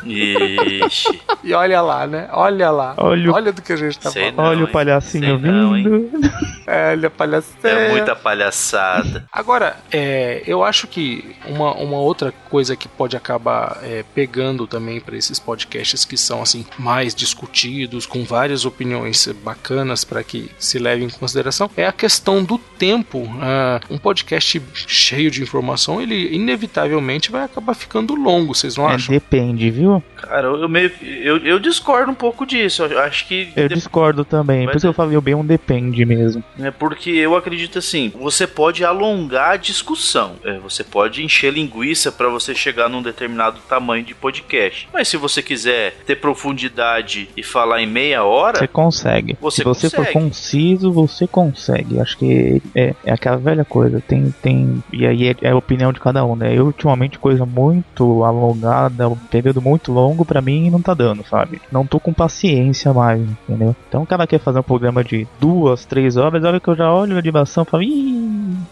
Ixi. 0.05 1.21
e 1.43 1.53
olha 1.53 1.81
lá, 1.81 2.05
né? 2.07 2.27
Olha 2.31 2.69
lá. 2.71 2.93
Olha 2.97 3.31
o- 3.31 3.33
Olha 3.33 3.51
do 3.51 3.61
que 3.61 3.73
a 3.73 3.75
gente 3.75 3.97
tá 3.99 4.09
Sei 4.11 4.23
falando. 4.31 4.37
não, 4.37 4.43
Olha 4.45 4.63
o 4.63 4.67
hein? 4.67 4.71
palhacinho 4.73 5.39
Sei 5.39 5.51
não, 5.51 5.77
hein? 5.77 5.83
vindo. 5.83 6.31
É, 6.67 6.91
olha, 6.91 7.09
palhaçada. 7.09 7.69
É 7.69 7.89
muita 7.91 8.15
palhaçada. 8.15 9.25
Agora, 9.31 9.77
é, 9.91 10.43
eu 10.47 10.63
acho 10.63 10.87
que 10.87 11.35
uma, 11.47 11.73
uma 11.75 11.97
outra 11.97 12.33
coisa 12.49 12.75
que 12.75 12.87
pode 12.87 13.15
acabar 13.15 13.79
é, 13.83 14.03
pegando 14.15 14.65
também 14.67 14.99
para 14.99 15.15
esses 15.17 15.39
podcasts 15.39 16.05
que 16.05 16.17
são 16.17 16.41
assim 16.41 16.65
mais 16.77 17.13
discutidos, 17.13 18.05
com 18.05 18.23
várias 18.23 18.65
opiniões 18.65 19.27
bacanas 19.43 20.03
para 20.03 20.23
que 20.23 20.49
se 20.57 20.79
leve 20.79 21.03
em 21.03 21.09
consideração, 21.09 21.69
é 21.77 21.85
a 21.85 21.91
questão 21.91 22.43
do 22.43 22.57
tempo. 22.57 23.27
Ah, 23.41 23.79
um 23.89 23.97
podcast 23.97 24.61
cheio 24.87 25.29
de 25.29 25.41
informação, 25.43 26.01
ele 26.01 26.33
inevitavelmente 26.35 27.31
vai 27.31 27.43
acabar 27.43 27.73
ficando 27.73 28.15
longo, 28.15 28.53
vocês 28.55 28.75
não 28.75 28.89
É, 28.89 28.95
acham? 28.95 29.13
depende, 29.13 29.69
viu? 29.69 29.94
Cara, 30.17 30.47
eu 30.47 30.69
meio 30.69 30.89
que- 30.89 31.05
eu, 31.23 31.37
eu 31.37 31.59
discordo 31.59 32.11
um 32.11 32.15
pouco 32.15 32.45
disso. 32.45 32.83
Eu 32.83 32.99
acho 32.99 33.27
que 33.27 33.49
Eu 33.55 33.67
de- 33.67 33.75
discordo 33.75 34.23
também. 34.25 34.65
Mas 34.65 34.71
Por 34.73 34.77
isso 34.77 34.87
é- 34.87 34.89
eu 34.89 34.93
falei 34.93 35.19
bem 35.21 35.35
um 35.35 35.45
depende 35.45 36.05
mesmo. 36.05 36.43
É 36.59 36.71
porque 36.71 37.09
eu 37.11 37.35
acredito 37.35 37.79
assim, 37.79 38.11
você 38.19 38.45
pode 38.47 38.83
alongar 38.83 39.51
a 39.51 39.57
discussão, 39.57 40.33
é, 40.43 40.57
você 40.59 40.83
pode 40.83 41.23
encher 41.23 41.53
linguiça 41.53 42.11
para 42.11 42.27
você 42.29 42.53
chegar 42.55 42.89
num 42.89 43.01
determinado 43.01 43.59
tamanho 43.69 44.03
de 44.03 44.13
podcast. 44.15 44.87
Mas 44.93 45.07
se 45.07 45.17
você 45.17 45.41
quiser 45.41 45.95
ter 46.05 46.15
profundidade 46.15 47.29
e 47.35 47.43
falar 47.43 47.81
em 47.81 47.87
meia 47.87 48.23
hora, 48.23 48.57
Você 48.59 48.67
consegue. 48.67 49.37
Você 49.41 49.57
Se 49.57 49.63
você 49.63 49.89
for 49.89 49.97
consegue. 50.05 50.13
conciso, 50.13 50.91
você 50.91 51.27
consegue. 51.27 51.99
Acho 51.99 52.17
que 52.17 52.61
é, 52.73 52.93
é 53.03 53.11
aquela 53.13 53.37
velha 53.37 53.65
coisa. 53.65 54.01
Tem, 54.01 54.33
tem. 54.41 54.83
E 54.91 55.05
aí 55.05 55.29
é, 55.29 55.35
é 55.41 55.49
a 55.51 55.55
opinião 55.55 55.91
de 55.91 55.99
cada 55.99 56.23
um, 56.25 56.35
né? 56.35 56.53
Eu, 56.57 56.65
ultimamente, 56.65 57.19
coisa 57.19 57.45
muito 57.45 58.23
alongada, 58.23 59.07
um 59.09 59.15
período 59.15 59.61
muito 59.61 59.84
longo, 59.91 60.25
pra 60.25 60.41
mim 60.41 60.69
não 60.69 60.81
tá 60.81 60.93
dando, 60.93 61.25
sabe? 61.27 61.61
Não 61.71 61.85
tô 61.85 61.99
com 61.99 62.13
paciência 62.13 62.93
mais, 62.93 63.21
entendeu? 63.21 63.75
Então 63.87 64.03
o 64.03 64.07
cara 64.07 64.27
quer 64.27 64.39
fazer 64.39 64.59
um 64.59 64.63
programa 64.63 65.03
de 65.03 65.27
duas, 65.39 65.85
três 65.85 66.17
horas, 66.17 66.43
a 66.43 66.47
hora 66.47 66.59
que 66.59 66.67
eu 66.67 66.75
já 66.75 66.91
olho 66.93 67.15
a 67.15 67.19
animação 67.19 67.63
e 67.63 67.69
falo, 67.69 67.83
Ih, 67.83 68.14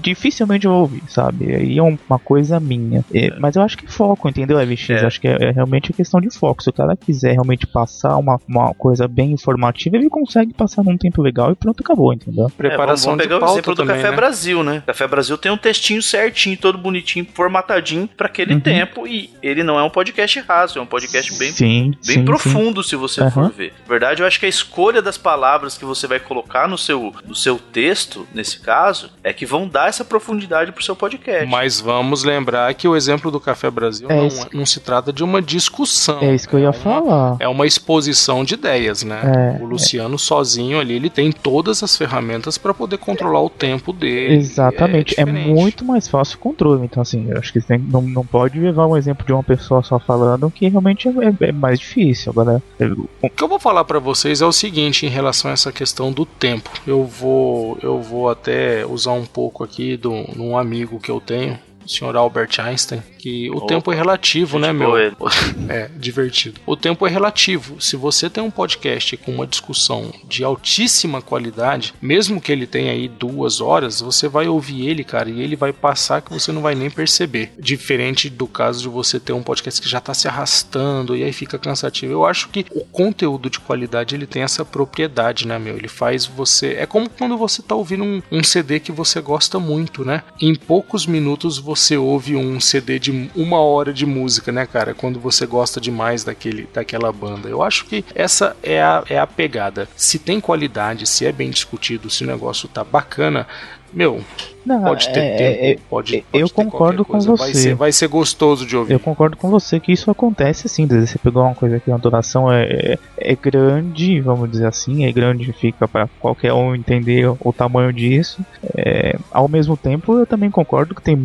dificilmente 0.03 0.65
eu 0.65 0.71
vou 0.71 0.81
ouvir, 0.81 1.03
sabe? 1.07 1.53
Aí 1.55 1.77
é 1.77 1.83
um- 1.83 1.97
uma 2.09 2.19
coisa 2.19 2.59
minha. 2.59 3.03
É, 3.13 3.31
mas 3.39 3.55
eu 3.55 3.61
acho 3.61 3.77
que 3.77 3.91
foco, 3.91 4.27
entendeu, 4.29 4.57
LX? 4.59 4.89
É. 4.91 5.05
Acho 5.05 5.19
que 5.21 5.27
é, 5.27 5.37
é 5.41 5.51
realmente 5.51 5.91
questão 5.93 6.19
de 6.21 6.29
foco. 6.29 6.61
Se 6.63 6.69
o 6.69 6.73
cara 6.73 6.95
quiser 6.95 7.33
realmente 7.33 7.65
passar 7.65 8.17
uma, 8.17 8.39
uma 8.47 8.73
coisa 8.73 9.07
bem 9.07 9.31
informativa, 9.31 9.95
ele 9.97 10.09
consegue 10.09 10.53
passar 10.53 10.83
num 10.83 10.97
tempo 10.97 11.21
legal 11.21 11.51
e 11.51 11.55
pronto, 11.55 11.81
acabou, 11.81 12.13
entendeu? 12.13 12.43
É, 12.45 12.47
vamos, 12.47 12.53
Preparação 12.55 13.11
vamos 13.11 13.23
pegar 13.25 13.39
de 13.39 13.43
o 13.45 13.47
exemplo 13.47 13.73
do 13.75 13.77
também, 13.81 13.95
Café 13.95 14.09
né? 14.11 14.15
Brasil, 14.15 14.63
né? 14.63 14.83
Café 14.85 15.07
Brasil 15.07 15.37
tem 15.37 15.51
um 15.51 15.57
textinho 15.57 16.01
certinho, 16.01 16.57
todo 16.57 16.77
bonitinho, 16.77 17.25
formatadinho 17.33 18.07
pra 18.17 18.27
aquele 18.27 18.53
Uhum. 18.55 18.59
tempo 18.59 19.07
e 19.07 19.29
ele 19.41 19.63
não 19.63 19.77
é 19.79 19.83
um 19.83 19.89
podcast 19.89 20.39
raso, 20.41 20.79
é 20.79 20.81
um 20.81 20.85
podcast 20.85 21.37
bem 21.37 21.51
sim, 21.51 21.65
bem 21.91 21.97
sim, 22.01 22.13
sim. 22.13 22.25
profundo 22.25 22.83
se 22.83 22.95
você 22.95 23.21
Aham. 23.21 23.31
for 23.31 23.51
ver. 23.51 23.73
Na 23.83 23.89
verdade, 23.89 24.21
eu 24.21 24.27
acho 24.27 24.39
que 24.39 24.45
a 24.45 24.49
escolha 24.49 25.01
das 25.01 25.17
palavras 25.17 25.77
que 25.77 25.85
você 25.85 26.07
vai 26.07 26.19
colocar 26.19 26.67
no 26.67 26.77
seu, 26.77 27.13
no 27.27 27.35
seu 27.35 27.57
texto, 27.59 28.27
nesse 28.33 28.59
caso, 28.59 29.09
é 29.23 29.31
que 29.33 29.45
vão 29.45 29.67
dar 29.67 29.92
essa 29.93 30.03
profundidade 30.05 30.71
pro 30.71 30.83
seu 30.83 30.95
podcast. 30.95 31.45
Mas 31.45 31.79
vamos 31.79 32.23
lembrar 32.23 32.73
que 32.73 32.87
o 32.87 32.95
exemplo 32.95 33.29
do 33.29 33.39
Café 33.39 33.69
Brasil 33.69 34.09
É 34.09 34.15
não, 34.17 34.27
isso. 34.27 34.47
não 34.53 34.65
se 34.65 34.79
trata 34.79 35.13
de 35.13 35.23
uma 35.23 35.41
discussão. 35.41 36.19
É 36.21 36.33
isso 36.33 36.47
que 36.49 36.55
eu 36.55 36.59
ia 36.59 36.67
uma- 36.67 36.73
falar. 36.73 37.35
É 37.39 37.47
uma 37.47 37.65
exposição 37.67 38.43
de 38.43 38.55
ideias, 38.55 39.03
né? 39.03 39.57
É, 39.59 39.63
o 39.63 39.65
Luciano 39.65 40.17
sozinho 40.17 40.79
ali, 40.79 40.95
ele 40.95 41.09
tem 41.09 41.31
todas 41.31 41.83
as 41.83 41.95
ferramentas 41.95 42.57
para 42.57 42.73
poder 42.73 42.97
controlar 42.97 43.41
o 43.41 43.49
tempo 43.49 43.93
dele. 43.93 44.35
Exatamente, 44.35 45.19
é, 45.19 45.25
muito 45.25 45.85
mais 45.85 46.07
fácil 46.07 46.37
o 46.37 46.39
controle. 46.39 46.83
Então, 46.85 47.01
assim, 47.01 47.27
eu 47.29 47.37
acho 47.37 47.53
que 47.53 47.61
tem- 47.61 47.77
não, 47.79 48.01
não 48.01 48.25
pode 48.25 48.59
levar 48.59 48.87
um 48.87 48.97
exemplo 48.97 49.25
de 49.25 49.31
uma 49.33 49.43
pessoa 49.43 49.83
só 49.83 49.99
falando 49.99 50.49
que 50.49 50.67
realmente 50.67 51.07
é, 51.07 51.11
é- 51.11 51.49
é 51.49 51.51
mais 51.51 51.79
difícil. 51.79 52.31
Agora, 52.31 52.61
eu- 52.79 53.07
O 53.21 53.29
que 53.29 53.43
eu 53.43 53.47
vou 53.47 53.59
falar 53.59 53.83
para 53.85 53.99
vocês 53.99 54.41
é 54.41 54.45
o 54.45 54.51
seguinte 54.51 55.05
em 55.05 55.09
relação 55.09 55.51
a 55.51 55.53
essa 55.53 55.71
questão 55.71 56.11
do 56.11 56.25
tempo. 56.25 56.69
Eu 56.87 57.03
vou, 57.05 57.77
eu 57.81 58.01
vou 58.01 58.29
até 58.29 58.85
usar 58.85 59.11
um 59.13 59.25
pouco 59.25 59.63
aqui 59.63 59.82
de 59.97 60.07
um 60.07 60.23
de 60.23 60.41
um 60.41 60.57
amigo 60.57 60.99
que 60.99 61.11
eu 61.11 61.19
tenho, 61.19 61.59
senhor 61.85 62.15
Albert 62.15 62.59
Einstein, 62.59 63.01
que 63.17 63.49
o 63.49 63.57
Opa, 63.57 63.67
tempo 63.67 63.91
é 63.91 63.95
relativo, 63.95 64.59
né, 64.59 64.73
meu? 64.73 64.97
ele. 64.97 65.15
É, 65.69 65.89
divertido. 65.95 66.59
O 66.65 66.75
tempo 66.75 67.07
é 67.07 67.09
relativo. 67.09 67.79
Se 67.79 67.95
você 67.95 68.29
tem 68.29 68.43
um 68.43 68.51
podcast 68.51 69.15
com 69.17 69.31
uma 69.31 69.47
discussão 69.47 70.13
de 70.27 70.43
altíssima 70.43 71.21
qualidade, 71.21 71.93
mesmo 72.01 72.41
que 72.41 72.51
ele 72.51 72.67
tenha 72.67 72.91
aí 72.91 73.07
duas 73.07 73.61
horas, 73.61 74.01
você 74.01 74.27
vai 74.27 74.47
ouvir 74.47 74.87
ele, 74.87 75.03
cara, 75.03 75.29
e 75.29 75.41
ele 75.41 75.55
vai 75.55 75.71
passar 75.71 76.21
que 76.21 76.33
você 76.33 76.51
não 76.51 76.61
vai 76.61 76.75
nem 76.75 76.89
perceber. 76.89 77.53
Diferente 77.57 78.29
do 78.29 78.45
caso 78.45 78.81
de 78.81 78.89
você 78.89 79.19
ter 79.19 79.33
um 79.33 79.41
podcast 79.41 79.81
que 79.81 79.89
já 79.89 80.01
tá 80.01 80.13
se 80.13 80.27
arrastando 80.27 81.15
e 81.15 81.23
aí 81.23 81.31
fica 81.31 81.57
cansativo. 81.57 82.11
Eu 82.11 82.25
acho 82.25 82.49
que 82.49 82.65
o 82.71 82.83
conteúdo 82.85 83.49
de 83.49 83.59
qualidade 83.59 84.15
ele 84.15 84.27
tem 84.27 84.43
essa 84.43 84.65
propriedade, 84.65 85.47
né, 85.47 85.57
meu? 85.57 85.77
Ele 85.77 85.87
faz 85.87 86.25
você. 86.25 86.73
É 86.73 86.85
como 86.85 87.09
quando 87.09 87.37
você 87.37 87.61
tá 87.61 87.75
ouvindo 87.75 88.03
um, 88.03 88.21
um 88.31 88.43
CD 88.43 88.79
que 88.79 88.91
você 88.91 89.21
gosta 89.21 89.59
muito, 89.59 90.03
né? 90.03 90.23
Em 90.41 90.55
poucos 90.55 91.05
minutos 91.05 91.57
você 91.57 91.72
ouve 91.97 92.35
um 92.35 92.59
CD 92.59 92.99
de 92.99 93.29
uma 93.35 93.59
hora 93.59 93.93
de 93.93 94.05
música, 94.05 94.51
né, 94.51 94.65
cara? 94.65 94.93
Quando 94.93 95.19
você 95.19 95.45
gosta 95.45 95.79
demais 95.79 96.23
daquele, 96.23 96.67
daquela 96.73 97.11
banda. 97.11 97.49
Eu 97.49 97.61
acho 97.61 97.85
que 97.85 98.03
essa 98.15 98.55
é 98.61 98.81
a, 98.81 99.03
é 99.09 99.19
a 99.19 99.27
pegada. 99.27 99.87
Se 99.95 100.19
tem 100.19 100.39
qualidade, 100.39 101.07
se 101.07 101.25
é 101.25 101.31
bem 101.31 101.49
discutido, 101.49 102.09
se 102.09 102.23
o 102.23 102.27
negócio 102.27 102.67
tá 102.67 102.83
bacana, 102.83 103.47
meu, 103.93 104.23
não, 104.65 104.83
pode 104.83 105.09
ter 105.09 105.19
é- 105.19 105.37
tempo, 105.37 105.63
é- 105.63 105.77
pode, 105.89 106.15
eu 106.15 106.23
pode 106.31 106.53
ter 106.53 106.53
concordo 106.53 107.05
com 107.05 107.13
coisa. 107.13 107.35
Vai 107.35 107.53
você. 107.53 107.61
ser, 107.61 107.75
vai 107.75 107.91
ser 107.91 108.07
gostoso 108.07 108.65
de 108.65 108.77
ouvir. 108.77 108.93
Eu 108.93 108.99
concordo 108.99 109.37
com 109.37 109.49
você 109.49 109.79
que 109.79 109.91
isso 109.91 110.11
acontece 110.11 110.69
sim. 110.69 110.85
Você 110.85 111.17
pegou 111.17 111.43
uma 111.43 111.55
coisa 111.55 111.79
que 111.79 111.91
a 111.91 111.97
duração 111.97 112.51
é, 112.51 112.63
é, 112.63 112.99
é 113.17 113.35
grande, 113.35 114.19
vamos 114.21 114.51
dizer 114.51 114.67
assim, 114.67 115.05
é 115.05 115.11
grande, 115.11 115.51
fica 115.53 115.87
para 115.87 116.07
qualquer 116.19 116.53
um 116.53 116.75
entender 116.75 117.27
o 117.39 117.53
tamanho 117.53 117.91
disso. 117.91 118.41
É, 118.75 119.17
ao 119.31 119.47
mesmo 119.47 119.75
tempo, 119.75 120.19
eu 120.19 120.25
também 120.25 120.51
concordo 120.51 120.93
que 120.93 121.01
tem 121.01 121.17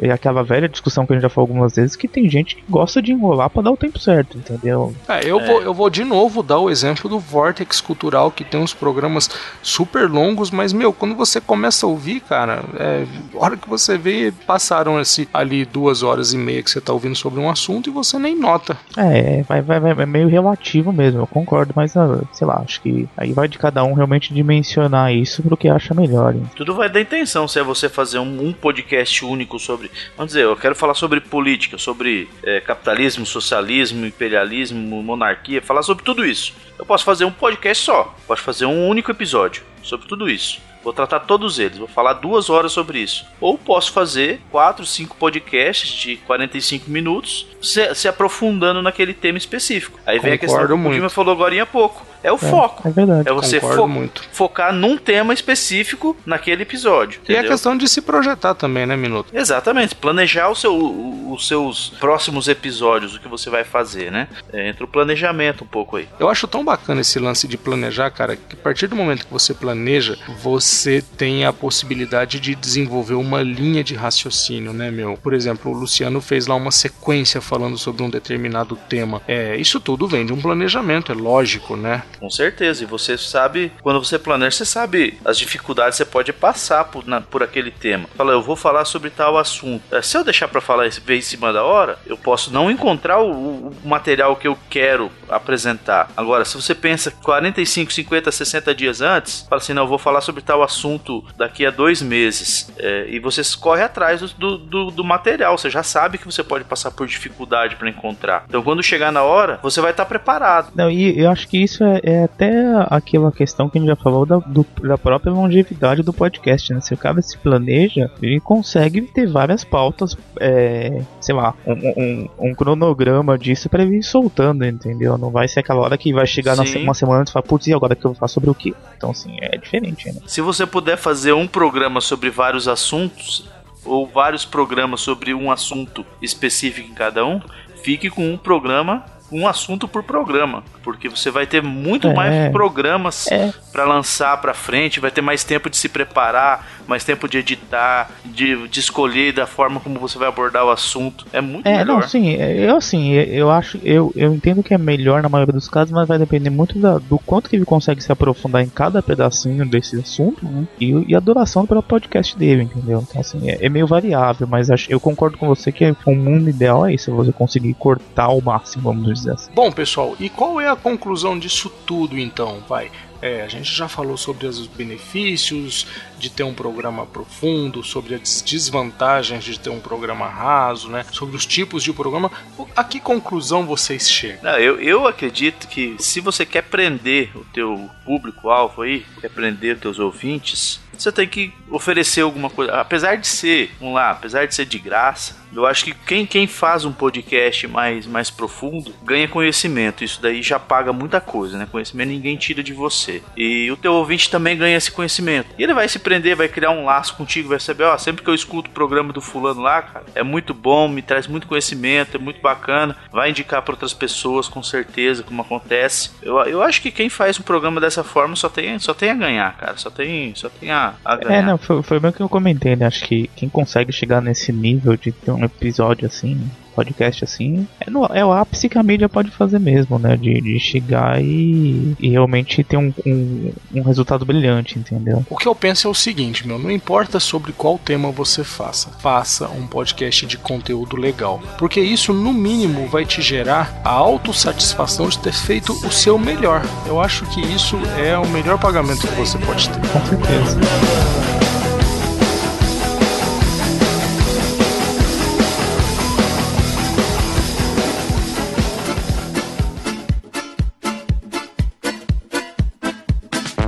é 0.00 0.10
aquela 0.10 0.42
velha 0.42 0.68
discussão 0.68 1.06
que 1.06 1.12
a 1.12 1.16
gente 1.16 1.22
já 1.22 1.28
falou 1.28 1.48
algumas 1.48 1.74
vezes 1.74 1.96
que 1.96 2.06
tem 2.06 2.28
gente 2.28 2.56
que 2.56 2.62
gosta 2.68 3.02
de 3.02 3.12
enrolar 3.12 3.50
para 3.50 3.62
dar 3.62 3.70
o 3.70 3.76
tempo 3.76 3.98
certo, 3.98 4.38
entendeu? 4.38 4.94
É, 5.08 5.28
eu, 5.28 5.40
Vou, 5.40 5.62
eu 5.62 5.74
vou 5.74 5.90
de 5.90 6.04
novo 6.04 6.42
dar 6.42 6.58
o 6.58 6.70
exemplo 6.70 7.08
do 7.08 7.18
Vortex 7.18 7.80
Cultural, 7.80 8.30
que 8.30 8.44
tem 8.44 8.60
uns 8.60 8.74
programas 8.74 9.28
super 9.62 10.08
longos, 10.08 10.50
mas, 10.50 10.72
meu, 10.72 10.92
quando 10.92 11.14
você 11.14 11.40
começa 11.40 11.86
a 11.86 11.88
ouvir, 11.88 12.20
cara, 12.20 12.62
é, 12.80 13.06
a 13.34 13.44
hora 13.44 13.56
que 13.56 13.68
você 13.68 13.98
vê, 13.98 14.32
passaram 14.46 14.98
esse, 14.98 15.28
ali 15.32 15.64
duas 15.64 16.02
horas 16.02 16.32
e 16.32 16.38
meia 16.38 16.62
que 16.62 16.70
você 16.70 16.80
tá 16.80 16.92
ouvindo 16.92 17.14
sobre 17.14 17.38
um 17.38 17.50
assunto 17.50 17.90
e 17.90 17.92
você 17.92 18.18
nem 18.18 18.34
nota. 18.34 18.76
É, 18.96 19.42
vai, 19.42 19.60
vai, 19.60 19.78
vai, 19.78 19.92
é 19.92 20.06
meio 20.06 20.28
relativo 20.28 20.92
mesmo, 20.92 21.20
eu 21.20 21.26
concordo, 21.26 21.72
mas 21.76 21.96
ah, 21.96 22.20
sei 22.32 22.46
lá, 22.46 22.62
acho 22.64 22.80
que 22.80 23.08
aí 23.16 23.32
vai 23.32 23.48
de 23.48 23.58
cada 23.58 23.84
um 23.84 23.92
realmente 23.92 24.32
dimensionar 24.32 25.12
isso 25.12 25.42
pro 25.42 25.56
que 25.56 25.68
acha 25.68 25.92
melhor. 25.92 26.34
hein? 26.34 26.42
Tudo 26.56 26.74
vai 26.74 26.88
da 26.88 27.00
intenção, 27.00 27.46
se 27.46 27.58
é 27.58 27.62
você 27.62 27.88
fazer 27.88 28.18
um, 28.18 28.48
um 28.48 28.52
podcast 28.52 29.24
único 29.24 29.58
sobre. 29.58 29.90
Vamos 30.16 30.32
dizer, 30.32 30.44
eu 30.44 30.56
quero 30.56 30.74
falar 30.74 30.94
sobre 30.94 31.20
política, 31.20 31.76
sobre 31.76 32.28
é, 32.42 32.60
capitalismo, 32.60 33.26
socialismo, 33.26 34.06
imperialismo, 34.06 35.02
monarquia, 35.02 35.60
falar 35.60 35.82
sobre 35.82 36.02
tudo 36.02 36.24
isso. 36.24 36.54
Eu 36.78 36.86
posso 36.86 37.04
fazer 37.04 37.26
um 37.26 37.32
podcast 37.32 37.84
só, 37.84 38.14
posso 38.26 38.42
fazer 38.42 38.64
um 38.64 38.88
único 38.88 39.10
episódio 39.10 39.62
sobre 39.82 40.06
tudo 40.06 40.30
isso. 40.30 40.69
Vou 40.82 40.92
tratar 40.92 41.20
todos 41.20 41.58
eles, 41.58 41.78
vou 41.78 41.88
falar 41.88 42.14
duas 42.14 42.48
horas 42.48 42.72
sobre 42.72 43.00
isso. 43.00 43.26
Ou 43.40 43.58
posso 43.58 43.92
fazer 43.92 44.40
quatro, 44.50 44.86
cinco 44.86 45.16
podcasts 45.16 45.90
de 45.90 46.16
45 46.16 46.90
minutos, 46.90 47.46
se, 47.60 47.94
se 47.94 48.08
aprofundando 48.08 48.80
naquele 48.80 49.12
tema 49.12 49.38
específico. 49.38 49.98
Aí 50.06 50.18
vem 50.18 50.32
a 50.32 50.38
questão 50.38 50.60
que 50.60 50.68
Concordo 50.68 50.88
o. 50.88 50.92
Dima 50.92 51.10
falou 51.10 51.34
agora 51.34 51.62
há 51.62 51.66
pouco. 51.66 52.09
É 52.22 52.30
o 52.32 52.36
foco. 52.38 52.86
É 52.86 52.90
verdade. 52.90 53.28
É 53.28 53.32
você 53.32 53.60
fo- 53.60 53.86
muito. 53.88 54.22
focar 54.32 54.72
num 54.72 54.96
tema 54.96 55.32
específico 55.32 56.16
naquele 56.26 56.62
episódio. 56.62 57.20
E 57.28 57.32
a 57.32 57.34
entendeu? 57.36 57.52
questão 57.52 57.76
de 57.76 57.88
se 57.88 58.00
projetar 58.02 58.54
também, 58.54 58.84
né, 58.86 58.96
Minuto? 58.96 59.28
Exatamente, 59.32 59.94
planejar 59.94 60.48
o 60.48 60.54
seu, 60.54 60.74
o- 60.74 61.32
os 61.32 61.46
seus 61.48 61.90
próximos 62.00 62.48
episódios, 62.48 63.14
o 63.14 63.20
que 63.20 63.28
você 63.28 63.48
vai 63.48 63.64
fazer, 63.64 64.10
né? 64.10 64.28
É, 64.52 64.68
entra 64.68 64.84
o 64.84 64.88
planejamento 64.88 65.64
um 65.64 65.66
pouco 65.66 65.96
aí. 65.96 66.08
Eu 66.18 66.28
acho 66.28 66.46
tão 66.46 66.64
bacana 66.64 67.00
esse 67.00 67.18
lance 67.18 67.46
de 67.48 67.56
planejar, 67.56 68.10
cara, 68.10 68.36
que 68.36 68.54
a 68.54 68.58
partir 68.62 68.86
do 68.86 68.96
momento 68.96 69.26
que 69.26 69.32
você 69.32 69.54
planeja, 69.54 70.18
você 70.42 71.02
tem 71.16 71.44
a 71.44 71.52
possibilidade 71.52 72.38
de 72.40 72.54
desenvolver 72.54 73.14
uma 73.14 73.42
linha 73.42 73.82
de 73.82 73.94
raciocínio, 73.94 74.72
né, 74.72 74.90
meu? 74.90 75.16
Por 75.22 75.32
exemplo, 75.32 75.70
o 75.72 75.74
Luciano 75.74 76.20
fez 76.20 76.46
lá 76.46 76.54
uma 76.54 76.70
sequência 76.70 77.40
falando 77.40 77.78
sobre 77.78 78.02
um 78.02 78.10
determinado 78.10 78.76
tema. 78.88 79.22
É, 79.26 79.56
isso 79.56 79.80
tudo 79.80 80.06
vem 80.06 80.26
de 80.26 80.32
um 80.32 80.40
planejamento, 80.40 81.12
é 81.12 81.14
lógico, 81.14 81.76
né? 81.76 82.02
Com 82.20 82.30
certeza. 82.30 82.82
E 82.84 82.86
você 82.86 83.16
sabe, 83.18 83.72
quando 83.82 84.02
você 84.02 84.18
planeja, 84.18 84.56
você 84.58 84.64
sabe 84.64 85.18
as 85.24 85.38
dificuldades 85.38 85.98
que 85.98 86.04
você 86.04 86.10
pode 86.10 86.32
passar 86.32 86.84
por, 86.84 87.06
na- 87.06 87.20
por 87.20 87.42
aquele 87.42 87.70
tema. 87.70 88.06
Fala, 88.16 88.32
eu 88.32 88.42
vou 88.42 88.54
falar 88.56 88.84
sobre 88.84 89.10
tal 89.10 89.38
assunto. 89.38 89.82
É, 89.90 90.02
Se 90.02 90.16
eu 90.16 90.22
deixar 90.24 90.48
pra 90.48 90.60
falar 90.60 90.88
ver 91.04 91.16
em 91.16 91.20
cima 91.22 91.52
da 91.52 91.64
hora, 91.64 91.98
eu 92.06 92.16
posso 92.16 92.52
não 92.52 92.70
encontrar 92.70 93.20
o, 93.20 93.68
o 93.68 93.74
material 93.84 94.36
que 94.36 94.46
eu 94.46 94.56
quero 94.68 95.10
apresentar. 95.28 96.10
Agora, 96.16 96.44
se 96.44 96.54
você 96.56 96.74
pensa 96.74 97.10
45, 97.10 97.92
50, 97.92 98.30
60 98.30 98.74
dias 98.74 99.00
antes, 99.00 99.46
fala 99.48 99.60
assim, 99.60 99.72
não, 99.72 99.82
eu 99.82 99.88
vou 99.88 99.98
falar 99.98 100.20
sobre 100.20 100.42
tal 100.42 100.62
assunto 100.62 101.24
daqui 101.36 101.64
a 101.64 101.70
dois 101.70 102.02
meses. 102.02 102.70
É, 102.78 103.06
e 103.08 103.18
você 103.18 103.40
corre 103.58 103.82
atrás 103.82 104.20
do, 104.32 104.58
do, 104.58 104.90
do 104.90 105.04
material. 105.04 105.56
Você 105.56 105.70
já 105.70 105.82
sabe 105.82 106.18
que 106.18 106.26
você 106.26 106.42
pode 106.42 106.64
passar 106.64 106.90
por 106.90 107.06
dificuldade 107.06 107.76
pra 107.76 107.88
encontrar. 107.88 108.44
Então, 108.48 108.62
quando 108.62 108.82
chegar 108.82 109.10
na 109.10 109.22
hora, 109.22 109.58
você 109.62 109.80
vai 109.80 109.90
estar 109.92 110.04
preparado. 110.04 110.70
Não, 110.74 110.90
e 110.90 111.18
eu 111.18 111.30
acho 111.30 111.48
que 111.48 111.62
isso 111.62 111.82
é, 111.84 112.00
é 112.10 112.24
até 112.24 112.52
aquela 112.88 113.30
questão 113.32 113.68
que 113.68 113.78
a 113.78 113.80
gente 113.80 113.88
já 113.90 113.96
falou 113.96 114.26
da, 114.26 114.38
do- 114.38 114.66
da 114.82 114.98
própria 114.98 115.32
longevidade 115.32 116.02
do 116.02 116.12
podcast, 116.12 116.72
né? 116.72 116.80
Se 116.80 116.92
o 116.94 116.96
cara 116.96 117.20
se 117.22 117.36
planeja, 117.38 118.10
ele 118.22 118.40
consegue 118.40 119.02
ter 119.02 119.26
várias 119.28 119.64
pautas, 119.64 120.16
é, 120.38 121.02
sei 121.20 121.34
lá, 121.34 121.54
um, 121.66 121.72
um- 121.72 122.28
um 122.50 122.54
cronograma 122.54 123.38
disso 123.38 123.68
pra 123.68 123.82
ele 123.82 123.98
ir 123.98 124.02
soltando, 124.02 124.64
entendeu? 124.64 125.16
Não 125.18 125.30
vai 125.30 125.46
ser 125.48 125.60
aquela 125.60 125.80
hora 125.80 125.96
que 125.98 126.12
vai 126.12 126.26
chegar 126.26 126.56
na 126.56 126.66
Sim. 126.66 126.82
uma 126.82 126.94
semana 126.94 127.24
e 127.26 127.30
falar, 127.30 127.42
putz, 127.44 127.66
e 127.66 127.74
agora 127.74 127.94
que 127.94 128.04
eu 128.04 128.10
vou 128.10 128.18
falar 128.18 128.28
sobre 128.28 128.50
o 128.50 128.54
quê? 128.54 128.74
Então, 128.96 129.10
assim, 129.10 129.36
é 129.40 129.56
diferente, 129.56 130.12
né? 130.12 130.20
Se 130.26 130.40
você 130.40 130.66
puder 130.66 130.96
fazer 130.96 131.32
um 131.32 131.46
programa 131.46 132.00
sobre 132.00 132.30
vários 132.30 132.68
assuntos, 132.68 133.48
ou 133.84 134.06
vários 134.06 134.44
programas 134.44 135.00
sobre 135.00 135.32
um 135.32 135.50
assunto 135.50 136.04
específico 136.20 136.90
em 136.90 136.94
cada 136.94 137.24
um, 137.24 137.40
fique 137.82 138.10
com 138.10 138.30
um 138.30 138.36
programa, 138.36 139.04
um 139.32 139.46
assunto 139.46 139.86
por 139.86 140.02
programa. 140.02 140.62
Porque 140.82 141.08
você 141.08 141.30
vai 141.30 141.46
ter 141.46 141.62
muito 141.62 142.08
É. 142.08 142.14
mais 142.14 142.52
programas 142.52 143.26
É. 143.30 143.52
pra 143.72 143.84
lançar 143.84 144.36
pra 144.40 144.54
frente, 144.54 145.00
vai 145.00 145.10
ter 145.10 145.20
mais 145.20 145.44
tempo 145.44 145.68
de 145.70 145.76
se 145.76 145.88
preparar, 145.88 146.66
mais 146.90 147.04
tempo 147.04 147.28
de 147.28 147.38
editar, 147.38 148.10
de, 148.24 148.66
de 148.68 148.80
escolher 148.80 149.32
da 149.32 149.46
forma 149.46 149.78
como 149.80 149.98
você 150.00 150.18
vai 150.18 150.28
abordar 150.28 150.64
o 150.64 150.70
assunto. 150.70 151.24
É 151.32 151.40
muito 151.40 151.66
É, 151.66 151.78
melhor. 151.78 152.00
não, 152.00 152.02
sim, 152.08 152.34
é, 152.34 152.68
eu 152.68 152.76
assim, 152.76 153.12
eu- 153.12 153.24
eu 153.24 153.50
acho, 153.50 153.78
eu, 153.84 154.12
eu 154.16 154.34
entendo 154.34 154.62
que 154.62 154.74
é 154.74 154.78
melhor 154.78 155.22
na 155.22 155.28
maioria 155.28 155.52
dos 155.54 155.68
casos, 155.68 155.92
mas 155.92 156.06
vai 156.08 156.18
depender 156.18 156.50
muito 156.50 156.78
da- 156.78 156.98
do 156.98 157.18
quanto 157.20 157.48
que 157.48 157.54
ele 157.56 157.64
consegue 157.64 158.02
se 158.02 158.10
aprofundar 158.10 158.62
em 158.62 158.68
cada 158.68 159.00
pedacinho 159.02 159.64
desse 159.64 159.96
assunto, 159.98 160.44
né? 160.44 160.66
E, 160.80 160.92
o- 160.94 161.04
e 161.08 161.14
a 161.14 161.20
duração 161.20 161.64
do 161.64 161.80
podcast 161.82 162.36
dele, 162.36 162.64
entendeu? 162.64 163.04
Então, 163.08 163.20
assim, 163.20 163.48
é, 163.48 163.64
é 163.64 163.68
meio 163.68 163.86
variável, 163.86 164.46
mas 164.48 164.68
acho, 164.70 164.90
eu 164.90 164.98
concordo 164.98 165.38
com 165.38 165.46
você 165.46 165.70
que 165.70 165.94
o 166.04 166.14
mundo 166.14 166.50
ideal 166.50 166.84
é 166.84 166.92
isso, 166.94 167.12
você 167.14 167.30
conseguir 167.32 167.72
cortar 167.74 168.24
ao 168.24 168.40
máximo, 168.40 168.82
vamos 168.92 169.14
dizer 169.14 169.32
assim. 169.32 169.50
Bom, 169.54 169.70
pessoal, 169.70 170.16
e 170.18 170.28
qual 170.28 170.60
é 170.60 170.68
a 170.68 170.74
conclusão 170.76 171.38
disso 171.38 171.70
tudo 171.86 172.18
então, 172.18 172.58
vai? 172.68 172.90
É, 173.22 173.42
a 173.42 173.48
gente 173.48 173.70
já 173.70 173.86
falou 173.86 174.16
sobre 174.16 174.46
os 174.46 174.66
benefícios 174.66 175.86
de 176.20 176.30
ter 176.30 176.44
um 176.44 176.54
programa 176.54 177.06
profundo, 177.06 177.82
sobre 177.82 178.14
as 178.14 178.42
desvantagens 178.42 179.42
de 179.42 179.58
ter 179.58 179.70
um 179.70 179.80
programa 179.80 180.28
raso, 180.28 180.88
né? 180.88 181.04
Sobre 181.10 181.34
os 181.34 181.46
tipos 181.46 181.82
de 181.82 181.92
programa. 181.92 182.30
A 182.76 182.84
que 182.84 183.00
conclusão 183.00 183.66
vocês 183.66 184.08
chegam? 184.08 184.44
Não, 184.44 184.58
eu, 184.58 184.80
eu 184.80 185.06
acredito 185.06 185.66
que 185.66 185.96
se 185.98 186.20
você 186.20 186.44
quer 186.44 186.62
prender 186.62 187.36
o 187.36 187.44
teu 187.46 187.90
público-alvo 188.04 188.82
aí, 188.82 189.04
quer 189.20 189.30
prender 189.30 189.76
os 189.76 189.80
teus 189.80 189.98
ouvintes, 189.98 190.80
você 191.02 191.10
tem 191.10 191.26
que 191.26 191.52
oferecer 191.70 192.20
alguma 192.20 192.50
coisa. 192.50 192.72
Apesar 192.74 193.16
de 193.16 193.26
ser, 193.26 193.70
vamos 193.80 193.94
lá, 193.94 194.10
apesar 194.10 194.46
de 194.46 194.54
ser 194.54 194.66
de 194.66 194.78
graça, 194.78 195.40
eu 195.54 195.66
acho 195.66 195.84
que 195.84 195.94
quem, 195.94 196.26
quem 196.26 196.46
faz 196.46 196.84
um 196.84 196.92
podcast 196.92 197.66
mais, 197.66 198.06
mais 198.06 198.30
profundo 198.30 198.94
ganha 199.02 199.26
conhecimento. 199.26 200.04
Isso 200.04 200.20
daí 200.20 200.42
já 200.42 200.58
paga 200.58 200.92
muita 200.92 201.20
coisa, 201.20 201.58
né? 201.58 201.66
Conhecimento 201.70 202.08
ninguém 202.08 202.36
tira 202.36 202.62
de 202.62 202.72
você. 202.72 203.22
E 203.36 203.70
o 203.70 203.76
teu 203.76 203.94
ouvinte 203.94 204.30
também 204.30 204.56
ganha 204.56 204.76
esse 204.76 204.90
conhecimento. 204.90 205.48
E 205.58 205.62
ele 205.62 205.74
vai 205.74 205.88
se 205.88 205.98
prender, 206.10 206.34
vai 206.34 206.48
criar 206.48 206.72
um 206.72 206.84
laço 206.84 207.14
contigo, 207.14 207.50
vai 207.50 207.60
saber, 207.60 207.84
ó, 207.84 207.96
sempre 207.96 208.24
que 208.24 208.28
eu 208.28 208.34
escuto 208.34 208.68
o 208.68 208.74
programa 208.74 209.12
do 209.12 209.20
fulano 209.20 209.60
lá, 209.60 209.80
cara, 209.80 210.04
é 210.12 210.24
muito 210.24 210.52
bom, 210.52 210.88
me 210.88 211.02
traz 211.02 211.28
muito 211.28 211.46
conhecimento, 211.46 212.16
é 212.16 212.18
muito 212.18 212.40
bacana. 212.40 212.96
Vai 213.12 213.30
indicar 213.30 213.62
para 213.62 213.74
outras 213.74 213.94
pessoas, 213.94 214.48
com 214.48 214.60
certeza, 214.60 215.22
como 215.22 215.40
acontece. 215.40 216.10
Eu, 216.20 216.36
eu 216.40 216.62
acho 216.62 216.82
que 216.82 216.90
quem 216.90 217.08
faz 217.08 217.38
um 217.38 217.44
programa 217.44 217.80
dessa 217.80 218.02
forma 218.02 218.34
só 218.34 218.48
tem, 218.48 218.76
só 218.80 218.92
tem 218.92 219.10
a 219.10 219.14
ganhar, 219.14 219.56
cara. 219.56 219.76
Só 219.76 219.88
tem, 219.88 220.34
só 220.34 220.48
tem 220.48 220.72
a, 220.72 220.94
a 221.04 221.14
ganhar. 221.14 221.38
É, 221.38 221.42
não, 221.42 221.56
foi, 221.56 221.80
foi 221.84 222.00
bem 222.00 222.10
o 222.10 222.12
que 222.12 222.20
eu 222.20 222.28
comentei, 222.28 222.74
né? 222.74 222.86
Acho 222.86 223.04
que 223.04 223.30
quem 223.36 223.48
consegue 223.48 223.92
chegar 223.92 224.20
nesse 224.20 224.52
nível 224.52 224.96
de 224.96 225.12
ter 225.12 225.30
um 225.30 225.44
episódio 225.44 226.06
assim, 226.06 226.50
podcast 226.80 227.24
assim, 227.24 227.66
é, 227.80 227.90
no- 227.90 228.06
é 228.06 228.24
o 228.24 228.32
ápice 228.32 228.68
que 228.68 228.78
a 228.78 228.82
mídia 228.82 229.08
pode 229.08 229.30
fazer 229.30 229.58
mesmo, 229.58 229.98
né? 229.98 230.16
De, 230.16 230.40
de 230.40 230.58
chegar 230.58 231.22
e, 231.22 231.94
e 232.00 232.08
realmente 232.10 232.64
ter 232.64 232.76
um, 232.76 232.92
um, 233.06 233.52
um 233.74 233.82
resultado 233.82 234.24
brilhante, 234.24 234.78
entendeu? 234.78 235.24
O 235.28 235.36
que 235.36 235.46
eu 235.46 235.54
penso 235.54 235.86
é 235.86 235.90
o 235.90 235.94
seguinte, 235.94 236.46
meu, 236.46 236.58
não 236.58 236.70
importa 236.70 237.20
sobre 237.20 237.52
qual 237.52 237.78
tema 237.78 238.10
você 238.10 238.42
faça, 238.44 238.88
faça 239.00 239.48
um 239.48 239.66
podcast 239.66 240.26
de 240.26 240.36
conteúdo 240.38 240.96
legal, 240.96 241.40
porque 241.58 241.80
isso 241.80 242.12
no 242.12 242.32
mínimo 242.32 242.86
vai 242.88 243.04
te 243.04 243.20
gerar 243.20 243.80
a 243.84 243.90
autossatisfação 243.90 245.08
de 245.08 245.18
ter 245.18 245.32
feito 245.32 245.72
o 245.86 245.90
seu 245.92 246.18
melhor. 246.18 246.62
Eu 246.86 247.00
acho 247.00 247.24
que 247.26 247.40
isso 247.40 247.76
é 247.98 248.16
o 248.16 248.26
melhor 248.28 248.58
pagamento 248.58 249.06
que 249.06 249.14
você 249.14 249.38
pode 249.38 249.68
ter. 249.68 249.80
Com 249.90 250.06
certeza. 250.06 251.39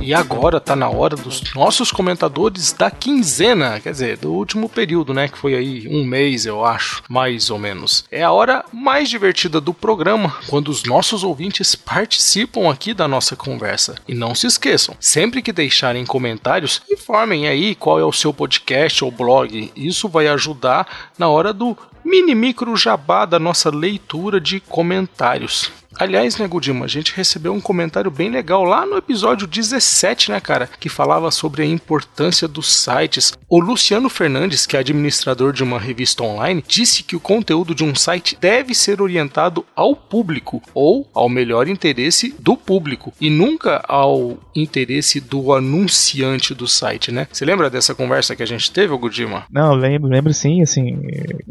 E 0.03 0.13
agora 0.13 0.59
tá 0.59 0.75
na 0.75 0.89
hora 0.89 1.15
dos 1.15 1.53
nossos 1.55 1.89
comentadores 1.89 2.73
da 2.73 2.91
quinzena, 2.91 3.79
quer 3.79 3.91
dizer, 3.91 4.17
do 4.17 4.33
último 4.33 4.67
período, 4.67 5.13
né? 5.13 5.29
Que 5.29 5.37
foi 5.37 5.55
aí 5.55 5.87
um 5.87 6.03
mês, 6.03 6.45
eu 6.45 6.65
acho, 6.65 7.01
mais 7.07 7.49
ou 7.49 7.57
menos. 7.57 8.03
É 8.11 8.21
a 8.21 8.29
hora 8.29 8.65
mais 8.73 9.09
divertida 9.09 9.61
do 9.61 9.73
programa, 9.73 10.35
quando 10.47 10.67
os 10.67 10.83
nossos 10.83 11.23
ouvintes 11.23 11.73
participam 11.73 12.69
aqui 12.69 12.93
da 12.93 13.07
nossa 13.07 13.37
conversa. 13.37 13.95
E 14.05 14.13
não 14.13 14.35
se 14.35 14.45
esqueçam, 14.45 14.93
sempre 14.99 15.41
que 15.41 15.53
deixarem 15.53 16.05
comentários, 16.05 16.81
informem 16.91 17.47
aí 17.47 17.73
qual 17.73 17.97
é 17.97 18.03
o 18.03 18.11
seu 18.11 18.33
podcast 18.33 19.05
ou 19.05 19.09
blog. 19.09 19.71
Isso 19.73 20.09
vai 20.09 20.27
ajudar 20.27 21.13
na 21.17 21.29
hora 21.29 21.53
do 21.53 21.77
mini 22.03 22.35
micro 22.35 22.75
jabá 22.75 23.25
da 23.25 23.39
nossa 23.39 23.69
leitura 23.69 24.41
de 24.41 24.59
comentários. 24.59 25.71
Aliás, 25.97 26.37
né, 26.37 26.47
Gudima, 26.47 26.85
a 26.85 26.87
gente 26.87 27.13
recebeu 27.15 27.53
um 27.53 27.61
comentário 27.61 28.09
bem 28.09 28.29
legal 28.29 28.63
lá 28.63 28.85
no 28.85 28.97
episódio 28.97 29.47
17, 29.47 30.31
né, 30.31 30.39
cara, 30.39 30.69
que 30.79 30.89
falava 30.89 31.31
sobre 31.31 31.63
a 31.63 31.65
importância 31.65 32.47
dos 32.47 32.71
sites. 32.73 33.33
O 33.49 33.59
Luciano 33.59 34.09
Fernandes, 34.09 34.65
que 34.65 34.75
é 34.75 34.79
administrador 34.79 35.53
de 35.53 35.63
uma 35.63 35.79
revista 35.79 36.23
online, 36.23 36.63
disse 36.67 37.03
que 37.03 37.15
o 37.15 37.19
conteúdo 37.19 37.75
de 37.75 37.83
um 37.83 37.95
site 37.95 38.37
deve 38.39 38.73
ser 38.73 39.01
orientado 39.01 39.65
ao 39.75 39.95
público 39.95 40.61
ou 40.73 41.07
ao 41.13 41.29
melhor 41.29 41.67
interesse 41.67 42.33
do 42.39 42.57
público 42.57 43.13
e 43.19 43.29
nunca 43.29 43.83
ao 43.87 44.37
interesse 44.55 45.19
do 45.19 45.53
anunciante 45.53 46.53
do 46.53 46.67
site, 46.67 47.11
né? 47.11 47.27
Você 47.31 47.45
lembra 47.45 47.69
dessa 47.69 47.95
conversa 47.95 48.35
que 48.35 48.43
a 48.43 48.47
gente 48.47 48.71
teve, 48.71 48.95
Gudima? 48.97 49.45
Não, 49.51 49.73
lembro, 49.73 50.09
lembro 50.09 50.33
sim, 50.33 50.61
assim, 50.61 50.99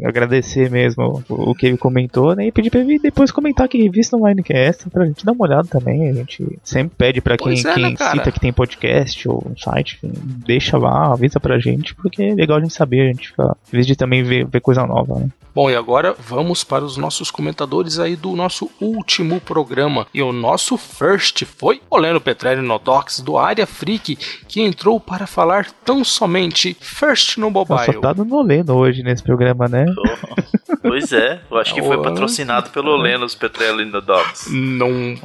agradecer 0.03 0.69
mesmo 0.69 1.23
o, 1.29 1.53
que 1.55 1.67
ele 1.67 1.77
comentou, 1.77 2.35
né? 2.35 2.47
E 2.47 2.51
pedir 2.51 2.69
pra 2.69 2.81
ele 2.81 2.99
depois 2.99 3.31
comentar 3.31 3.67
que 3.67 3.81
revista 3.81 4.17
online 4.33 4.43
que 4.43 4.53
é 4.53 4.65
essa, 4.65 4.89
pra 4.89 5.05
gente 5.05 5.23
dar 5.25 5.31
uma 5.31 5.45
olhada 5.45 5.67
também. 5.67 6.09
A 6.09 6.13
gente 6.13 6.59
sempre 6.63 6.95
pede 6.97 7.21
pra 7.21 7.37
quem, 7.37 7.59
é, 7.59 7.63
né, 7.63 7.73
quem 7.73 7.97
cita 7.97 8.31
que 8.31 8.39
tem 8.39 8.51
podcast 8.51 9.29
ou 9.29 9.43
um 9.49 9.57
site, 9.57 9.99
enfim, 10.01 10.13
deixa 10.45 10.77
lá, 10.77 11.13
avisa 11.13 11.39
pra 11.39 11.59
gente, 11.59 11.95
porque 11.95 12.23
é 12.23 12.33
legal 12.33 12.57
a 12.57 12.61
gente 12.61 12.73
saber, 12.73 13.01
a 13.01 13.07
gente 13.07 13.29
fica 13.29 13.55
feliz 13.65 13.85
de 13.85 13.95
também 13.95 14.23
ver, 14.23 14.45
ver 14.45 14.59
coisa 14.59 14.85
nova, 14.85 15.19
né? 15.19 15.29
Bom, 15.55 15.69
e 15.69 15.75
agora 15.75 16.15
vamos 16.17 16.63
para 16.63 16.83
os 16.83 16.97
nossos 16.97 17.29
comentadores 17.29 17.99
aí 17.99 18.15
do 18.15 18.35
nosso 18.35 18.71
último 18.81 19.39
programa. 19.39 20.07
E 20.11 20.19
o 20.19 20.33
nosso 20.33 20.77
first 20.77 21.45
foi 21.45 21.79
o 21.91 21.97
Leno 21.97 22.19
Petrelli 22.19 22.61
Nodox 22.61 23.19
do 23.19 23.37
Área 23.37 23.67
Freak, 23.67 24.15
que 24.47 24.61
entrou 24.61 24.99
para 24.99 25.27
falar 25.27 25.67
tão 25.85 26.03
somente 26.03 26.75
first 26.79 27.37
no 27.37 27.51
Nossa, 27.51 27.73
mobile. 27.75 28.01
tá 28.01 28.13
dando 28.13 28.41
lendo 28.41 28.73
hoje 28.73 29.03
nesse 29.03 29.21
programa, 29.21 29.67
né? 29.67 29.85
Pois 30.81 31.13
é, 31.13 31.39
eu 31.49 31.57
acho 31.57 31.73
que 31.73 31.81
foi 31.81 32.01
patrocinado 32.01 32.71
pelo 32.71 32.97
Lenos 32.97 33.35
Petrelli 33.35 33.85
no 33.85 34.01
Docs. 34.23 34.47
Num 34.49 35.17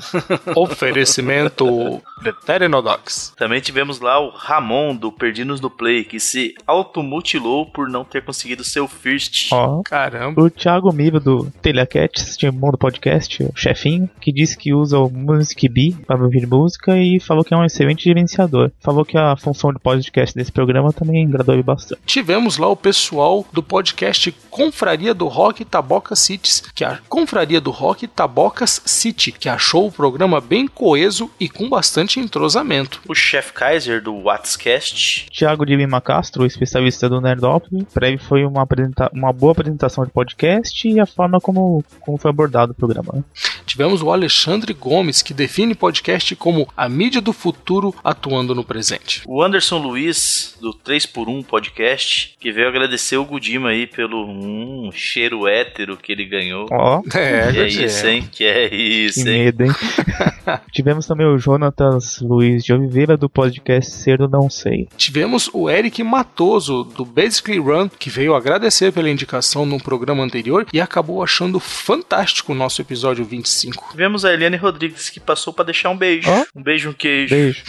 oferecimento 0.54 2.02
Veteranodox. 2.20 3.32
Também 3.36 3.60
tivemos 3.60 4.00
lá 4.00 4.20
o 4.20 4.30
Ramon 4.30 4.94
do 4.94 5.12
Perdidos 5.12 5.60
no 5.60 5.70
Play, 5.70 6.04
que 6.04 6.18
se 6.18 6.54
automutilou 6.66 7.66
por 7.66 7.88
não 7.88 8.04
ter 8.04 8.24
conseguido 8.24 8.64
seu 8.64 8.88
first. 8.88 9.48
Ó, 9.52 9.82
Caramba. 9.82 10.42
o 10.42 10.50
Thiago 10.50 10.92
Miva 10.92 11.20
do 11.20 11.50
Telecat, 11.62 12.36
de 12.36 12.50
Mundo 12.50 12.76
Podcast, 12.76 13.42
o 13.42 13.52
chefinho, 13.54 14.08
que 14.20 14.32
disse 14.32 14.56
que 14.56 14.74
usa 14.74 14.98
o 14.98 15.10
Music 15.10 15.68
Bee 15.68 15.96
para 16.06 16.22
ouvir 16.22 16.46
música 16.46 16.96
e 16.96 17.20
falou 17.20 17.44
que 17.44 17.54
é 17.54 17.56
um 17.56 17.64
excelente 17.64 18.04
gerenciador. 18.04 18.70
Falou 18.80 19.04
que 19.04 19.16
a 19.16 19.36
função 19.36 19.72
de 19.72 19.78
podcast 19.78 20.34
desse 20.34 20.52
programa 20.52 20.92
também 20.92 21.26
agradou 21.26 21.54
ele 21.54 21.62
bastante. 21.62 22.00
Tivemos 22.04 22.58
lá 22.58 22.68
o 22.68 22.76
pessoal 22.76 23.46
do 23.52 23.62
podcast 23.62 24.32
Confraria 24.50 25.14
do 25.14 25.28
Rock 25.28 25.64
Tabocas 25.64 26.18
Cities, 26.18 26.62
que 26.74 26.84
é 26.84 26.88
a 26.88 26.98
Confraria 27.08 27.60
do 27.60 27.70
Rock 27.70 28.06
Tabocas 28.06 28.80
City, 28.88 29.30
que 29.32 29.48
achou 29.48 29.86
o 29.86 29.92
programa 29.92 30.40
bem 30.40 30.66
coeso 30.66 31.30
e 31.38 31.48
com 31.48 31.68
bastante 31.68 32.18
entrosamento. 32.18 33.00
O 33.08 33.14
Chef 33.14 33.52
Kaiser 33.52 34.02
do 34.02 34.14
WhatsCast. 34.14 35.26
Thiago 35.30 35.64
de 35.64 35.76
Lima 35.76 36.00
Castro, 36.00 36.44
especialista 36.46 37.08
do 37.08 37.20
Nerdópolis, 37.20 37.84
para 37.92 38.08
ele 38.08 38.18
foi 38.18 38.44
uma, 38.44 38.62
apresenta- 38.62 39.10
uma 39.12 39.32
boa 39.32 39.52
apresentação 39.52 40.04
de 40.04 40.10
podcast 40.10 40.88
e 40.88 40.98
a 41.00 41.06
forma 41.06 41.40
como, 41.40 41.84
como 42.00 42.18
foi 42.18 42.30
abordado 42.30 42.72
o 42.72 42.74
programa. 42.74 43.12
né? 43.14 43.24
Tivemos 43.66 44.02
o 44.02 44.10
Alexandre 44.10 44.72
Gomes, 44.72 45.20
que 45.22 45.34
define 45.34 45.74
podcast 45.74 46.34
como 46.36 46.66
a 46.76 46.88
mídia 46.88 47.20
do 47.20 47.32
futuro 47.32 47.94
atuando 48.02 48.54
no 48.54 48.64
presente. 48.64 49.22
O 49.26 49.42
Anderson 49.42 49.78
Luiz, 49.78 50.56
do 50.60 50.72
3x1 50.72 51.44
Podcast, 51.44 52.34
que 52.40 52.50
veio 52.50 52.68
agradecer 52.68 53.16
o 53.18 53.24
Gudima 53.24 53.68
aí 53.70 53.86
pelo 53.86 54.24
hum, 54.26 54.90
cheiro 54.92 55.46
hétero 55.46 55.96
que 55.96 56.12
ele 56.12 56.24
ganhou. 56.24 56.66
Ó, 56.70 57.02
É, 57.14 57.52
que 57.52 57.58
é 57.60 57.66
isso, 57.68 58.06
hein? 58.06 58.28
Que 58.30 58.44
é 58.44 58.66
que 58.78 59.06
isso, 59.06 59.20
hein? 59.28 59.44
medo, 59.44 59.64
hein? 59.64 59.70
Tivemos 60.72 61.06
também 61.06 61.26
o 61.26 61.36
Jonatas 61.38 62.20
Luiz 62.20 62.64
de 62.64 62.72
Oliveira 62.72 63.16
do 63.16 63.28
podcast 63.28 63.90
Ser 63.92 64.22
ou 64.22 64.28
Não 64.28 64.48
Sei. 64.48 64.88
Tivemos 64.96 65.50
o 65.52 65.68
Eric 65.68 66.02
Matoso, 66.02 66.84
do 66.84 67.04
Basically 67.04 67.58
Run, 67.58 67.88
que 67.88 68.08
veio 68.08 68.34
agradecer 68.34 68.92
pela 68.92 69.10
indicação 69.10 69.66
no 69.66 69.78
programa 69.82 70.22
anterior 70.22 70.66
e 70.72 70.80
acabou 70.80 71.22
achando 71.22 71.60
fantástico 71.60 72.52
o 72.52 72.54
nosso 72.54 72.80
episódio 72.80 73.24
25. 73.24 73.88
Tivemos 73.90 74.24
a 74.24 74.32
Eliane 74.32 74.56
Rodrigues, 74.56 75.10
que 75.10 75.20
passou 75.20 75.52
pra 75.52 75.64
deixar 75.64 75.90
um 75.90 75.96
beijo. 75.96 76.30
Ó. 76.30 76.44
Um 76.54 76.62
beijo, 76.62 76.90
um 76.90 76.92
queijo. 76.94 77.34
Beijo. 77.34 77.62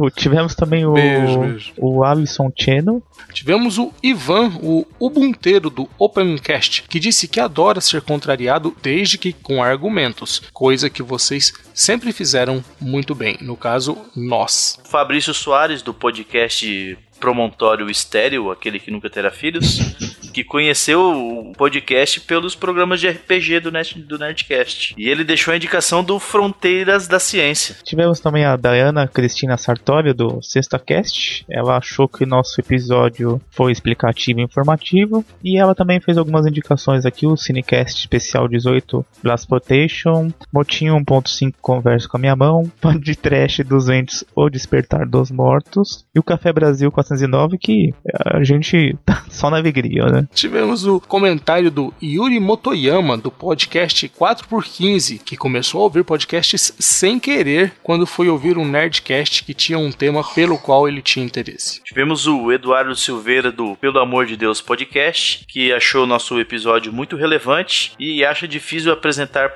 O- 0.00 0.10
tivemos 0.10 0.54
também 0.54 0.84
o, 0.86 0.92
Beijo, 0.92 1.38
beijo. 1.40 1.72
o 1.76 2.04
Alisson 2.04 2.52
Cheno. 2.56 3.02
Tivemos 3.32 3.78
o 3.78 3.92
Ivan, 4.02 4.52
o 4.62 4.86
Ubunteiro 5.00 5.70
do 5.70 5.88
Opencast, 5.98 6.84
que 6.88 7.00
disse 7.00 7.26
que 7.26 7.40
adora 7.40 7.80
ser 7.80 8.02
contrariado 8.02 8.74
desde 8.82 9.18
que 9.18 9.32
com 9.32 9.62
argumentos, 9.62 10.41
coisa 10.52 10.90
que 10.90 11.02
vocês 11.02 11.52
sempre 11.74 12.12
fizeram 12.12 12.64
muito 12.80 13.14
bem, 13.14 13.36
no 13.40 13.56
caso, 13.56 13.98
nós. 14.14 14.78
Fabrício 14.84 15.32
Soares, 15.34 15.82
do 15.82 15.94
podcast 15.94 16.98
Promontório 17.22 17.88
Estéreo, 17.88 18.50
aquele 18.50 18.80
que 18.80 18.90
nunca 18.90 19.08
terá 19.08 19.30
filhos, 19.30 19.78
que 20.32 20.42
conheceu 20.42 21.00
o 21.00 21.52
podcast 21.52 22.20
pelos 22.22 22.56
programas 22.56 23.00
de 23.00 23.08
RPG 23.08 23.60
do, 23.60 23.70
Nerd, 23.70 24.02
do 24.02 24.18
Nerdcast. 24.18 24.92
E 24.98 25.08
ele 25.08 25.22
deixou 25.22 25.54
a 25.54 25.56
indicação 25.56 26.02
do 26.02 26.18
Fronteiras 26.18 27.06
da 27.06 27.20
Ciência. 27.20 27.76
Tivemos 27.84 28.18
também 28.18 28.44
a 28.44 28.56
Diana 28.56 29.06
Cristina 29.06 29.56
Sartório 29.56 30.12
do 30.12 30.42
Sexta 30.42 30.80
Cast. 30.80 31.44
Ela 31.48 31.76
achou 31.76 32.08
que 32.08 32.26
nosso 32.26 32.60
episódio 32.60 33.40
foi 33.52 33.70
explicativo 33.70 34.40
e 34.40 34.42
informativo. 34.42 35.24
E 35.44 35.60
ela 35.60 35.76
também 35.76 36.00
fez 36.00 36.18
algumas 36.18 36.44
indicações 36.44 37.06
aqui: 37.06 37.24
o 37.24 37.36
Cinecast 37.36 38.00
Especial 38.00 38.48
18 38.48 39.06
Blasportation, 39.22 40.32
Motinho 40.52 40.96
1.5 40.96 41.54
Conversa 41.60 42.08
com 42.08 42.16
a 42.16 42.20
Minha 42.20 42.34
Mão, 42.34 42.68
de 43.00 43.14
Trash 43.14 43.60
200 43.64 44.24
O 44.34 44.50
Despertar 44.50 45.06
dos 45.06 45.30
Mortos 45.30 46.04
e 46.12 46.18
o 46.18 46.22
Café 46.22 46.52
Brasil 46.52 46.90
409, 47.12 47.58
que 47.58 47.94
a 48.24 48.42
gente 48.42 48.96
tá 49.04 49.24
só 49.28 49.50
na 49.50 49.58
alegria, 49.58 50.06
né? 50.06 50.26
Tivemos 50.34 50.86
o 50.86 51.00
comentário 51.00 51.70
do 51.70 51.92
Yuri 52.02 52.40
Motoyama, 52.40 53.16
do 53.16 53.30
podcast 53.30 54.08
4x15, 54.08 55.20
que 55.22 55.36
começou 55.36 55.80
a 55.80 55.84
ouvir 55.84 56.04
podcasts 56.04 56.74
sem 56.78 57.18
querer 57.18 57.72
quando 57.82 58.06
foi 58.06 58.28
ouvir 58.28 58.58
um 58.58 58.64
Nerdcast 58.64 59.44
que 59.44 59.54
tinha 59.54 59.78
um 59.78 59.92
tema 59.92 60.22
pelo 60.34 60.58
qual 60.58 60.88
ele 60.88 61.02
tinha 61.02 61.24
interesse. 61.24 61.82
Tivemos 61.84 62.26
o 62.26 62.50
Eduardo 62.52 62.94
Silveira 62.94 63.50
do 63.52 63.76
Pelo 63.76 63.98
Amor 63.98 64.26
de 64.26 64.36
Deus 64.36 64.60
Podcast, 64.60 65.44
que 65.46 65.72
achou 65.72 66.04
o 66.04 66.06
nosso 66.06 66.38
episódio 66.40 66.92
muito 66.92 67.16
relevante 67.16 67.92
e 67.98 68.24
acha 68.24 68.46
difícil 68.48 68.92
apresentar 68.92 69.52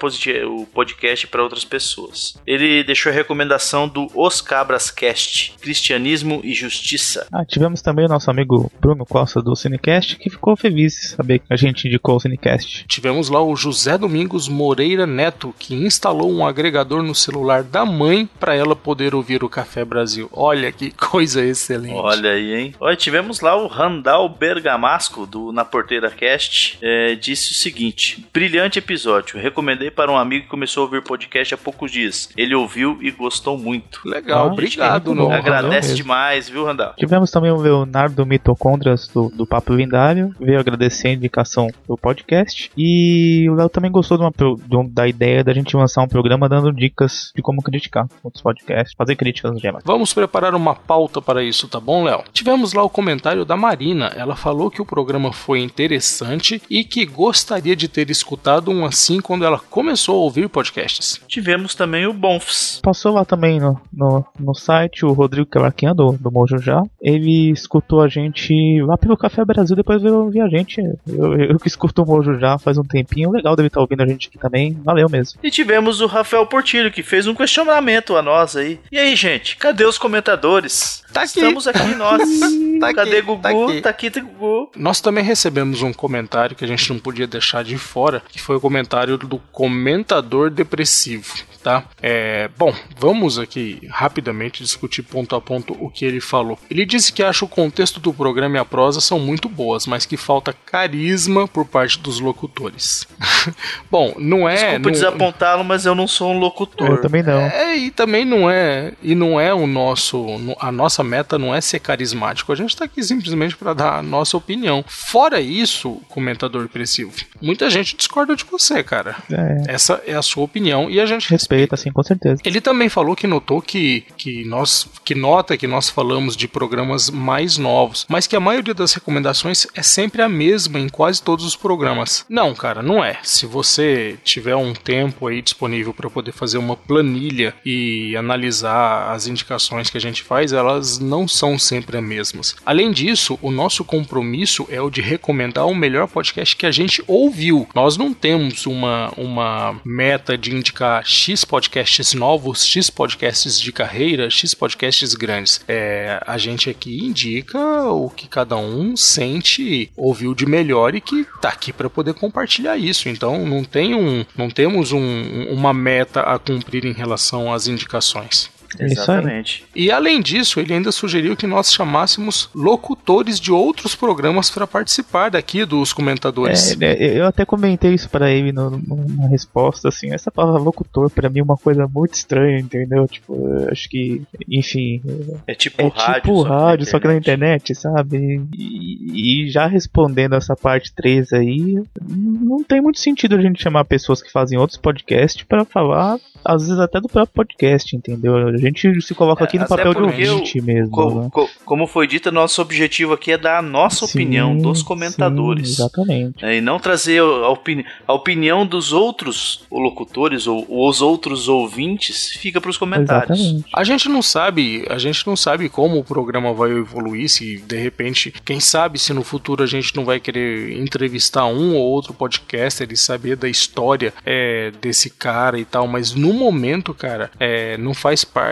o 0.46 0.66
podcast 0.66 1.26
para 1.26 1.42
outras 1.42 1.64
pessoas. 1.64 2.36
Ele 2.46 2.82
deixou 2.84 3.10
a 3.10 3.14
recomendação 3.14 3.88
do 3.88 4.08
Os 4.14 4.40
Cabras 4.40 4.90
Cast, 4.90 5.54
Cristianismo 5.60 6.40
e 6.44 6.54
Justiça. 6.54 7.26
Ah, 7.32 7.44
tivemos 7.46 7.82
também 7.82 8.04
o 8.04 8.08
nosso 8.08 8.30
amigo 8.30 8.70
Bruno 8.80 9.04
Costa 9.06 9.40
do 9.42 9.54
Cinecast, 9.56 10.16
que 10.16 10.30
ficou 10.30 10.56
feliz 10.56 10.94
de 10.94 11.06
saber 11.08 11.38
que 11.40 11.52
a 11.52 11.56
gente 11.56 11.86
indicou 11.88 12.16
o 12.16 12.20
Cinecast. 12.20 12.84
Tivemos 12.88 13.28
lá 13.28 13.42
o 13.42 13.54
José 13.56 13.96
Domingos 13.98 14.48
Moreira 14.48 15.06
Neto, 15.06 15.54
que 15.58 15.74
instalou 15.74 16.32
um 16.32 16.46
agregador 16.46 17.02
no 17.02 17.14
celular 17.14 17.62
da 17.62 17.84
mãe 17.84 18.28
para 18.40 18.54
ela 18.54 18.74
poder 18.76 19.14
ouvir 19.14 19.42
o 19.44 19.48
Café 19.48 19.84
Brasil. 19.84 20.28
Olha 20.32 20.70
que 20.72 20.90
coisa 20.90 21.44
excelente. 21.44 21.94
Olha 21.94 22.30
aí, 22.30 22.54
hein? 22.54 22.74
Olha, 22.80 22.96
tivemos 22.96 23.40
lá 23.40 23.56
o 23.56 23.66
Randall 23.66 24.28
Bergamasco 24.28 25.26
do 25.26 25.52
Na 25.52 25.64
Porteira 25.64 26.10
Cast. 26.10 26.78
é, 26.82 27.14
disse 27.14 27.52
o 27.52 27.54
seguinte: 27.54 28.26
brilhante 28.32 28.78
episódio. 28.78 29.38
Recomendei 29.38 29.90
para 29.90 30.10
um 30.10 30.16
amigo 30.16 30.44
que 30.44 30.50
começou 30.50 30.82
a 30.82 30.86
ouvir 30.86 31.02
podcast 31.02 31.54
há 31.54 31.58
poucos 31.58 31.90
dias. 31.90 32.28
Ele 32.36 32.54
ouviu 32.54 32.98
e 33.00 33.10
gostou 33.10 33.56
muito. 33.58 34.00
Legal, 34.04 34.48
Ah, 34.48 34.52
obrigado, 34.52 35.06
muito 35.14 35.22
bom. 35.22 35.28
não. 35.30 35.36
Agradece 35.36 35.94
demais, 35.94 36.48
viu, 36.48 36.64
Randall? 36.64 36.94
Tivemos 36.96 37.25
também 37.30 37.50
o 37.50 37.56
Leonardo 37.56 38.24
Mitocondrias 38.26 39.08
do, 39.08 39.28
do 39.30 39.46
Papo 39.46 39.72
Lendário, 39.72 40.34
veio 40.40 40.58
agradecer 40.60 41.08
a 41.08 41.12
indicação 41.12 41.68
do 41.88 41.96
podcast. 41.96 42.70
E 42.76 43.48
o 43.50 43.54
Léo 43.54 43.68
também 43.68 43.90
gostou 43.90 44.16
de 44.16 44.24
uma 44.24 44.32
de 44.66 44.76
um- 44.76 44.88
da 44.88 45.06
ideia 45.08 45.42
da 45.44 45.52
gente 45.52 45.76
lançar 45.76 46.02
um 46.02 46.08
programa 46.08 46.48
dando 46.48 46.72
dicas 46.72 47.32
de 47.34 47.42
como 47.42 47.62
criticar 47.62 48.06
outros 48.22 48.42
podcasts, 48.42 48.94
fazer 48.96 49.16
críticas 49.16 49.52
no 49.52 49.58
geral. 49.58 49.80
Vamos 49.84 50.12
preparar 50.14 50.54
uma 50.54 50.74
pauta 50.74 51.20
para 51.20 51.42
isso, 51.42 51.68
tá 51.68 51.80
bom, 51.80 52.04
Léo? 52.04 52.22
Tivemos 52.32 52.72
lá 52.72 52.82
o 52.82 52.90
comentário 52.90 53.44
da 53.44 53.56
Marina. 53.56 54.06
Ela 54.16 54.36
falou 54.36 54.70
que 54.70 54.80
o 54.82 54.86
programa 54.86 55.32
foi 55.32 55.60
interessante 55.60 56.62
e 56.70 56.84
que 56.84 57.04
gostaria 57.06 57.74
de 57.76 57.88
ter 57.88 58.10
escutado 58.10 58.70
um 58.70 58.84
assim 58.84 59.20
quando 59.20 59.44
ela 59.44 59.58
começou 59.58 60.16
a 60.16 60.24
ouvir 60.24 60.48
podcasts. 60.48 61.20
Tivemos 61.28 61.74
também 61.74 62.06
o 62.06 62.12
Bonfs. 62.12 62.80
Passou 62.82 63.12
lá 63.14 63.24
também 63.24 63.58
no, 63.60 63.80
no, 63.92 64.24
no 64.38 64.54
site 64.54 65.04
o 65.04 65.12
Rodrigo 65.12 65.48
Cavaquinha 65.48 65.94
do, 65.94 66.12
do 66.12 66.30
Mojo 66.30 66.58
Já. 66.58 66.82
Ele 67.16 67.50
escutou 67.50 68.00
a 68.00 68.08
gente 68.08 68.52
lá 68.82 68.96
pelo 68.96 69.16
Café 69.16 69.44
Brasil, 69.44 69.76
depois 69.76 70.02
veio 70.02 70.18
ouvir 70.18 70.40
a 70.40 70.48
gente. 70.48 70.80
Eu, 71.06 71.34
eu 71.34 71.58
que 71.58 71.68
escuto 71.68 72.02
o 72.02 72.06
Mojo 72.06 72.38
Já 72.38 72.58
faz 72.58 72.78
um 72.78 72.84
tempinho. 72.84 73.30
Legal 73.30 73.56
dele 73.56 73.68
estar 73.68 73.80
ouvindo 73.80 74.02
a 74.02 74.06
gente 74.06 74.28
aqui 74.28 74.38
também. 74.38 74.76
Valeu 74.84 75.08
mesmo. 75.08 75.40
E 75.42 75.50
tivemos 75.50 76.00
o 76.00 76.06
Rafael 76.06 76.46
Portilho, 76.46 76.92
que 76.92 77.02
fez 77.02 77.26
um 77.26 77.34
questionamento 77.34 78.16
a 78.16 78.22
nós 78.22 78.56
aí. 78.56 78.78
E 78.90 78.98
aí, 78.98 79.16
gente, 79.16 79.56
cadê 79.56 79.84
os 79.84 79.98
comentadores? 79.98 81.04
Tá 81.16 81.22
aqui. 81.22 81.40
Estamos 81.40 81.66
aqui 81.66 81.94
nós. 81.94 82.22
Tá 82.76 82.88
aqui, 82.88 82.96
cadê 82.96 83.22
Gugu? 83.22 83.40
tá 83.40 83.48
aqui. 83.48 83.80
Tá 83.80 83.88
aqui, 83.88 84.10
tá 84.10 84.20
Gugu. 84.20 84.70
Nós 84.76 85.00
também 85.00 85.24
recebemos 85.24 85.80
um 85.80 85.94
comentário 85.94 86.54
que 86.54 86.62
a 86.62 86.68
gente 86.68 86.92
não 86.92 86.98
podia 87.00 87.26
deixar 87.26 87.64
de 87.64 87.78
fora, 87.78 88.22
que 88.28 88.38
foi 88.38 88.56
o 88.56 88.60
comentário 88.60 89.16
do 89.16 89.38
comentador 89.50 90.50
depressivo, 90.50 91.34
tá? 91.62 91.84
É, 92.02 92.50
bom, 92.58 92.74
vamos 92.98 93.38
aqui 93.38 93.80
rapidamente 93.88 94.62
discutir 94.62 95.02
ponto 95.02 95.34
a 95.34 95.40
ponto 95.40 95.74
o 95.80 95.88
que 95.88 96.04
ele 96.04 96.20
falou. 96.20 96.58
Ele 96.70 96.84
disse 96.84 97.10
que 97.10 97.22
acha 97.22 97.46
o 97.46 97.48
contexto 97.48 97.98
do 97.98 98.12
programa 98.12 98.56
e 98.56 98.60
a 98.60 98.64
prosa 98.66 99.00
são 99.00 99.18
muito 99.18 99.48
boas, 99.48 99.86
mas 99.86 100.04
que 100.04 100.18
falta 100.18 100.52
carisma 100.52 101.48
por 101.48 101.64
parte 101.64 101.98
dos 101.98 102.20
locutores. 102.20 103.06
bom, 103.90 104.14
não 104.18 104.46
é. 104.46 104.54
Desculpa 104.56 104.78
não- 104.80 104.90
desapontá-lo, 104.90 105.64
mas 105.64 105.86
eu 105.86 105.94
não 105.94 106.06
sou 106.06 106.30
um 106.34 106.38
locutor. 106.38 106.90
Eu 106.90 107.00
também 107.00 107.22
não. 107.22 107.40
é, 107.40 107.74
e 107.74 107.90
também 107.90 108.26
não 108.26 108.50
é, 108.50 108.92
e 109.02 109.14
não 109.14 109.40
é 109.40 109.54
o 109.54 109.66
nosso, 109.66 110.26
a 110.60 110.70
nossa 110.70 111.02
meta 111.06 111.38
não 111.38 111.54
é 111.54 111.60
ser 111.60 111.78
carismático. 111.80 112.52
A 112.52 112.56
gente 112.56 112.76
tá 112.76 112.84
aqui 112.84 113.02
simplesmente 113.02 113.56
para 113.56 113.72
dar 113.72 113.98
a 113.98 114.02
nossa 114.02 114.36
opinião. 114.36 114.84
Fora 114.86 115.40
isso, 115.40 116.00
comentador 116.08 116.62
depressivo, 116.62 117.12
muita 117.40 117.70
gente 117.70 117.96
discorda 117.96 118.34
de 118.36 118.44
você, 118.44 118.82
cara. 118.82 119.16
É, 119.30 119.74
Essa 119.74 120.02
é 120.06 120.14
a 120.14 120.22
sua 120.22 120.44
opinião 120.44 120.90
e 120.90 121.00
a 121.00 121.06
gente 121.06 121.30
respeita, 121.30 121.74
assim, 121.74 121.90
com 121.90 122.02
certeza. 122.02 122.40
ele 122.44 122.60
também 122.60 122.88
falou 122.88 123.16
que 123.16 123.26
notou 123.26 123.62
que, 123.62 124.04
que 124.16 124.44
nós 124.44 124.86
que 125.04 125.14
nota 125.14 125.56
que 125.56 125.66
nós 125.66 125.88
falamos 125.88 126.36
de 126.36 126.48
programas 126.48 127.08
mais 127.10 127.56
novos, 127.56 128.04
mas 128.08 128.26
que 128.26 128.36
a 128.36 128.40
maioria 128.40 128.74
das 128.74 128.92
recomendações 128.92 129.66
é 129.74 129.82
sempre 129.82 130.22
a 130.22 130.28
mesma 130.28 130.78
em 130.78 130.88
quase 130.88 131.22
todos 131.22 131.44
os 131.44 131.56
programas. 131.56 132.24
Não, 132.28 132.54
cara, 132.54 132.82
não 132.82 133.04
é. 133.04 133.18
Se 133.22 133.46
você 133.46 134.16
tiver 134.24 134.56
um 134.56 134.72
tempo 134.72 135.26
aí 135.26 135.40
disponível 135.40 135.94
para 135.94 136.10
poder 136.10 136.32
fazer 136.32 136.58
uma 136.58 136.76
planilha 136.76 137.54
e 137.64 138.16
analisar 138.16 139.12
as 139.12 139.26
indicações 139.26 139.90
que 139.90 139.96
a 139.98 140.00
gente 140.00 140.22
faz, 140.22 140.52
elas 140.52 140.95
não 140.98 141.26
são 141.28 141.58
sempre 141.58 141.96
as 141.96 142.02
mesmas. 142.04 142.56
Além 142.64 142.90
disso, 142.92 143.38
o 143.42 143.50
nosso 143.50 143.84
compromisso 143.84 144.66
é 144.70 144.80
o 144.80 144.90
de 144.90 145.00
recomendar 145.00 145.66
o 145.66 145.74
melhor 145.74 146.08
podcast 146.08 146.56
que 146.56 146.66
a 146.66 146.70
gente 146.70 147.02
ouviu. 147.06 147.68
Nós 147.74 147.96
não 147.96 148.12
temos 148.14 148.66
uma, 148.66 149.12
uma 149.16 149.80
meta 149.84 150.36
de 150.36 150.54
indicar 150.54 151.04
X 151.06 151.44
podcasts 151.44 152.14
novos, 152.14 152.64
X 152.64 152.90
podcasts 152.90 153.60
de 153.60 153.72
carreira, 153.72 154.30
X 154.30 154.54
podcasts 154.54 155.14
grandes. 155.14 155.60
É, 155.68 156.20
a 156.26 156.38
gente 156.38 156.68
aqui 156.70 156.98
indica 157.04 157.58
o 157.90 158.10
que 158.10 158.28
cada 158.28 158.56
um 158.56 158.96
sente, 158.96 159.90
ouviu 159.96 160.34
de 160.34 160.46
melhor 160.46 160.94
e 160.94 161.00
que 161.00 161.26
tá 161.40 161.48
aqui 161.48 161.72
para 161.72 161.90
poder 161.90 162.14
compartilhar 162.14 162.76
isso. 162.76 163.08
Então 163.08 163.44
não 163.46 163.64
tem 163.64 163.94
um, 163.94 164.24
não 164.36 164.48
temos 164.50 164.92
um- 164.92 165.46
uma 165.50 165.72
meta 165.74 166.20
a 166.20 166.38
cumprir 166.38 166.84
em 166.84 166.92
relação 166.92 167.52
às 167.52 167.66
indicações. 167.66 168.50
É. 168.78 168.86
Exatamente. 168.86 169.64
E 169.74 169.90
além 169.90 170.20
disso, 170.20 170.60
ele 170.60 170.72
ainda 170.74 170.90
sugeriu 170.92 171.36
que 171.36 171.46
nós 171.46 171.72
chamássemos 171.72 172.48
locutores 172.54 173.38
de 173.40 173.52
outros 173.52 173.94
programas 173.94 174.50
para 174.50 174.66
participar 174.66 175.30
daqui 175.30 175.64
dos 175.64 175.92
comentadores. 175.92 176.72
É, 176.72 176.76
né, 176.76 176.94
eu 176.98 177.26
até 177.26 177.44
comentei 177.44 177.94
isso 177.94 178.08
pra 178.08 178.30
ele 178.30 178.52
no- 178.52 178.70
numa 178.70 179.28
resposta, 179.28 179.88
assim, 179.88 180.12
essa 180.12 180.30
palavra 180.30 180.60
locutor 180.60 181.10
pra 181.10 181.28
mim 181.28 181.40
é 181.40 181.42
uma 181.42 181.56
coisa 181.56 181.86
muito 181.86 182.14
estranha, 182.14 182.58
entendeu? 182.58 183.06
Tipo, 183.08 183.34
eu 183.34 183.68
acho 183.70 183.88
que, 183.88 184.22
enfim, 184.48 185.02
É 185.46 185.54
tipo 185.54 185.80
é 185.82 185.88
rádio. 185.88 186.14
tipo 186.22 186.36
só 186.36 186.42
que 186.44 186.48
na 186.48 186.58
rádio, 186.58 186.86
só 186.86 186.98
que 187.00 187.06
na 187.06 187.16
internet, 187.16 187.74
sabe? 187.74 188.42
E, 188.56 189.44
e 189.46 189.50
já 189.50 189.66
respondendo 189.66 190.34
essa 190.34 190.56
parte 190.56 190.92
3 190.94 191.32
aí, 191.32 191.80
não 192.08 192.62
tem 192.62 192.80
muito 192.80 193.00
sentido 193.00 193.36
a 193.36 193.40
gente 193.40 193.62
chamar 193.62 193.84
pessoas 193.84 194.22
que 194.22 194.30
fazem 194.30 194.58
outros 194.58 194.78
podcasts 194.78 195.42
pra 195.42 195.64
falar, 195.64 196.18
às 196.44 196.62
vezes 196.62 196.78
até 196.78 197.00
do 197.00 197.08
próprio 197.08 197.34
podcast, 197.34 197.94
entendeu? 197.96 198.36
A 198.36 198.56
gente 198.66 199.02
se 199.02 199.14
coloca 199.14 199.44
É, 199.44 199.46
aqui 199.46 199.58
no 199.58 199.64
até 199.64 199.76
papel 199.76 199.94
de 199.94 200.02
ouvinte 200.02 200.60
mesmo, 200.60 200.90
Co- 200.90 201.22
né? 201.22 201.28
co- 201.32 201.48
como 201.64 201.86
foi 201.86 202.06
dito, 202.06 202.30
nosso 202.32 202.60
objetivo 202.62 203.12
aqui 203.14 203.32
é 203.32 203.38
dar 203.38 203.58
a 203.58 203.62
nossa 203.62 204.06
Sim, 204.06 204.12
opinião 204.12 204.56
dos 204.56 204.80
sim, 204.80 204.84
comentadores. 204.84 205.68
exatamente. 205.78 206.44
É, 206.44 206.56
e 206.56 206.60
não 206.60 206.78
trazer 206.78 207.20
a, 207.20 207.48
opini- 207.48 207.84
a 208.06 208.12
opinião 208.12 208.66
dos 208.66 208.92
outros 208.92 209.64
locutores 209.70 210.46
ou, 210.46 210.64
ou 210.68 210.88
os 210.88 211.00
outros 211.00 211.48
ouvintes 211.48 212.30
fica 212.38 212.60
para 212.60 212.70
os 212.70 212.76
comentários. 212.78 213.38
Exatamente. 213.38 213.64
A 213.74 213.84
gente 213.84 214.08
não 214.08 214.22
sabe, 214.22 214.84
a 214.88 214.98
gente 214.98 215.26
não 215.26 215.36
sabe 215.36 215.68
como 215.68 215.98
o 215.98 216.04
programa 216.04 216.52
vai 216.52 216.70
evoluir, 216.70 217.28
se 217.28 217.58
de 217.58 217.76
repente, 217.76 218.32
quem 218.44 218.60
sabe 218.60 218.98
se 218.98 219.12
no 219.12 219.22
futuro 219.22 219.62
a 219.62 219.66
gente 219.66 219.94
não 219.96 220.04
vai 220.04 220.18
querer 220.20 220.78
entrevistar 220.78 221.46
um 221.46 221.74
ou 221.76 221.82
outro 221.82 222.12
podcaster 222.14 222.88
e 222.90 222.96
saber 222.96 223.36
da 223.36 223.48
história 223.48 224.12
é, 224.24 224.72
desse 224.80 225.10
cara 225.10 225.58
e 225.58 225.64
tal, 225.64 225.86
mas 225.86 226.14
no 226.14 226.32
momento, 226.32 226.92
cara, 226.94 227.30
é, 227.38 227.76
não 227.78 227.94
faz 227.94 228.24
parte 228.24 228.45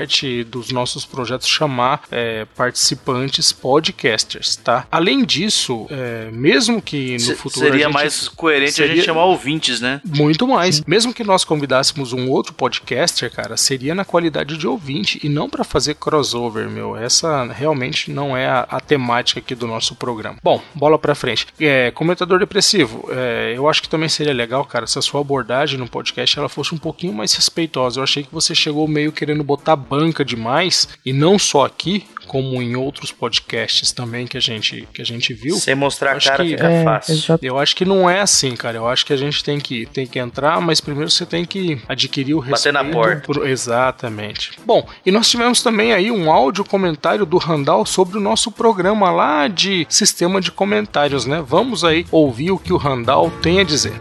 dos 0.51 0.71
nossos 0.71 1.05
projetos 1.05 1.47
chamar 1.49 2.03
é, 2.11 2.47
participantes 2.57 3.53
podcasters, 3.53 4.57
tá? 4.57 4.87
Além 4.91 5.25
disso, 5.25 5.87
é, 5.91 6.29
mesmo 6.33 6.81
que 6.83 7.13
no 7.15 7.21
Se- 7.21 7.35
futuro 7.35 7.67
a 7.67 7.71
seria 7.71 7.89
mais 7.89 8.29
coerente 8.29 8.71
a 8.71 8.75
seria- 8.75 8.97
gente 8.97 9.05
chamar 9.05 9.25
ouvintes, 9.25 9.81
né? 9.81 10.01
muito 10.05 10.47
mais. 10.47 10.83
Mesmo 10.87 11.13
que 11.15 11.23
nós 11.25 11.45
convidássemos 11.45 12.13
um 12.13 12.29
outro 12.31 12.53
podcaster, 12.55 13.31
cara, 13.31 13.57
seria 13.57 13.95
na 13.95 14.05
qualidade 14.05 14.57
de 14.57 14.67
ouvinte 14.67 15.19
e 15.23 15.29
não 15.29 15.49
pra 15.49 15.65
fazer 15.65 15.95
crossover, 15.95 16.69
meu. 16.69 16.97
Essa 16.97 17.45
realmente 17.53 18.11
não 18.11 18.37
é 18.37 18.47
a, 18.47 18.61
a 18.69 18.81
temática 18.81 19.41
aqui 19.41 19.55
do 19.55 19.67
nosso 19.67 19.95
programa. 19.95 20.39
Bom, 20.43 20.61
bola 20.75 20.99
pra 20.99 21.15
frente. 21.15 21.47
É, 21.61 21.91
comentador 21.91 22.39
depressivo, 22.39 23.09
é, 23.11 23.55
eu 23.57 23.69
acho 23.69 23.83
que 23.83 23.89
também 23.89 24.09
seria 24.09 24.33
legal, 24.33 24.65
cara, 24.65 24.87
se 24.87 24.99
a 24.99 25.03
sua 25.03 25.21
abordagem 25.21 25.79
no 25.79 25.89
podcast 25.89 26.39
ela 26.39 26.49
fosse 26.49 26.75
um 26.75 26.79
pouquinho 26.79 27.13
mais 27.13 27.35
respeitosa. 27.35 28.01
Eu 28.01 28.05
achei 28.05 28.23
que 28.23 28.33
você 28.33 28.55
chegou 28.55 28.87
meio 28.89 29.13
querendo 29.13 29.43
botar 29.45 29.77
banca 29.89 30.25
demais 30.25 30.89
e 31.05 31.13
não 31.13 31.39
só 31.39 31.65
aqui, 31.67 32.05
como 32.27 32.61
em 32.63 32.75
outros 32.75 33.13
podcasts 33.13 33.93
também 33.93 34.27
que 34.27 34.37
a 34.37 34.41
gente 34.41 34.89
que 34.93 35.03
a 35.03 35.05
gente 35.05 35.33
viu. 35.35 35.57
Sem 35.57 35.75
mostrar 35.75 36.17
a 36.17 36.21
cara 36.21 36.43
que- 36.43 36.51
fica 36.51 36.69
É, 36.71 36.83
fácil. 36.83 37.15
exato. 37.15 37.45
Eu 37.45 37.59
acho 37.59 37.77
que 37.77 37.85
não 37.85 38.09
é 38.09 38.21
assim, 38.23 38.57
cara. 38.57 38.79
Eu 38.79 38.89
acho 38.89 39.05
que 39.05 39.13
a 39.13 39.17
gente 39.17 39.45
tem 39.45 39.59
que, 39.61 39.87
tem 39.87 40.07
que 40.07 40.19
entrar, 40.19 40.61
mas 40.61 40.81
primeiro 40.81 41.11
você 41.11 41.27
tem 41.27 41.45
que 41.45 41.81
adquirir 41.89 42.35
o 42.35 42.39
Bater 42.41 42.53
respeito. 42.53 42.75
na 42.75 42.85
porta. 42.85 43.21
por- 43.21 43.47
Exatamente. 43.47 44.53
Bom, 44.65 44.89
e 45.05 45.11
nós 45.11 45.29
tivemos 45.31 45.63
também 45.63 45.93
aí 45.93 46.11
um 46.11 46.31
áudio 46.33 46.65
comentário 46.65 47.27
do 47.27 47.37
Randall 47.39 47.85
sobre 47.85 48.17
o 48.17 48.21
nosso 48.21 48.51
programa 48.51 49.11
lá 49.11 49.47
de 49.47 49.87
sistema 49.91 50.41
de 50.41 50.51
comentários, 50.51 51.27
né? 51.27 51.45
Vamos 51.47 51.85
aí 51.85 52.07
ouvir 52.11 52.51
o 52.51 52.59
que 52.59 52.73
o 52.73 52.77
Randall 52.79 53.31
tem 53.43 53.61
a 53.61 53.65
dizer. 53.65 53.93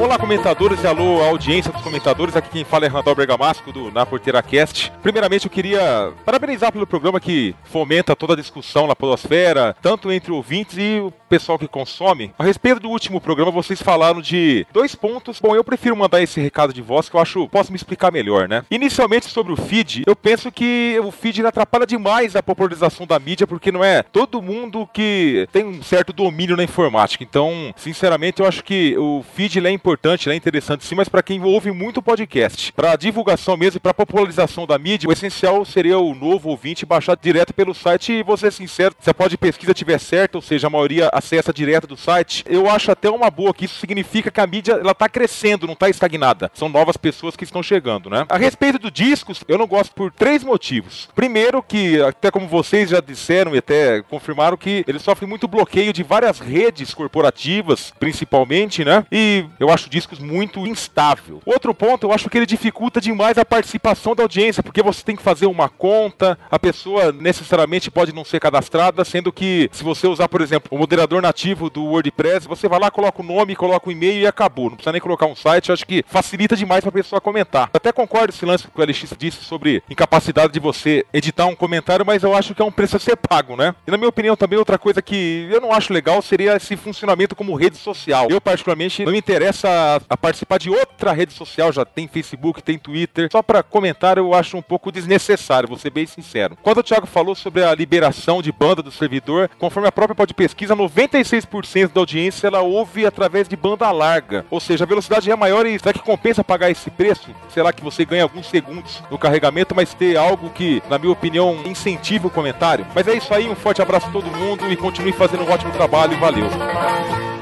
Olá, 0.00 0.18
comentadores 0.18 0.82
e 0.82 0.86
alô, 0.86 1.22
audiência 1.22 1.70
dos 1.70 1.82
comentadores. 1.82 2.34
Aqui 2.34 2.48
quem 2.48 2.64
fala 2.64 2.86
é 2.86 2.88
Randall 2.88 3.14
Bergamasco 3.14 3.70
do 3.70 3.90
Na 3.90 4.06
Porteira 4.06 4.42
Cast. 4.42 4.90
Primeiramente, 5.02 5.44
eu 5.44 5.50
queria 5.50 6.14
parabenizar 6.24 6.72
pelo 6.72 6.86
programa 6.86 7.20
que 7.20 7.54
fomenta 7.64 8.16
toda 8.16 8.32
a 8.32 8.36
discussão 8.36 8.86
na 8.86 8.96
Podosfera, 8.96 9.76
tanto 9.82 10.10
entre 10.10 10.32
ouvintes 10.32 10.78
e 10.78 11.00
o 11.00 11.12
pessoal 11.28 11.58
que 11.58 11.68
consome. 11.68 12.32
A 12.38 12.42
respeito 12.42 12.80
do 12.80 12.88
último 12.88 13.20
programa, 13.20 13.50
vocês 13.50 13.82
falaram 13.82 14.22
de 14.22 14.66
dois 14.72 14.94
pontos. 14.94 15.38
Bom, 15.38 15.54
eu 15.54 15.62
prefiro 15.62 15.94
mandar 15.94 16.22
esse 16.22 16.40
recado 16.40 16.72
de 16.72 16.80
voz 16.80 17.10
que 17.10 17.16
eu 17.16 17.20
acho 17.20 17.46
posso 17.48 17.70
me 17.70 17.76
explicar 17.76 18.10
melhor, 18.10 18.48
né? 18.48 18.64
Inicialmente, 18.70 19.26
sobre 19.26 19.52
o 19.52 19.56
feed, 19.56 20.04
eu 20.06 20.16
penso 20.16 20.50
que 20.50 20.98
o 21.04 21.10
feed 21.10 21.44
atrapalha 21.44 21.86
demais 21.86 22.34
a 22.34 22.42
popularização 22.42 23.06
da 23.06 23.18
mídia, 23.18 23.46
porque 23.46 23.70
não 23.70 23.84
é 23.84 24.02
todo 24.02 24.40
mundo 24.40 24.88
que 24.92 25.46
tem 25.52 25.62
um 25.62 25.82
certo 25.82 26.10
domínio 26.10 26.56
na 26.56 26.64
informática. 26.64 27.22
Então, 27.22 27.72
sinceramente, 27.76 28.40
eu 28.40 28.48
acho 28.48 28.64
que 28.64 28.96
o 28.96 29.22
feed 29.34 29.58
é 29.64 29.70
importante, 29.70 29.89
ele 29.92 30.34
é 30.34 30.36
interessante 30.36 30.84
sim, 30.84 30.94
mas 30.94 31.08
para 31.08 31.22
quem 31.22 31.42
ouve 31.42 31.70
muito 31.72 32.02
podcast, 32.02 32.72
para 32.72 32.96
divulgação 32.96 33.56
mesmo 33.56 33.78
e 33.78 33.80
para 33.80 33.94
popularização 33.94 34.66
da 34.66 34.78
mídia, 34.78 35.08
o 35.08 35.12
essencial 35.12 35.64
seria 35.64 35.98
o 35.98 36.14
novo 36.14 36.48
ouvinte 36.48 36.86
baixar 36.86 37.16
direto 37.16 37.52
pelo 37.52 37.74
site 37.74 38.12
e 38.12 38.36
ser 38.36 38.52
sincero, 38.52 38.94
se 38.98 39.10
a 39.10 39.14
pod 39.14 39.36
pesquisa 39.36 39.74
tiver 39.74 39.98
certo, 39.98 40.36
ou 40.36 40.42
seja, 40.42 40.66
a 40.66 40.70
maioria 40.70 41.10
acessa 41.12 41.52
direto 41.52 41.86
do 41.86 41.96
site, 41.96 42.44
eu 42.48 42.68
acho 42.70 42.90
até 42.90 43.10
uma 43.10 43.30
boa 43.30 43.52
que 43.52 43.64
isso 43.64 43.78
significa 43.78 44.30
que 44.30 44.40
a 44.40 44.46
mídia 44.46 44.72
ela 44.72 44.94
tá 44.94 45.08
crescendo, 45.08 45.66
não 45.66 45.74
tá 45.74 45.88
estagnada. 45.88 46.50
São 46.54 46.68
novas 46.68 46.96
pessoas 46.96 47.36
que 47.36 47.44
estão 47.44 47.62
chegando, 47.62 48.08
né? 48.08 48.24
A 48.28 48.38
respeito 48.38 48.78
do 48.78 48.90
discos, 48.90 49.44
eu 49.46 49.58
não 49.58 49.66
gosto 49.66 49.94
por 49.94 50.10
três 50.10 50.42
motivos. 50.42 51.08
Primeiro 51.14 51.62
que 51.62 52.00
até 52.00 52.30
como 52.30 52.48
vocês 52.48 52.90
já 52.90 53.00
disseram 53.00 53.54
e 53.54 53.58
até 53.58 54.02
confirmaram 54.02 54.56
que 54.56 54.84
ele 54.86 54.98
sofre 54.98 55.26
muito 55.26 55.48
bloqueio 55.48 55.92
de 55.92 56.02
várias 56.02 56.38
redes 56.38 56.94
corporativas, 56.94 57.92
principalmente, 57.98 58.84
né? 58.84 59.04
E 59.10 59.44
eu 59.58 59.70
acho 59.70 59.79
discos 59.88 60.18
muito 60.18 60.66
instável. 60.66 61.40
Outro 61.44 61.74
ponto, 61.74 62.06
eu 62.06 62.12
acho 62.12 62.28
que 62.28 62.38
ele 62.38 62.46
dificulta 62.46 63.00
demais 63.00 63.38
a 63.38 63.44
participação 63.44 64.14
da 64.14 64.22
audiência, 64.22 64.62
porque 64.62 64.82
você 64.82 65.02
tem 65.02 65.16
que 65.16 65.22
fazer 65.22 65.46
uma 65.46 65.68
conta, 65.68 66.38
a 66.50 66.58
pessoa 66.58 67.12
necessariamente 67.12 67.90
pode 67.90 68.12
não 68.12 68.24
ser 68.24 68.40
cadastrada, 68.40 69.04
sendo 69.04 69.32
que 69.32 69.68
se 69.72 69.82
você 69.82 70.06
usar, 70.06 70.28
por 70.28 70.40
exemplo, 70.40 70.68
o 70.70 70.78
moderador 70.78 71.22
nativo 71.22 71.70
do 71.70 71.84
WordPress, 71.84 72.46
você 72.46 72.68
vai 72.68 72.78
lá, 72.78 72.90
coloca 72.90 73.22
o 73.22 73.24
nome, 73.24 73.56
coloca 73.56 73.88
o 73.88 73.92
e-mail 73.92 74.20
e 74.20 74.26
acabou. 74.26 74.70
Não 74.70 74.76
precisa 74.76 74.92
nem 74.92 75.00
colocar 75.00 75.26
um 75.26 75.36
site, 75.36 75.68
eu 75.68 75.72
acho 75.72 75.86
que 75.86 76.04
facilita 76.06 76.56
demais 76.56 76.82
pra 76.82 76.92
pessoa 76.92 77.20
comentar. 77.20 77.70
Até 77.72 77.92
concordo 77.92 78.32
esse 78.32 78.44
lance 78.44 78.66
que 78.68 78.80
o 78.80 78.84
LX 78.84 79.14
disse 79.18 79.44
sobre 79.44 79.82
incapacidade 79.88 80.52
de 80.52 80.60
você 80.60 81.04
editar 81.12 81.46
um 81.46 81.56
comentário, 81.56 82.04
mas 82.04 82.22
eu 82.22 82.34
acho 82.34 82.54
que 82.54 82.62
é 82.62 82.64
um 82.64 82.72
preço 82.72 82.96
a 82.96 83.00
ser 83.00 83.16
pago, 83.16 83.56
né? 83.56 83.74
E 83.86 83.90
na 83.90 83.96
minha 83.96 84.08
opinião 84.08 84.36
também 84.36 84.58
outra 84.58 84.78
coisa 84.78 85.02
que 85.02 85.48
eu 85.50 85.60
não 85.60 85.72
acho 85.72 85.92
legal 85.92 86.20
seria 86.22 86.56
esse 86.56 86.76
funcionamento 86.76 87.36
como 87.36 87.54
rede 87.54 87.76
social. 87.76 88.28
Eu 88.30 88.40
particularmente 88.40 89.04
não 89.04 89.12
me 89.12 89.18
interessa 89.18 89.68
a, 89.70 90.00
a 90.08 90.16
participar 90.16 90.58
de 90.58 90.70
outra 90.70 91.12
rede 91.12 91.32
social, 91.32 91.72
já 91.72 91.84
tem 91.84 92.08
Facebook, 92.08 92.62
tem 92.62 92.78
Twitter. 92.78 93.28
Só 93.30 93.42
pra 93.42 93.62
comentar 93.62 94.18
eu 94.18 94.34
acho 94.34 94.56
um 94.56 94.62
pouco 94.62 94.92
desnecessário, 94.92 95.68
vou 95.68 95.78
ser 95.78 95.90
bem 95.90 96.06
sincero. 96.06 96.56
Quando 96.62 96.78
o 96.78 96.82
Thiago 96.82 97.06
falou 97.06 97.34
sobre 97.34 97.64
a 97.64 97.74
liberação 97.74 98.42
de 98.42 98.52
banda 98.52 98.82
do 98.82 98.90
servidor, 98.90 99.50
conforme 99.58 99.88
a 99.88 99.92
própria 99.92 100.14
pod 100.14 100.34
pesquisa, 100.34 100.76
96% 100.76 101.92
da 101.92 102.00
audiência 102.00 102.46
ela 102.46 102.60
ouve 102.60 103.06
através 103.06 103.48
de 103.48 103.56
banda 103.56 103.90
larga. 103.90 104.44
Ou 104.50 104.60
seja, 104.60 104.84
a 104.84 104.86
velocidade 104.86 105.30
é 105.30 105.36
maior 105.36 105.66
e 105.66 105.78
será 105.78 105.92
que 105.92 106.00
compensa 106.00 106.44
pagar 106.44 106.70
esse 106.70 106.90
preço? 106.90 107.30
Será 107.48 107.72
que 107.72 107.82
você 107.82 108.04
ganha 108.04 108.22
alguns 108.22 108.48
segundos 108.48 109.02
no 109.10 109.18
carregamento, 109.18 109.74
mas 109.74 109.94
ter 109.94 110.16
algo 110.16 110.50
que, 110.50 110.82
na 110.88 110.98
minha 110.98 111.12
opinião, 111.12 111.62
incentive 111.64 112.26
o 112.26 112.30
comentário? 112.30 112.86
Mas 112.94 113.06
é 113.06 113.14
isso 113.14 113.32
aí, 113.32 113.48
um 113.48 113.54
forte 113.54 113.82
abraço 113.82 114.06
a 114.06 114.12
todo 114.12 114.30
mundo 114.30 114.70
e 114.70 114.76
continue 114.76 115.12
fazendo 115.12 115.44
um 115.44 115.50
ótimo 115.50 115.72
trabalho. 115.72 116.18
Valeu! 116.18 117.39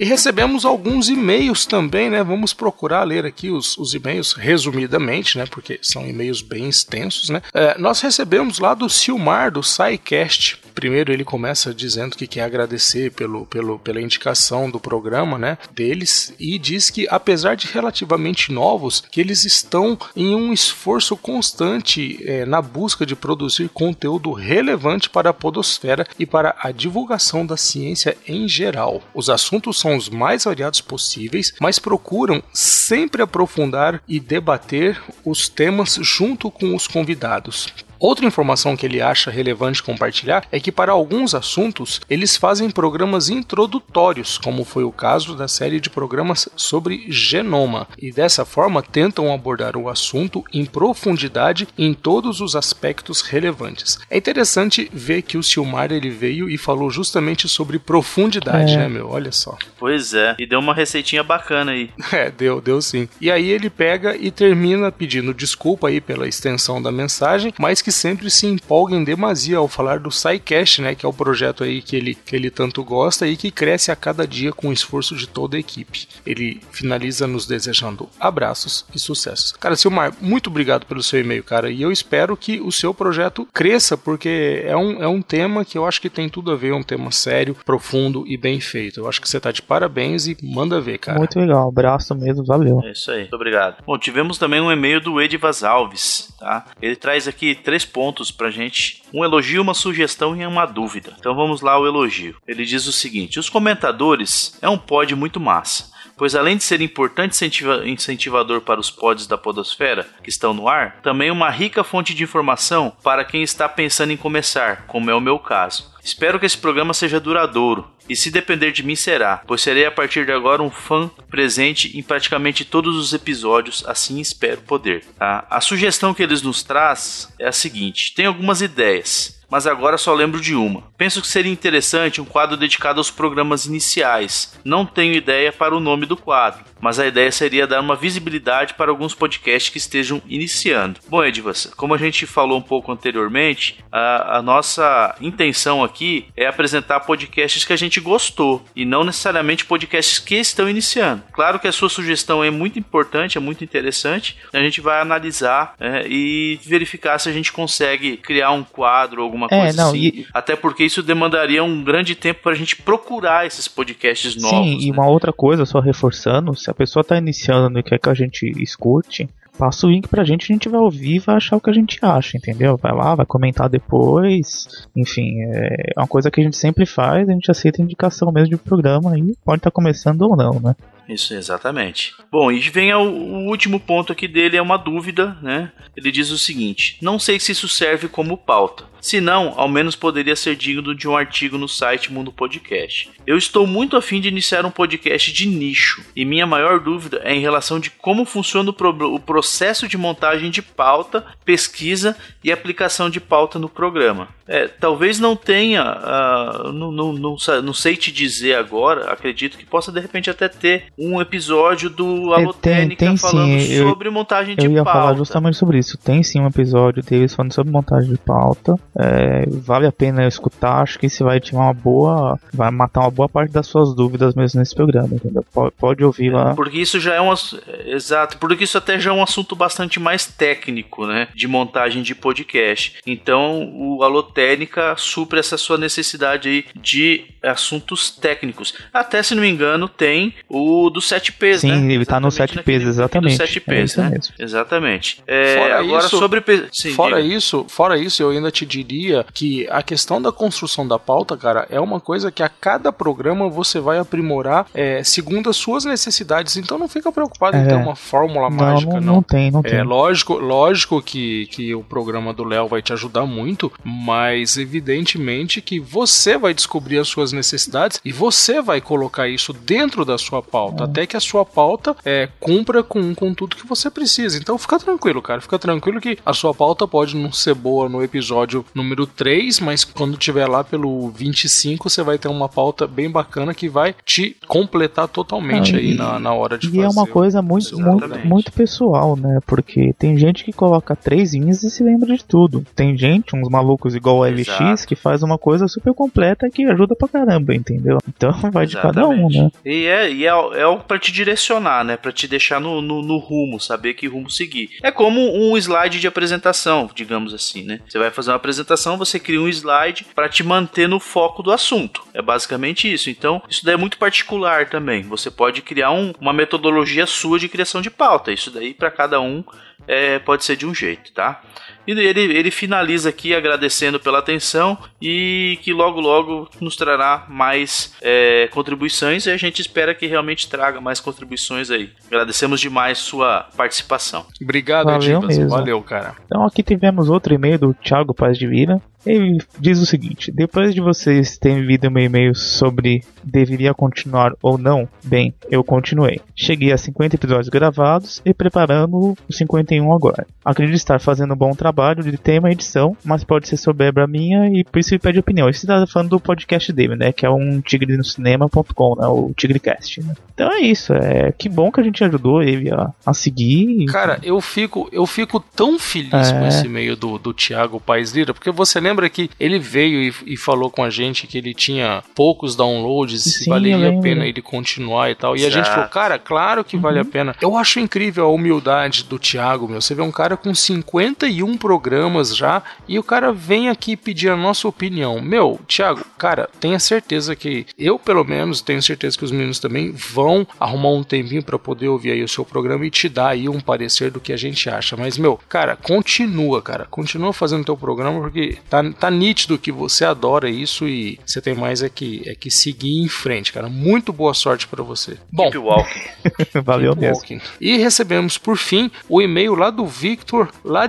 E 0.00 0.04
recebemos 0.06 0.64
alguns 0.64 1.10
e-mails 1.10 1.66
também, 1.66 2.08
né? 2.08 2.24
Vamos 2.24 2.54
procurar 2.54 3.04
ler 3.04 3.26
aqui 3.26 3.50
os, 3.50 3.76
os 3.76 3.92
e-mails 3.92 4.32
resumidamente, 4.32 5.36
né? 5.36 5.44
Porque 5.44 5.78
são 5.82 6.08
e-mails 6.08 6.40
bem 6.40 6.70
extensos, 6.70 7.28
né? 7.28 7.42
É, 7.52 7.76
nós 7.76 8.00
recebemos 8.00 8.58
lá 8.58 8.72
do 8.72 8.88
Silmar, 8.88 9.52
do 9.52 9.62
SciCast. 9.62 10.58
Primeiro 10.80 11.12
ele 11.12 11.26
começa 11.26 11.74
dizendo 11.74 12.16
que 12.16 12.26
quer 12.26 12.40
agradecer 12.40 13.12
pelo, 13.12 13.44
pelo, 13.44 13.78
pela 13.78 14.00
indicação 14.00 14.70
do 14.70 14.80
programa, 14.80 15.36
né? 15.36 15.58
Deles 15.74 16.32
e 16.40 16.58
diz 16.58 16.88
que 16.88 17.06
apesar 17.10 17.54
de 17.54 17.66
relativamente 17.66 18.50
novos, 18.50 19.04
que 19.12 19.20
eles 19.20 19.44
estão 19.44 19.98
em 20.16 20.34
um 20.34 20.54
esforço 20.54 21.18
constante 21.18 22.18
é, 22.26 22.46
na 22.46 22.62
busca 22.62 23.04
de 23.04 23.14
produzir 23.14 23.68
conteúdo 23.68 24.32
relevante 24.32 25.10
para 25.10 25.28
a 25.28 25.34
podosfera 25.34 26.06
e 26.18 26.24
para 26.24 26.56
a 26.58 26.72
divulgação 26.72 27.44
da 27.44 27.58
ciência 27.58 28.16
em 28.26 28.48
geral. 28.48 29.02
Os 29.14 29.28
assuntos 29.28 29.78
são 29.78 29.98
os 29.98 30.08
mais 30.08 30.44
variados 30.44 30.80
possíveis, 30.80 31.52
mas 31.60 31.78
procuram 31.78 32.42
sempre 32.54 33.20
aprofundar 33.20 34.02
e 34.08 34.18
debater 34.18 34.98
os 35.26 35.46
temas 35.46 35.98
junto 36.00 36.50
com 36.50 36.74
os 36.74 36.88
convidados. 36.88 37.68
Outra 38.00 38.24
informação 38.24 38.74
que 38.76 38.86
ele 38.86 39.02
acha 39.02 39.30
relevante 39.30 39.82
compartilhar 39.82 40.46
é 40.50 40.58
que 40.58 40.72
para 40.72 40.90
alguns 40.92 41.34
assuntos 41.34 42.00
eles 42.08 42.34
fazem 42.34 42.70
programas 42.70 43.28
introdutórios, 43.28 44.38
como 44.38 44.64
foi 44.64 44.84
o 44.84 44.90
caso 44.90 45.36
da 45.36 45.46
série 45.46 45.78
de 45.78 45.90
programas 45.90 46.48
sobre 46.56 47.04
genoma, 47.10 47.86
e 48.00 48.10
dessa 48.10 48.46
forma 48.46 48.82
tentam 48.82 49.30
abordar 49.32 49.76
o 49.76 49.90
assunto 49.90 50.42
em 50.50 50.64
profundidade 50.64 51.68
em 51.76 51.92
todos 51.92 52.40
os 52.40 52.56
aspectos 52.56 53.20
relevantes. 53.20 53.98
É 54.08 54.16
interessante 54.16 54.90
ver 54.92 55.20
que 55.20 55.36
o 55.36 55.42
Silmar 55.42 55.92
ele 55.92 56.08
veio 56.08 56.48
e 56.48 56.56
falou 56.56 56.90
justamente 56.90 57.46
sobre 57.50 57.78
profundidade, 57.78 58.72
É. 58.72 58.76
né, 58.78 58.88
meu? 58.88 59.10
Olha 59.10 59.30
só. 59.30 59.58
Pois 59.78 60.14
é. 60.14 60.36
E 60.38 60.46
deu 60.46 60.58
uma 60.58 60.72
receitinha 60.72 61.22
bacana 61.22 61.72
aí. 61.72 61.90
É, 62.12 62.30
deu, 62.30 62.60
deu 62.60 62.80
sim. 62.82 63.08
E 63.20 63.30
aí 63.30 63.48
ele 63.50 63.68
pega 63.70 64.16
e 64.16 64.30
termina 64.30 64.90
pedindo 64.90 65.32
desculpa 65.34 65.88
aí 65.88 66.00
pela 66.00 66.26
extensão 66.26 66.80
da 66.82 66.90
mensagem, 66.90 67.52
mas 67.58 67.80
que 67.80 67.89
sempre 67.90 68.30
se 68.30 68.46
empolga 68.46 68.94
em 68.94 69.04
demasia 69.04 69.58
ao 69.58 69.68
falar 69.68 69.98
do 69.98 70.10
SciCast, 70.10 70.82
né, 70.82 70.94
que 70.94 71.04
é 71.04 71.08
o 71.08 71.12
projeto 71.12 71.64
aí 71.64 71.82
que 71.82 71.96
ele, 71.96 72.14
que 72.14 72.36
ele 72.36 72.50
tanto 72.50 72.82
gosta 72.84 73.26
e 73.26 73.36
que 73.36 73.50
cresce 73.50 73.90
a 73.90 73.96
cada 73.96 74.26
dia 74.26 74.52
com 74.52 74.68
o 74.68 74.72
esforço 74.72 75.16
de 75.16 75.26
toda 75.26 75.56
a 75.56 75.60
equipe. 75.60 76.06
Ele 76.24 76.60
finaliza 76.70 77.26
nos 77.26 77.46
desejando 77.46 78.08
abraços 78.18 78.84
e 78.94 78.98
sucessos. 78.98 79.52
Cara, 79.52 79.76
Silmar, 79.76 80.14
muito 80.20 80.48
obrigado 80.48 80.86
pelo 80.86 81.02
seu 81.02 81.20
e-mail, 81.20 81.42
cara, 81.42 81.70
e 81.70 81.82
eu 81.82 81.92
espero 81.92 82.36
que 82.36 82.60
o 82.60 82.72
seu 82.72 82.92
projeto 82.92 83.46
cresça, 83.52 83.96
porque 83.96 84.62
é 84.64 84.76
um, 84.76 85.02
é 85.02 85.08
um 85.08 85.22
tema 85.22 85.64
que 85.64 85.76
eu 85.76 85.86
acho 85.86 86.00
que 86.00 86.10
tem 86.10 86.28
tudo 86.28 86.52
a 86.52 86.56
ver, 86.56 86.70
é 86.70 86.74
um 86.74 86.82
tema 86.82 87.10
sério, 87.10 87.56
profundo 87.64 88.24
e 88.26 88.36
bem 88.36 88.60
feito. 88.60 89.00
Eu 89.00 89.08
acho 89.08 89.20
que 89.20 89.28
você 89.28 89.40
tá 89.40 89.52
de 89.52 89.62
parabéns 89.62 90.26
e 90.26 90.36
manda 90.42 90.80
ver, 90.80 90.98
cara. 90.98 91.18
Muito 91.18 91.38
legal, 91.38 91.68
abraço 91.68 92.14
mesmo, 92.14 92.44
valeu. 92.44 92.80
É 92.84 92.92
isso 92.92 93.10
aí, 93.10 93.20
muito 93.20 93.36
obrigado. 93.36 93.82
Bom, 93.84 93.98
tivemos 93.98 94.38
também 94.38 94.60
um 94.60 94.70
e-mail 94.70 95.00
do 95.00 95.20
Edivas 95.20 95.62
Alves, 95.62 96.32
tá? 96.38 96.66
Ele 96.80 96.96
traz 96.96 97.28
aqui 97.28 97.54
três 97.54 97.79
pontos 97.84 98.30
pra 98.30 98.50
gente: 98.50 99.02
um 99.12 99.24
elogio, 99.24 99.62
uma 99.62 99.74
sugestão 99.74 100.36
e 100.36 100.46
uma 100.46 100.66
dúvida. 100.66 101.14
Então 101.18 101.34
vamos 101.34 101.60
lá 101.60 101.72
ao 101.72 101.86
elogio. 101.86 102.36
Ele 102.46 102.64
diz 102.64 102.86
o 102.86 102.92
seguinte: 102.92 103.38
os 103.38 103.48
comentadores 103.48 104.58
é 104.60 104.68
um 104.68 104.78
pod 104.78 105.14
muito 105.14 105.40
massa. 105.40 105.90
Pois 106.20 106.34
além 106.34 106.58
de 106.58 106.64
ser 106.64 106.82
importante 106.82 107.32
incentiva- 107.32 107.88
incentivador 107.88 108.60
para 108.60 108.78
os 108.78 108.90
pods 108.90 109.26
da 109.26 109.38
podosfera 109.38 110.06
que 110.22 110.28
estão 110.28 110.52
no 110.52 110.68
ar, 110.68 111.00
também 111.02 111.30
uma 111.30 111.48
rica 111.48 111.82
fonte 111.82 112.12
de 112.12 112.22
informação 112.22 112.94
para 113.02 113.24
quem 113.24 113.42
está 113.42 113.66
pensando 113.66 114.12
em 114.12 114.18
começar, 114.18 114.84
como 114.86 115.10
é 115.10 115.14
o 115.14 115.20
meu 115.20 115.38
caso. 115.38 115.90
Espero 116.04 116.38
que 116.38 116.44
esse 116.44 116.58
programa 116.58 116.92
seja 116.92 117.18
duradouro. 117.18 117.90
E 118.06 118.14
se 118.14 118.30
depender 118.30 118.70
de 118.70 118.82
mim 118.82 118.96
será, 118.96 119.38
pois 119.46 119.62
serei 119.62 119.86
a 119.86 119.90
partir 119.90 120.26
de 120.26 120.32
agora 120.32 120.62
um 120.62 120.70
fã 120.70 121.10
presente 121.30 121.96
em 121.98 122.02
praticamente 122.02 122.66
todos 122.66 122.96
os 122.96 123.14
episódios, 123.14 123.82
assim 123.86 124.20
espero 124.20 124.60
poder. 124.60 125.06
tá? 125.18 125.46
A 125.48 125.62
sugestão 125.62 126.12
que 126.12 126.22
eles 126.22 126.42
nos 126.42 126.62
traz 126.62 127.32
é 127.38 127.48
a 127.48 127.52
seguinte: 127.52 128.12
tem 128.14 128.26
algumas 128.26 128.60
ideias, 128.60 129.39
mas 129.50 129.66
agora 129.66 129.98
só 129.98 130.14
lembro 130.14 130.40
de 130.40 130.54
uma. 130.54 130.82
Penso 130.96 131.20
que 131.20 131.26
seria 131.26 131.52
interessante 131.52 132.20
um 132.20 132.24
quadro 132.24 132.56
dedicado 132.56 133.00
aos 133.00 133.10
programas 133.10 133.66
iniciais. 133.66 134.58
Não 134.64 134.86
tenho 134.86 135.14
ideia 135.14 135.52
para 135.52 135.74
o 135.74 135.80
nome 135.80 136.06
do 136.06 136.16
quadro, 136.16 136.64
mas 136.80 136.98
a 136.98 137.06
ideia 137.06 137.32
seria 137.32 137.66
dar 137.66 137.80
uma 137.80 137.96
visibilidade 137.96 138.74
para 138.74 138.90
alguns 138.90 139.14
podcasts 139.14 139.70
que 139.70 139.78
estejam 139.78 140.22
iniciando. 140.26 141.00
Bom, 141.08 141.24
Edvas, 141.24 141.72
como 141.76 141.94
a 141.94 141.98
gente 141.98 142.26
falou 142.26 142.58
um 142.58 142.62
pouco 142.62 142.92
anteriormente, 142.92 143.82
a, 143.90 144.38
a 144.38 144.42
nossa 144.42 145.14
intenção 145.20 145.82
aqui 145.82 146.26
é 146.36 146.46
apresentar 146.46 147.00
podcasts 147.00 147.64
que 147.64 147.72
a 147.72 147.76
gente 147.76 148.00
gostou 148.00 148.64
e 148.74 148.84
não 148.84 149.04
necessariamente 149.04 149.64
podcasts 149.64 150.18
que 150.18 150.36
estão 150.36 150.68
iniciando. 150.68 151.22
Claro 151.32 151.58
que 151.58 151.68
a 151.68 151.72
sua 151.72 151.88
sugestão 151.88 152.42
é 152.44 152.50
muito 152.50 152.78
importante, 152.78 153.38
é 153.38 153.40
muito 153.40 153.64
interessante. 153.64 154.36
A 154.52 154.58
gente 154.58 154.80
vai 154.80 155.00
analisar 155.00 155.74
é, 155.80 156.06
e 156.06 156.58
verificar 156.62 157.18
se 157.18 157.28
a 157.28 157.32
gente 157.32 157.52
consegue 157.52 158.16
criar 158.16 158.52
um 158.52 158.62
quadro, 158.62 159.22
alguma 159.22 159.39
É, 159.50 159.60
coisa 159.62 159.76
não, 159.82 159.88
assim. 159.90 159.98
e- 159.98 160.26
Até 160.34 160.56
porque 160.56 160.84
isso 160.84 161.02
demandaria 161.02 161.62
um 161.62 161.82
grande 161.82 162.14
tempo 162.14 162.40
para 162.42 162.52
a 162.52 162.56
gente 162.56 162.76
procurar 162.76 163.46
esses 163.46 163.68
podcasts 163.68 164.36
novos. 164.36 164.50
Sim, 164.66 164.78
e 164.80 164.90
né? 164.90 164.92
uma 164.96 165.06
outra 165.08 165.32
coisa, 165.32 165.64
só 165.64 165.80
reforçando, 165.80 166.54
se 166.56 166.70
a 166.70 166.74
pessoa 166.74 167.04
tá 167.04 167.16
iniciando 167.16 167.78
e 167.78 167.82
quer 167.82 167.98
que 167.98 168.08
a 168.08 168.14
gente 168.14 168.50
escute, 168.62 169.28
passa 169.58 169.86
o 169.86 169.90
link 169.90 170.08
pra 170.08 170.24
gente, 170.24 170.50
a 170.50 170.54
gente 170.54 170.68
vai 170.70 170.80
ouvir 170.80 171.16
e 171.16 171.18
vai 171.18 171.36
achar 171.36 171.56
o 171.56 171.60
que 171.60 171.68
a 171.68 171.72
gente 171.72 171.98
acha, 172.00 172.36
entendeu? 172.36 172.78
Vai 172.78 172.92
lá, 172.94 173.14
vai 173.14 173.26
comentar 173.26 173.68
depois. 173.68 174.66
Enfim, 174.96 175.42
é 175.42 175.92
uma 175.98 176.06
coisa 176.06 176.30
que 176.30 176.40
a 176.40 176.44
gente 176.44 176.56
sempre 176.56 176.86
faz, 176.86 177.28
a 177.28 177.32
gente 177.32 177.50
aceita 177.50 177.82
indicação 177.82 178.32
mesmo 178.32 178.48
de 178.48 178.56
programa 178.56 179.12
aí, 179.12 179.34
pode 179.44 179.58
estar 179.60 179.70
começando 179.70 180.22
ou 180.22 180.34
não, 180.36 180.58
né? 180.60 180.74
Isso, 181.12 181.34
exatamente. 181.34 182.14
Bom, 182.30 182.52
e 182.52 182.60
vem 182.60 182.90
ao, 182.90 183.06
o 183.06 183.46
último 183.48 183.80
ponto 183.80 184.12
aqui 184.12 184.28
dele, 184.28 184.56
é 184.56 184.62
uma 184.62 184.76
dúvida, 184.76 185.36
né? 185.42 185.72
Ele 185.96 186.12
diz 186.12 186.30
o 186.30 186.38
seguinte: 186.38 186.96
Não 187.02 187.18
sei 187.18 187.40
se 187.40 187.52
isso 187.52 187.68
serve 187.68 188.08
como 188.08 188.36
pauta. 188.36 188.88
Se 189.00 189.18
não, 189.18 189.54
ao 189.56 189.66
menos 189.66 189.96
poderia 189.96 190.36
ser 190.36 190.54
digno 190.54 190.94
de 190.94 191.08
um 191.08 191.16
artigo 191.16 191.56
no 191.56 191.66
site 191.66 192.12
Mundo 192.12 192.30
Podcast. 192.30 193.10
Eu 193.26 193.38
estou 193.38 193.66
muito 193.66 193.96
afim 193.96 194.20
de 194.20 194.28
iniciar 194.28 194.66
um 194.66 194.70
podcast 194.70 195.32
de 195.32 195.46
nicho, 195.46 196.04
e 196.14 196.22
minha 196.24 196.46
maior 196.46 196.78
dúvida 196.78 197.20
é 197.24 197.34
em 197.34 197.40
relação 197.40 197.80
de 197.80 197.88
como 197.90 198.26
funciona 198.26 198.68
o, 198.68 198.72
pro- 198.74 199.14
o 199.14 199.18
processo 199.18 199.88
de 199.88 199.96
montagem 199.96 200.50
de 200.50 200.60
pauta, 200.60 201.24
pesquisa 201.46 202.14
e 202.44 202.52
aplicação 202.52 203.08
de 203.08 203.20
pauta 203.20 203.58
no 203.58 203.70
programa. 203.70 204.28
É, 204.46 204.68
talvez 204.68 205.18
não 205.18 205.34
tenha, 205.34 205.82
ah, 205.82 206.70
não, 206.74 206.92
não, 206.92 207.12
não, 207.14 207.36
não 207.62 207.72
sei 207.72 207.96
te 207.96 208.12
dizer 208.12 208.54
agora, 208.56 209.10
acredito 209.10 209.56
que 209.56 209.64
possa 209.64 209.90
de 209.90 210.00
repente 210.00 210.28
até 210.28 210.46
ter 210.48 210.86
um 211.00 211.20
episódio 211.20 211.88
do 211.90 212.32
É, 212.32 212.36
tem- 212.36 212.44
Alotênica 212.44 213.10
sim, 213.10 213.16
falando 213.16 213.58
eu- 213.58 213.88
sobre 213.88 214.10
montagem 214.10 214.54
de 214.56 214.64
Eu 214.66 214.70
ia 214.72 214.84
pauta. 214.84 214.98
falar 215.00 215.14
justamente 215.16 215.56
sobre 215.56 215.78
isso. 215.78 215.96
Tem 215.98 216.22
sim 216.22 216.40
um 216.40 216.46
episódio 216.46 217.02
deles 217.02 217.34
falando 217.34 217.52
sobre 217.52 217.72
montagem 217.72 218.10
de 218.10 218.18
pauta. 218.18 218.74
É, 218.98 219.44
vale 219.48 219.86
a 219.86 219.92
pena 219.92 220.26
escutar. 220.26 220.82
Acho 220.82 220.98
que 220.98 221.06
isso 221.06 221.24
vai 221.24 221.40
tirar 221.40 221.60
uma 221.60 221.74
boa. 221.74 222.38
Vai 222.52 222.70
matar 222.70 223.00
uma 223.00 223.10
boa 223.10 223.28
parte 223.28 223.50
das 223.52 223.66
suas 223.66 223.94
dúvidas 223.94 224.34
mesmo 224.34 224.60
nesse 224.60 224.74
programa, 224.74 225.08
entendeu? 225.14 225.44
Pode, 225.52 225.72
pode 225.78 226.04
ouvir 226.04 226.30
lá. 226.30 226.54
Porque 226.54 226.78
isso 226.78 227.00
já 227.00 227.14
é 227.14 227.20
um 227.20 227.30
é, 227.32 227.92
exato, 227.92 228.36
porque 228.38 228.64
isso 228.64 228.76
até 228.76 228.98
já 228.98 229.10
é 229.10 229.12
um 229.12 229.22
assunto 229.22 229.56
bastante 229.56 229.98
mais 230.00 230.26
técnico, 230.26 231.06
né, 231.06 231.28
de 231.34 231.46
montagem 231.48 232.02
de 232.02 232.14
podcast. 232.14 232.96
Então, 233.06 233.70
o 233.74 234.02
Alotênica 234.02 234.94
supre 234.96 235.38
essa 235.38 235.56
sua 235.56 235.78
necessidade 235.78 236.48
aí 236.48 236.64
de 236.74 237.24
assuntos 237.42 238.10
técnicos. 238.10 238.74
Até 238.92 239.22
se 239.22 239.34
não 239.34 239.42
me 239.42 239.48
engano, 239.48 239.88
tem 239.88 240.34
o 240.48 240.89
do 240.90 241.00
7Ps, 241.00 241.58
Sim, 241.60 241.70
né? 241.86 241.94
ele 241.94 242.04
tá 242.04 242.18
no 242.20 242.28
Exatamente 242.28 242.52
7Ps, 242.52 242.56
naquele 242.58 242.78
link 242.78 242.88
exatamente. 242.88 243.36
Do 243.38 243.42
É 243.42 243.46
7Ps, 243.46 243.84
isso 243.84 244.00
né? 244.00 244.10
mesmo. 244.10 244.34
Exatamente. 244.38 245.22
É, 245.26 245.56
Fora 245.56 245.78
agora 245.80 246.06
isso- 246.06 246.18
sobre 246.18 246.44
Sim, 246.72 246.92
fora 246.92 247.22
diga. 247.22 247.34
isso, 247.36 247.64
fora 247.68 247.98
isso, 247.98 248.22
eu 248.22 248.30
ainda 248.30 248.50
te 248.50 248.66
diria 248.66 249.24
que 249.32 249.66
a 249.70 249.82
questão 249.82 250.20
da 250.20 250.32
construção 250.32 250.86
da 250.86 250.98
pauta, 250.98 251.36
cara, 251.36 251.66
é 251.70 251.80
uma 251.80 252.00
coisa 252.00 252.30
que 252.30 252.42
a 252.42 252.48
cada 252.48 252.92
programa 252.92 253.48
você 253.48 253.78
vai 253.80 253.98
aprimorar 253.98 254.66
é, 254.74 255.02
segundo 255.04 255.48
as 255.50 255.56
suas 255.56 255.84
necessidades. 255.84 256.56
Então 256.56 256.78
não 256.78 256.88
fica 256.88 257.10
preocupado 257.12 257.56
em 257.56 257.60
É. 257.62 257.66
ter 257.66 257.74
uma 257.74 257.94
fórmula 257.96 258.48
Não, 258.50 258.56
mágica, 258.56 258.92
não, 258.94 259.00
não. 259.00 259.14
não 259.14 259.22
tem, 259.22 259.50
não 259.50 259.60
É 259.60 259.70
tem. 259.70 259.82
lógico, 259.82 260.34
lógico 260.34 261.00
que, 261.02 261.46
que 261.46 261.74
o 261.74 261.82
programa 261.82 262.32
do 262.32 262.44
Léo 262.44 262.68
vai 262.68 262.82
te 262.82 262.92
ajudar 262.92 263.26
muito, 263.26 263.72
mas 263.84 264.56
evidentemente 264.56 265.60
que 265.60 265.78
você 265.78 266.36
vai 266.36 266.52
descobrir 266.54 266.98
as 266.98 267.08
suas 267.08 267.32
necessidades 267.32 268.00
e 268.04 268.12
você 268.12 268.60
vai 268.60 268.80
colocar 268.80 269.28
isso 269.28 269.52
dentro 269.52 270.04
da 270.04 270.18
sua 270.18 270.42
pauta, 270.42 270.69
até 270.78 271.06
que 271.06 271.16
a 271.16 271.20
sua 271.20 271.44
pauta 271.44 271.96
é, 272.04 272.28
cumpra 272.38 272.82
com, 272.82 273.14
com 273.14 273.34
tudo 273.34 273.56
que 273.56 273.66
você 273.66 273.90
precisa. 273.90 274.38
Então 274.38 274.56
fica 274.58 274.78
tranquilo, 274.78 275.20
cara, 275.22 275.40
fica 275.40 275.58
tranquilo 275.58 276.00
que 276.00 276.18
a 276.24 276.32
sua 276.32 276.54
pauta 276.54 276.86
pode 276.86 277.16
não 277.16 277.32
ser 277.32 277.54
boa 277.54 277.88
no 277.88 278.02
episódio 278.02 278.64
número 278.74 279.06
3, 279.06 279.60
mas 279.60 279.84
quando 279.84 280.16
tiver 280.16 280.46
lá 280.46 280.62
pelo 280.64 281.08
25, 281.10 281.88
você 281.88 282.02
vai 282.02 282.18
ter 282.18 282.28
uma 282.28 282.48
pauta 282.48 282.86
bem 282.86 283.10
bacana 283.10 283.54
que 283.54 283.68
vai 283.68 283.94
te 284.04 284.36
completar 284.46 285.08
totalmente 285.08 285.74
Ah, 285.74 285.78
aí 285.78 285.92
e- 285.92 285.96
na, 285.96 286.18
na 286.18 286.32
hora 286.32 286.58
de 286.58 286.66
E 286.66 286.70
fazer. 286.70 286.82
é 286.82 286.88
uma 286.88 287.06
coisa 287.06 287.42
muito, 287.42 287.78
muito, 287.78 288.04
Exatamente. 288.04 288.26
muito 288.26 288.52
pessoal, 288.52 289.16
né? 289.16 289.38
Porque 289.46 289.92
tem 289.98 290.16
gente 290.18 290.44
que 290.44 290.52
coloca 290.52 290.94
três 290.96 291.34
linhas 291.34 291.62
e 291.62 291.70
se 291.70 291.82
lembra 291.82 292.14
de 292.16 292.24
tudo. 292.24 292.64
Tem 292.74 292.96
gente, 292.96 293.34
uns 293.36 293.48
malucos 293.48 293.94
igual 293.94 294.18
o 294.18 294.24
LX, 294.24 294.48
Exato. 294.48 294.86
que 294.86 294.94
faz 294.96 295.22
uma 295.22 295.38
coisa 295.38 295.66
super 295.68 295.92
completa 295.94 296.48
que 296.50 296.64
ajuda 296.64 296.94
pra 296.94 297.08
caramba, 297.08 297.54
entendeu? 297.54 297.98
Então 298.08 298.32
vai 298.50 298.66
de 298.66 298.76
cada 298.76 299.06
um, 299.08 299.28
Exatamente. 299.28 299.38
né? 299.42 299.50
E 299.64 299.86
é, 299.86 300.12
e 300.12 300.26
é, 300.26 300.30
é 300.60 300.76
pra 300.76 300.98
te 300.98 301.10
direcionar, 301.12 301.84
né? 301.84 301.96
Pra 301.96 302.12
te 302.12 302.28
deixar 302.28 302.60
no, 302.60 302.80
no, 302.80 303.02
no 303.02 303.18
rumo, 303.18 303.58
saber 303.60 303.94
que 303.94 304.06
rumo 304.06 304.30
seguir. 304.30 304.70
É 304.82 304.90
como 304.90 305.20
um 305.34 305.56
slide 305.56 306.00
de 306.00 306.06
apresentação, 306.06 306.90
digamos 306.94 307.32
assim, 307.34 307.64
né? 307.64 307.80
Você 307.88 307.98
vai 307.98 308.10
fazer 308.10 308.30
uma 308.30 308.36
apresentação, 308.36 308.96
você 308.98 309.18
cria 309.18 309.40
um 309.40 309.48
slide 309.48 310.04
pra 310.14 310.28
te 310.28 310.42
manter 310.42 310.88
no 310.88 311.00
foco 311.00 311.42
do 311.42 311.52
assunto. 311.52 312.02
É 312.14 312.22
basicamente 312.22 312.92
isso. 312.92 313.10
Então, 313.10 313.42
isso 313.48 313.64
daí 313.64 313.74
é 313.74 313.78
muito 313.78 313.98
particular 313.98 314.68
também. 314.68 315.02
Você 315.02 315.30
pode 315.30 315.62
criar 315.62 315.90
um- 315.90 316.12
uma 316.20 316.32
metodologia 316.32 317.06
sua 317.06 317.38
de 317.38 317.48
criação 317.48 317.80
de 317.80 317.90
pauta. 317.90 318.32
Isso 318.32 318.50
daí 318.50 318.74
pra 318.74 318.90
cada 318.90 319.20
um 319.20 319.42
é, 319.88 320.18
pode 320.18 320.44
ser 320.44 320.56
de 320.56 320.66
um 320.66 320.74
jeito, 320.74 321.10
tá? 321.12 321.42
E 321.90 322.06
ele, 322.06 322.20
ele 322.36 322.50
finaliza 322.50 323.08
aqui 323.08 323.34
agradecendo 323.34 323.98
pela 323.98 324.18
atenção 324.18 324.78
e 325.00 325.58
que 325.62 325.72
logo 325.72 326.00
logo 326.00 326.48
nos 326.60 326.76
trará 326.76 327.26
mais 327.28 327.94
é, 328.00 328.48
contribuições 328.52 329.26
e 329.26 329.30
a 329.30 329.36
gente 329.36 329.60
espera 329.60 329.94
que 329.94 330.06
realmente 330.06 330.48
traga 330.48 330.80
mais 330.80 331.00
contribuições 331.00 331.70
aí. 331.70 331.90
Agradecemos 332.06 332.60
demais 332.60 332.98
sua 332.98 333.48
participação. 333.56 334.24
Obrigado, 334.40 334.86
Valeu 334.86 335.22
mesmo. 335.22 335.48
Valeu, 335.48 335.82
cara. 335.82 336.14
Então 336.26 336.44
aqui 336.44 336.62
tivemos 336.62 337.08
outro 337.08 337.34
e-mail 337.34 337.58
do 337.58 337.74
Thiago 337.74 338.14
Paz 338.14 338.38
de 338.38 338.46
Vila. 338.46 338.80
Ele 339.04 339.38
diz 339.58 339.80
o 339.80 339.86
seguinte: 339.86 340.30
depois 340.30 340.74
de 340.74 340.80
vocês 340.80 341.38
terem 341.38 341.66
visto 341.66 341.90
meu 341.90 342.04
e-mail 342.04 342.34
sobre 342.34 343.02
deveria 343.24 343.72
continuar 343.72 344.32
ou 344.42 344.58
não, 344.58 344.88
bem, 345.02 345.34
eu 345.50 345.64
continuei. 345.64 346.20
Cheguei 346.36 346.72
a 346.72 346.76
50 346.76 347.16
episódios 347.16 347.48
gravados 347.48 348.20
e 348.24 348.34
preparando 348.34 348.96
o 348.96 349.16
51 349.30 349.92
agora. 349.92 350.26
Acredito 350.44 350.76
estar 350.76 351.00
fazendo 351.00 351.32
um 351.32 351.36
bom 351.36 351.52
trabalho 351.52 351.79
de 351.94 352.16
tema 352.16 352.48
e 352.48 352.52
edição, 352.52 352.96
mas 353.04 353.24
pode 353.24 353.48
ser 353.48 353.56
soberba 353.56 354.06
minha 354.06 354.48
e 354.48 354.64
por 354.64 354.78
isso 354.78 354.92
ele 354.94 354.98
pede 355.00 355.18
opinião. 355.18 355.48
Isso 355.48 355.66
tá 355.66 355.86
falando 355.86 356.10
do 356.10 356.20
podcast 356.20 356.72
dele, 356.72 356.96
né? 356.96 357.12
Que 357.12 357.26
é 357.26 357.30
um 357.30 357.60
tigre 357.60 357.96
no 357.96 358.04
cinema.com, 358.04 358.96
né? 359.00 359.06
O 359.06 359.32
Tigrecast. 359.36 360.00
Né? 360.02 360.14
Então 360.34 360.52
é 360.52 360.60
isso. 360.60 360.92
É 360.94 361.32
que 361.32 361.48
bom 361.48 361.70
que 361.70 361.80
a 361.80 361.84
gente 361.84 362.02
ajudou 362.04 362.42
ele 362.42 362.70
a, 362.70 362.90
a 363.04 363.14
seguir. 363.14 363.86
Cara, 363.86 364.18
eu 364.22 364.40
fico, 364.40 364.88
eu 364.92 365.06
fico 365.06 365.40
tão 365.40 365.78
feliz 365.78 366.30
É. 366.30 366.38
com 366.38 366.46
esse 366.46 366.66
e-mail 366.66 366.96
do, 366.96 367.18
do 367.18 367.32
Thiago 367.34 367.80
Paes 367.80 368.12
Lira, 368.12 368.32
porque 368.34 368.50
você 368.50 368.78
lembra 368.80 369.08
que 369.08 369.30
ele 369.38 369.58
veio 369.58 370.02
e, 370.02 370.34
e 370.34 370.36
falou 370.36 370.70
com 370.70 370.82
a 370.84 370.90
gente 370.90 371.26
que 371.26 371.38
ele 371.38 371.54
tinha 371.54 372.02
poucos 372.14 372.54
downloads 372.56 373.26
e 373.26 373.30
Sim, 373.30 373.44
eu 373.46 373.54
valeria 373.54 373.88
a 373.98 374.00
pena 374.00 374.26
ele 374.26 374.42
continuar 374.42 375.10
e 375.10 375.14
tal. 375.14 375.36
E 375.36 375.44
a 375.46 375.50
gente 375.50 375.68
falou, 375.68 375.88
cara, 375.88 376.18
claro 376.18 376.64
que 376.64 376.76
vale 376.76 376.98
a 376.98 377.02
Uhum. 377.02 377.08
pena. 377.10 377.34
Eu 377.40 377.56
acho 377.56 377.80
incrível 377.80 378.26
a 378.26 378.28
humildade 378.28 379.04
do 379.04 379.18
Thiago, 379.18 379.66
meu. 379.68 379.80
Você 379.80 379.94
vê 379.94 380.02
um 380.02 380.10
cara 380.10 380.36
com 380.36 380.54
51 380.54 381.56
programas 381.70 382.34
já 382.34 382.64
e 382.88 382.98
o 382.98 383.02
cara 383.02 383.32
vem 383.32 383.68
aqui 383.68 383.96
pedir 383.96 384.28
a 384.28 384.36
nossa 384.36 384.66
opinião. 384.66 385.20
Meu, 385.20 385.60
Thiago, 385.68 386.04
cara, 386.18 386.50
tenha 386.58 386.80
certeza 386.80 387.36
que 387.36 387.64
eu, 387.78 387.96
pelo 387.96 388.24
menos, 388.24 388.60
tenho 388.60 388.82
certeza 388.82 389.16
que 389.16 389.24
os 389.24 389.30
meninos 389.30 389.60
também 389.60 389.92
vão 389.92 390.44
arrumar 390.58 390.88
um 390.88 391.04
tempinho 391.04 391.44
pra 391.44 391.60
poder 391.60 391.86
ouvir 391.86 392.10
aí 392.10 392.24
o 392.24 392.28
seu 392.28 392.44
programa 392.44 392.84
e 392.84 392.90
te 392.90 393.08
dar 393.08 393.28
aí 393.28 393.48
um 393.48 393.60
parecer 393.60 394.10
do 394.10 394.18
que 394.18 394.32
a 394.32 394.36
gente 394.36 394.68
acha. 394.68 394.96
Mas, 394.96 395.16
meu, 395.16 395.38
cara, 395.48 395.76
continua, 395.76 396.60
cara. 396.60 396.88
Continua 396.90 397.32
fazendo 397.32 397.64
teu 397.64 397.76
programa 397.76 398.20
porque 398.20 398.58
tá, 398.68 398.82
tá 398.92 399.08
nítido 399.08 399.56
que 399.56 399.70
você 399.70 400.04
adora 400.04 400.50
isso 400.50 400.88
e 400.88 401.20
você 401.24 401.40
tem 401.40 401.54
mais 401.54 401.84
é 401.84 401.88
que, 401.88 402.24
é 402.26 402.34
que 402.34 402.50
seguir 402.50 402.98
em 403.00 403.08
frente, 403.08 403.52
cara. 403.52 403.68
Muito 403.68 404.12
boa 404.12 404.34
sorte 404.34 404.66
pra 404.66 404.82
você. 404.82 405.16
Bom, 405.30 405.52
Keep 405.52 405.58
walking. 405.58 406.00
Valeu 406.64 406.94
Keep 406.94 407.00
mesmo. 407.00 407.14
walking. 407.14 407.40
E 407.60 407.76
recebemos, 407.76 408.36
por 408.36 408.56
fim, 408.56 408.90
o 409.08 409.22
e-mail 409.22 409.54
lá 409.54 409.70
do 409.70 409.86
Victor, 409.86 410.48
lá 410.64 410.88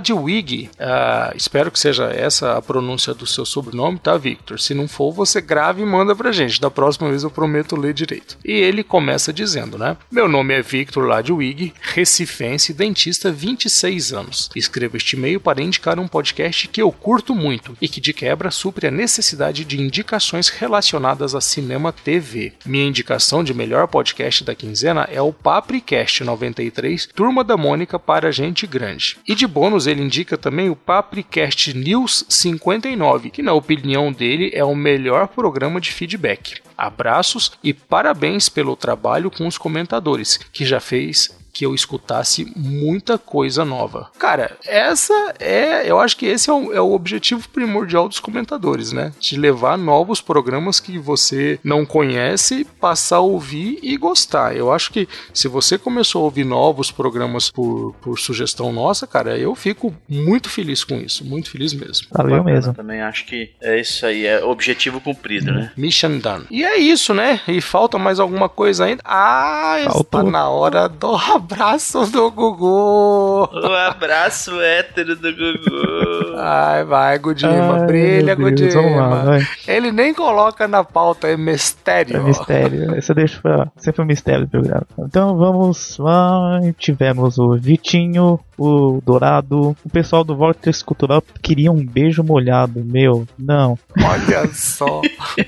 Ah, 0.79 1.31
espero 1.35 1.71
que 1.71 1.79
seja 1.79 2.05
essa 2.05 2.57
a 2.57 2.61
pronúncia 2.61 3.13
do 3.13 3.25
seu 3.25 3.45
sobrenome, 3.45 3.99
tá, 3.99 4.17
Victor? 4.17 4.59
Se 4.59 4.73
não 4.73 4.87
for, 4.87 5.11
você 5.11 5.41
grave 5.41 5.81
e 5.81 5.85
manda 5.85 6.15
pra 6.15 6.31
gente. 6.31 6.59
Da 6.59 6.69
próxima 6.69 7.09
vez 7.09 7.23
eu 7.23 7.31
prometo 7.31 7.75
ler 7.75 7.93
direito. 7.93 8.37
E 8.43 8.51
ele 8.51 8.83
começa 8.83 9.33
dizendo, 9.33 9.77
né? 9.77 9.97
Meu 10.11 10.27
nome 10.27 10.53
é 10.53 10.61
Victor, 10.61 11.05
lá 11.05 11.21
de 11.21 11.31
Wig, 11.31 11.73
recifense, 11.81 12.73
dentista, 12.73 13.31
26 13.31 14.13
anos. 14.13 14.49
Escrevo 14.55 14.97
este 14.97 15.15
e-mail 15.15 15.39
para 15.39 15.61
indicar 15.61 15.99
um 15.99 16.07
podcast 16.07 16.67
que 16.67 16.81
eu 16.81 16.91
curto 16.91 17.33
muito 17.33 17.75
e 17.81 17.87
que 17.87 18.01
de 18.01 18.13
quebra 18.13 18.51
supre 18.51 18.87
a 18.87 18.91
necessidade 18.91 19.65
de 19.65 19.81
indicações 19.81 20.49
relacionadas 20.49 21.33
a 21.35 21.41
cinema 21.41 21.91
TV. 21.91 22.53
Minha 22.65 22.87
indicação 22.87 23.43
de 23.43 23.53
melhor 23.53 23.87
podcast 23.87 24.43
da 24.43 24.55
quinzena 24.55 25.07
é 25.11 25.21
o 25.21 25.33
Papricast 25.33 26.23
93, 26.23 27.07
Turma 27.07 27.43
da 27.43 27.57
Mônica 27.57 27.97
para 27.97 28.31
Gente 28.31 28.67
Grande. 28.67 29.17
E 29.27 29.33
de 29.33 29.47
bônus 29.47 29.87
ele 29.87 30.01
indica 30.01 30.37
também 30.37 30.50
o 30.69 30.75
Papricast 30.75 31.73
News 31.73 32.25
59, 32.27 33.29
que 33.29 33.41
na 33.41 33.53
opinião 33.53 34.11
dele 34.11 34.51
é 34.53 34.63
o 34.63 34.75
melhor 34.75 35.27
programa 35.27 35.79
de 35.79 35.91
feedback. 35.91 36.61
Abraços 36.77 37.51
e 37.63 37.73
parabéns 37.73 38.49
pelo 38.49 38.75
trabalho 38.75 39.31
com 39.31 39.47
os 39.47 39.57
comentadores, 39.57 40.37
que 40.37 40.65
já 40.65 40.79
fez 40.79 41.29
que 41.51 41.65
eu 41.65 41.75
escutasse 41.75 42.51
muita 42.55 43.17
coisa 43.17 43.63
nova. 43.65 44.09
Cara, 44.17 44.57
essa 44.65 45.33
é. 45.39 45.89
Eu 45.89 45.99
acho 45.99 46.17
que 46.17 46.25
esse 46.25 46.49
é 46.49 46.53
o, 46.53 46.73
é 46.73 46.81
o 46.81 46.93
objetivo 46.93 47.47
primordial 47.49 48.07
dos 48.07 48.19
comentadores, 48.19 48.91
né? 48.91 49.13
De 49.19 49.37
levar 49.37 49.77
novos 49.77 50.21
programas 50.21 50.79
que 50.79 50.97
você 50.97 51.59
não 51.63 51.85
conhece, 51.85 52.65
passar 52.79 53.17
a 53.17 53.21
ouvir 53.21 53.79
e 53.81 53.97
gostar. 53.97 54.55
Eu 54.55 54.71
acho 54.71 54.91
que 54.91 55.07
se 55.33 55.47
você 55.47 55.77
começou 55.77 56.21
a 56.21 56.25
ouvir 56.25 56.45
novos 56.45 56.91
programas 56.91 57.49
por, 57.49 57.93
por 58.01 58.19
sugestão 58.19 58.71
nossa, 58.71 59.05
cara, 59.05 59.37
eu 59.37 59.53
fico 59.55 59.93
muito 60.07 60.49
feliz 60.49 60.83
com 60.83 60.95
isso. 60.95 61.25
Muito 61.25 61.49
feliz 61.49 61.73
mesmo. 61.73 62.07
Valeu 62.11 62.37
Bacana, 62.37 62.55
mesmo. 62.55 62.73
Também 62.73 63.01
acho 63.01 63.25
que 63.25 63.51
é 63.61 63.79
isso 63.79 64.05
aí, 64.05 64.25
é 64.25 64.43
objetivo 64.43 65.01
cumprido, 65.01 65.51
né? 65.51 65.71
Mission 65.75 66.17
done. 66.19 66.45
E 66.49 66.63
é 66.63 66.77
isso, 66.77 67.13
né? 67.13 67.41
E 67.47 67.61
falta 67.61 67.97
mais 67.97 68.19
alguma 68.19 68.47
coisa 68.49 68.85
ainda? 68.85 69.01
Ah, 69.05 69.75
está 69.79 69.91
Faltou. 69.91 70.23
na 70.23 70.49
hora 70.49 70.87
do 70.87 71.15
abraço 71.41 72.05
do 72.11 72.29
Gugu. 72.31 73.49
Um 73.53 73.73
abraço 73.73 74.59
hétero 74.61 75.15
do 75.15 75.31
Gugu. 75.31 76.37
Ai, 76.37 76.83
vai, 76.83 77.17
Gudima, 77.19 77.79
Ai, 77.79 77.85
brilha, 77.85 78.35
Deus, 78.35 78.73
lá, 78.75 78.81
Gudima. 78.81 79.23
vai. 79.23 79.41
Ele 79.67 79.91
nem 79.91 80.13
coloca 80.13 80.67
na 80.67 80.83
pauta, 80.83 81.27
é 81.27 81.35
mistério. 81.35 82.17
É 82.17 82.19
mistério. 82.19 82.95
Esse 82.95 83.11
eu 83.11 83.15
deixo 83.15 83.41
pra. 83.41 83.67
Sempre 83.77 84.01
um 84.03 84.05
mistério 84.05 84.45
do 84.45 84.49
programa. 84.49 84.85
Então 84.99 85.35
vamos 85.37 85.97
lá. 85.97 86.59
Tivemos 86.77 87.37
o 87.37 87.57
Vitinho, 87.57 88.39
o 88.61 89.01
Dourado. 89.05 89.75
O 89.83 89.89
pessoal 89.89 90.23
do 90.23 90.35
Vortex 90.35 90.81
Cultural 90.83 91.23
queria 91.41 91.71
um 91.71 91.83
beijo 91.85 92.23
molhado. 92.23 92.83
Meu, 92.85 93.25
não. 93.37 93.77
Olha 94.03 94.47
só. 94.53 95.01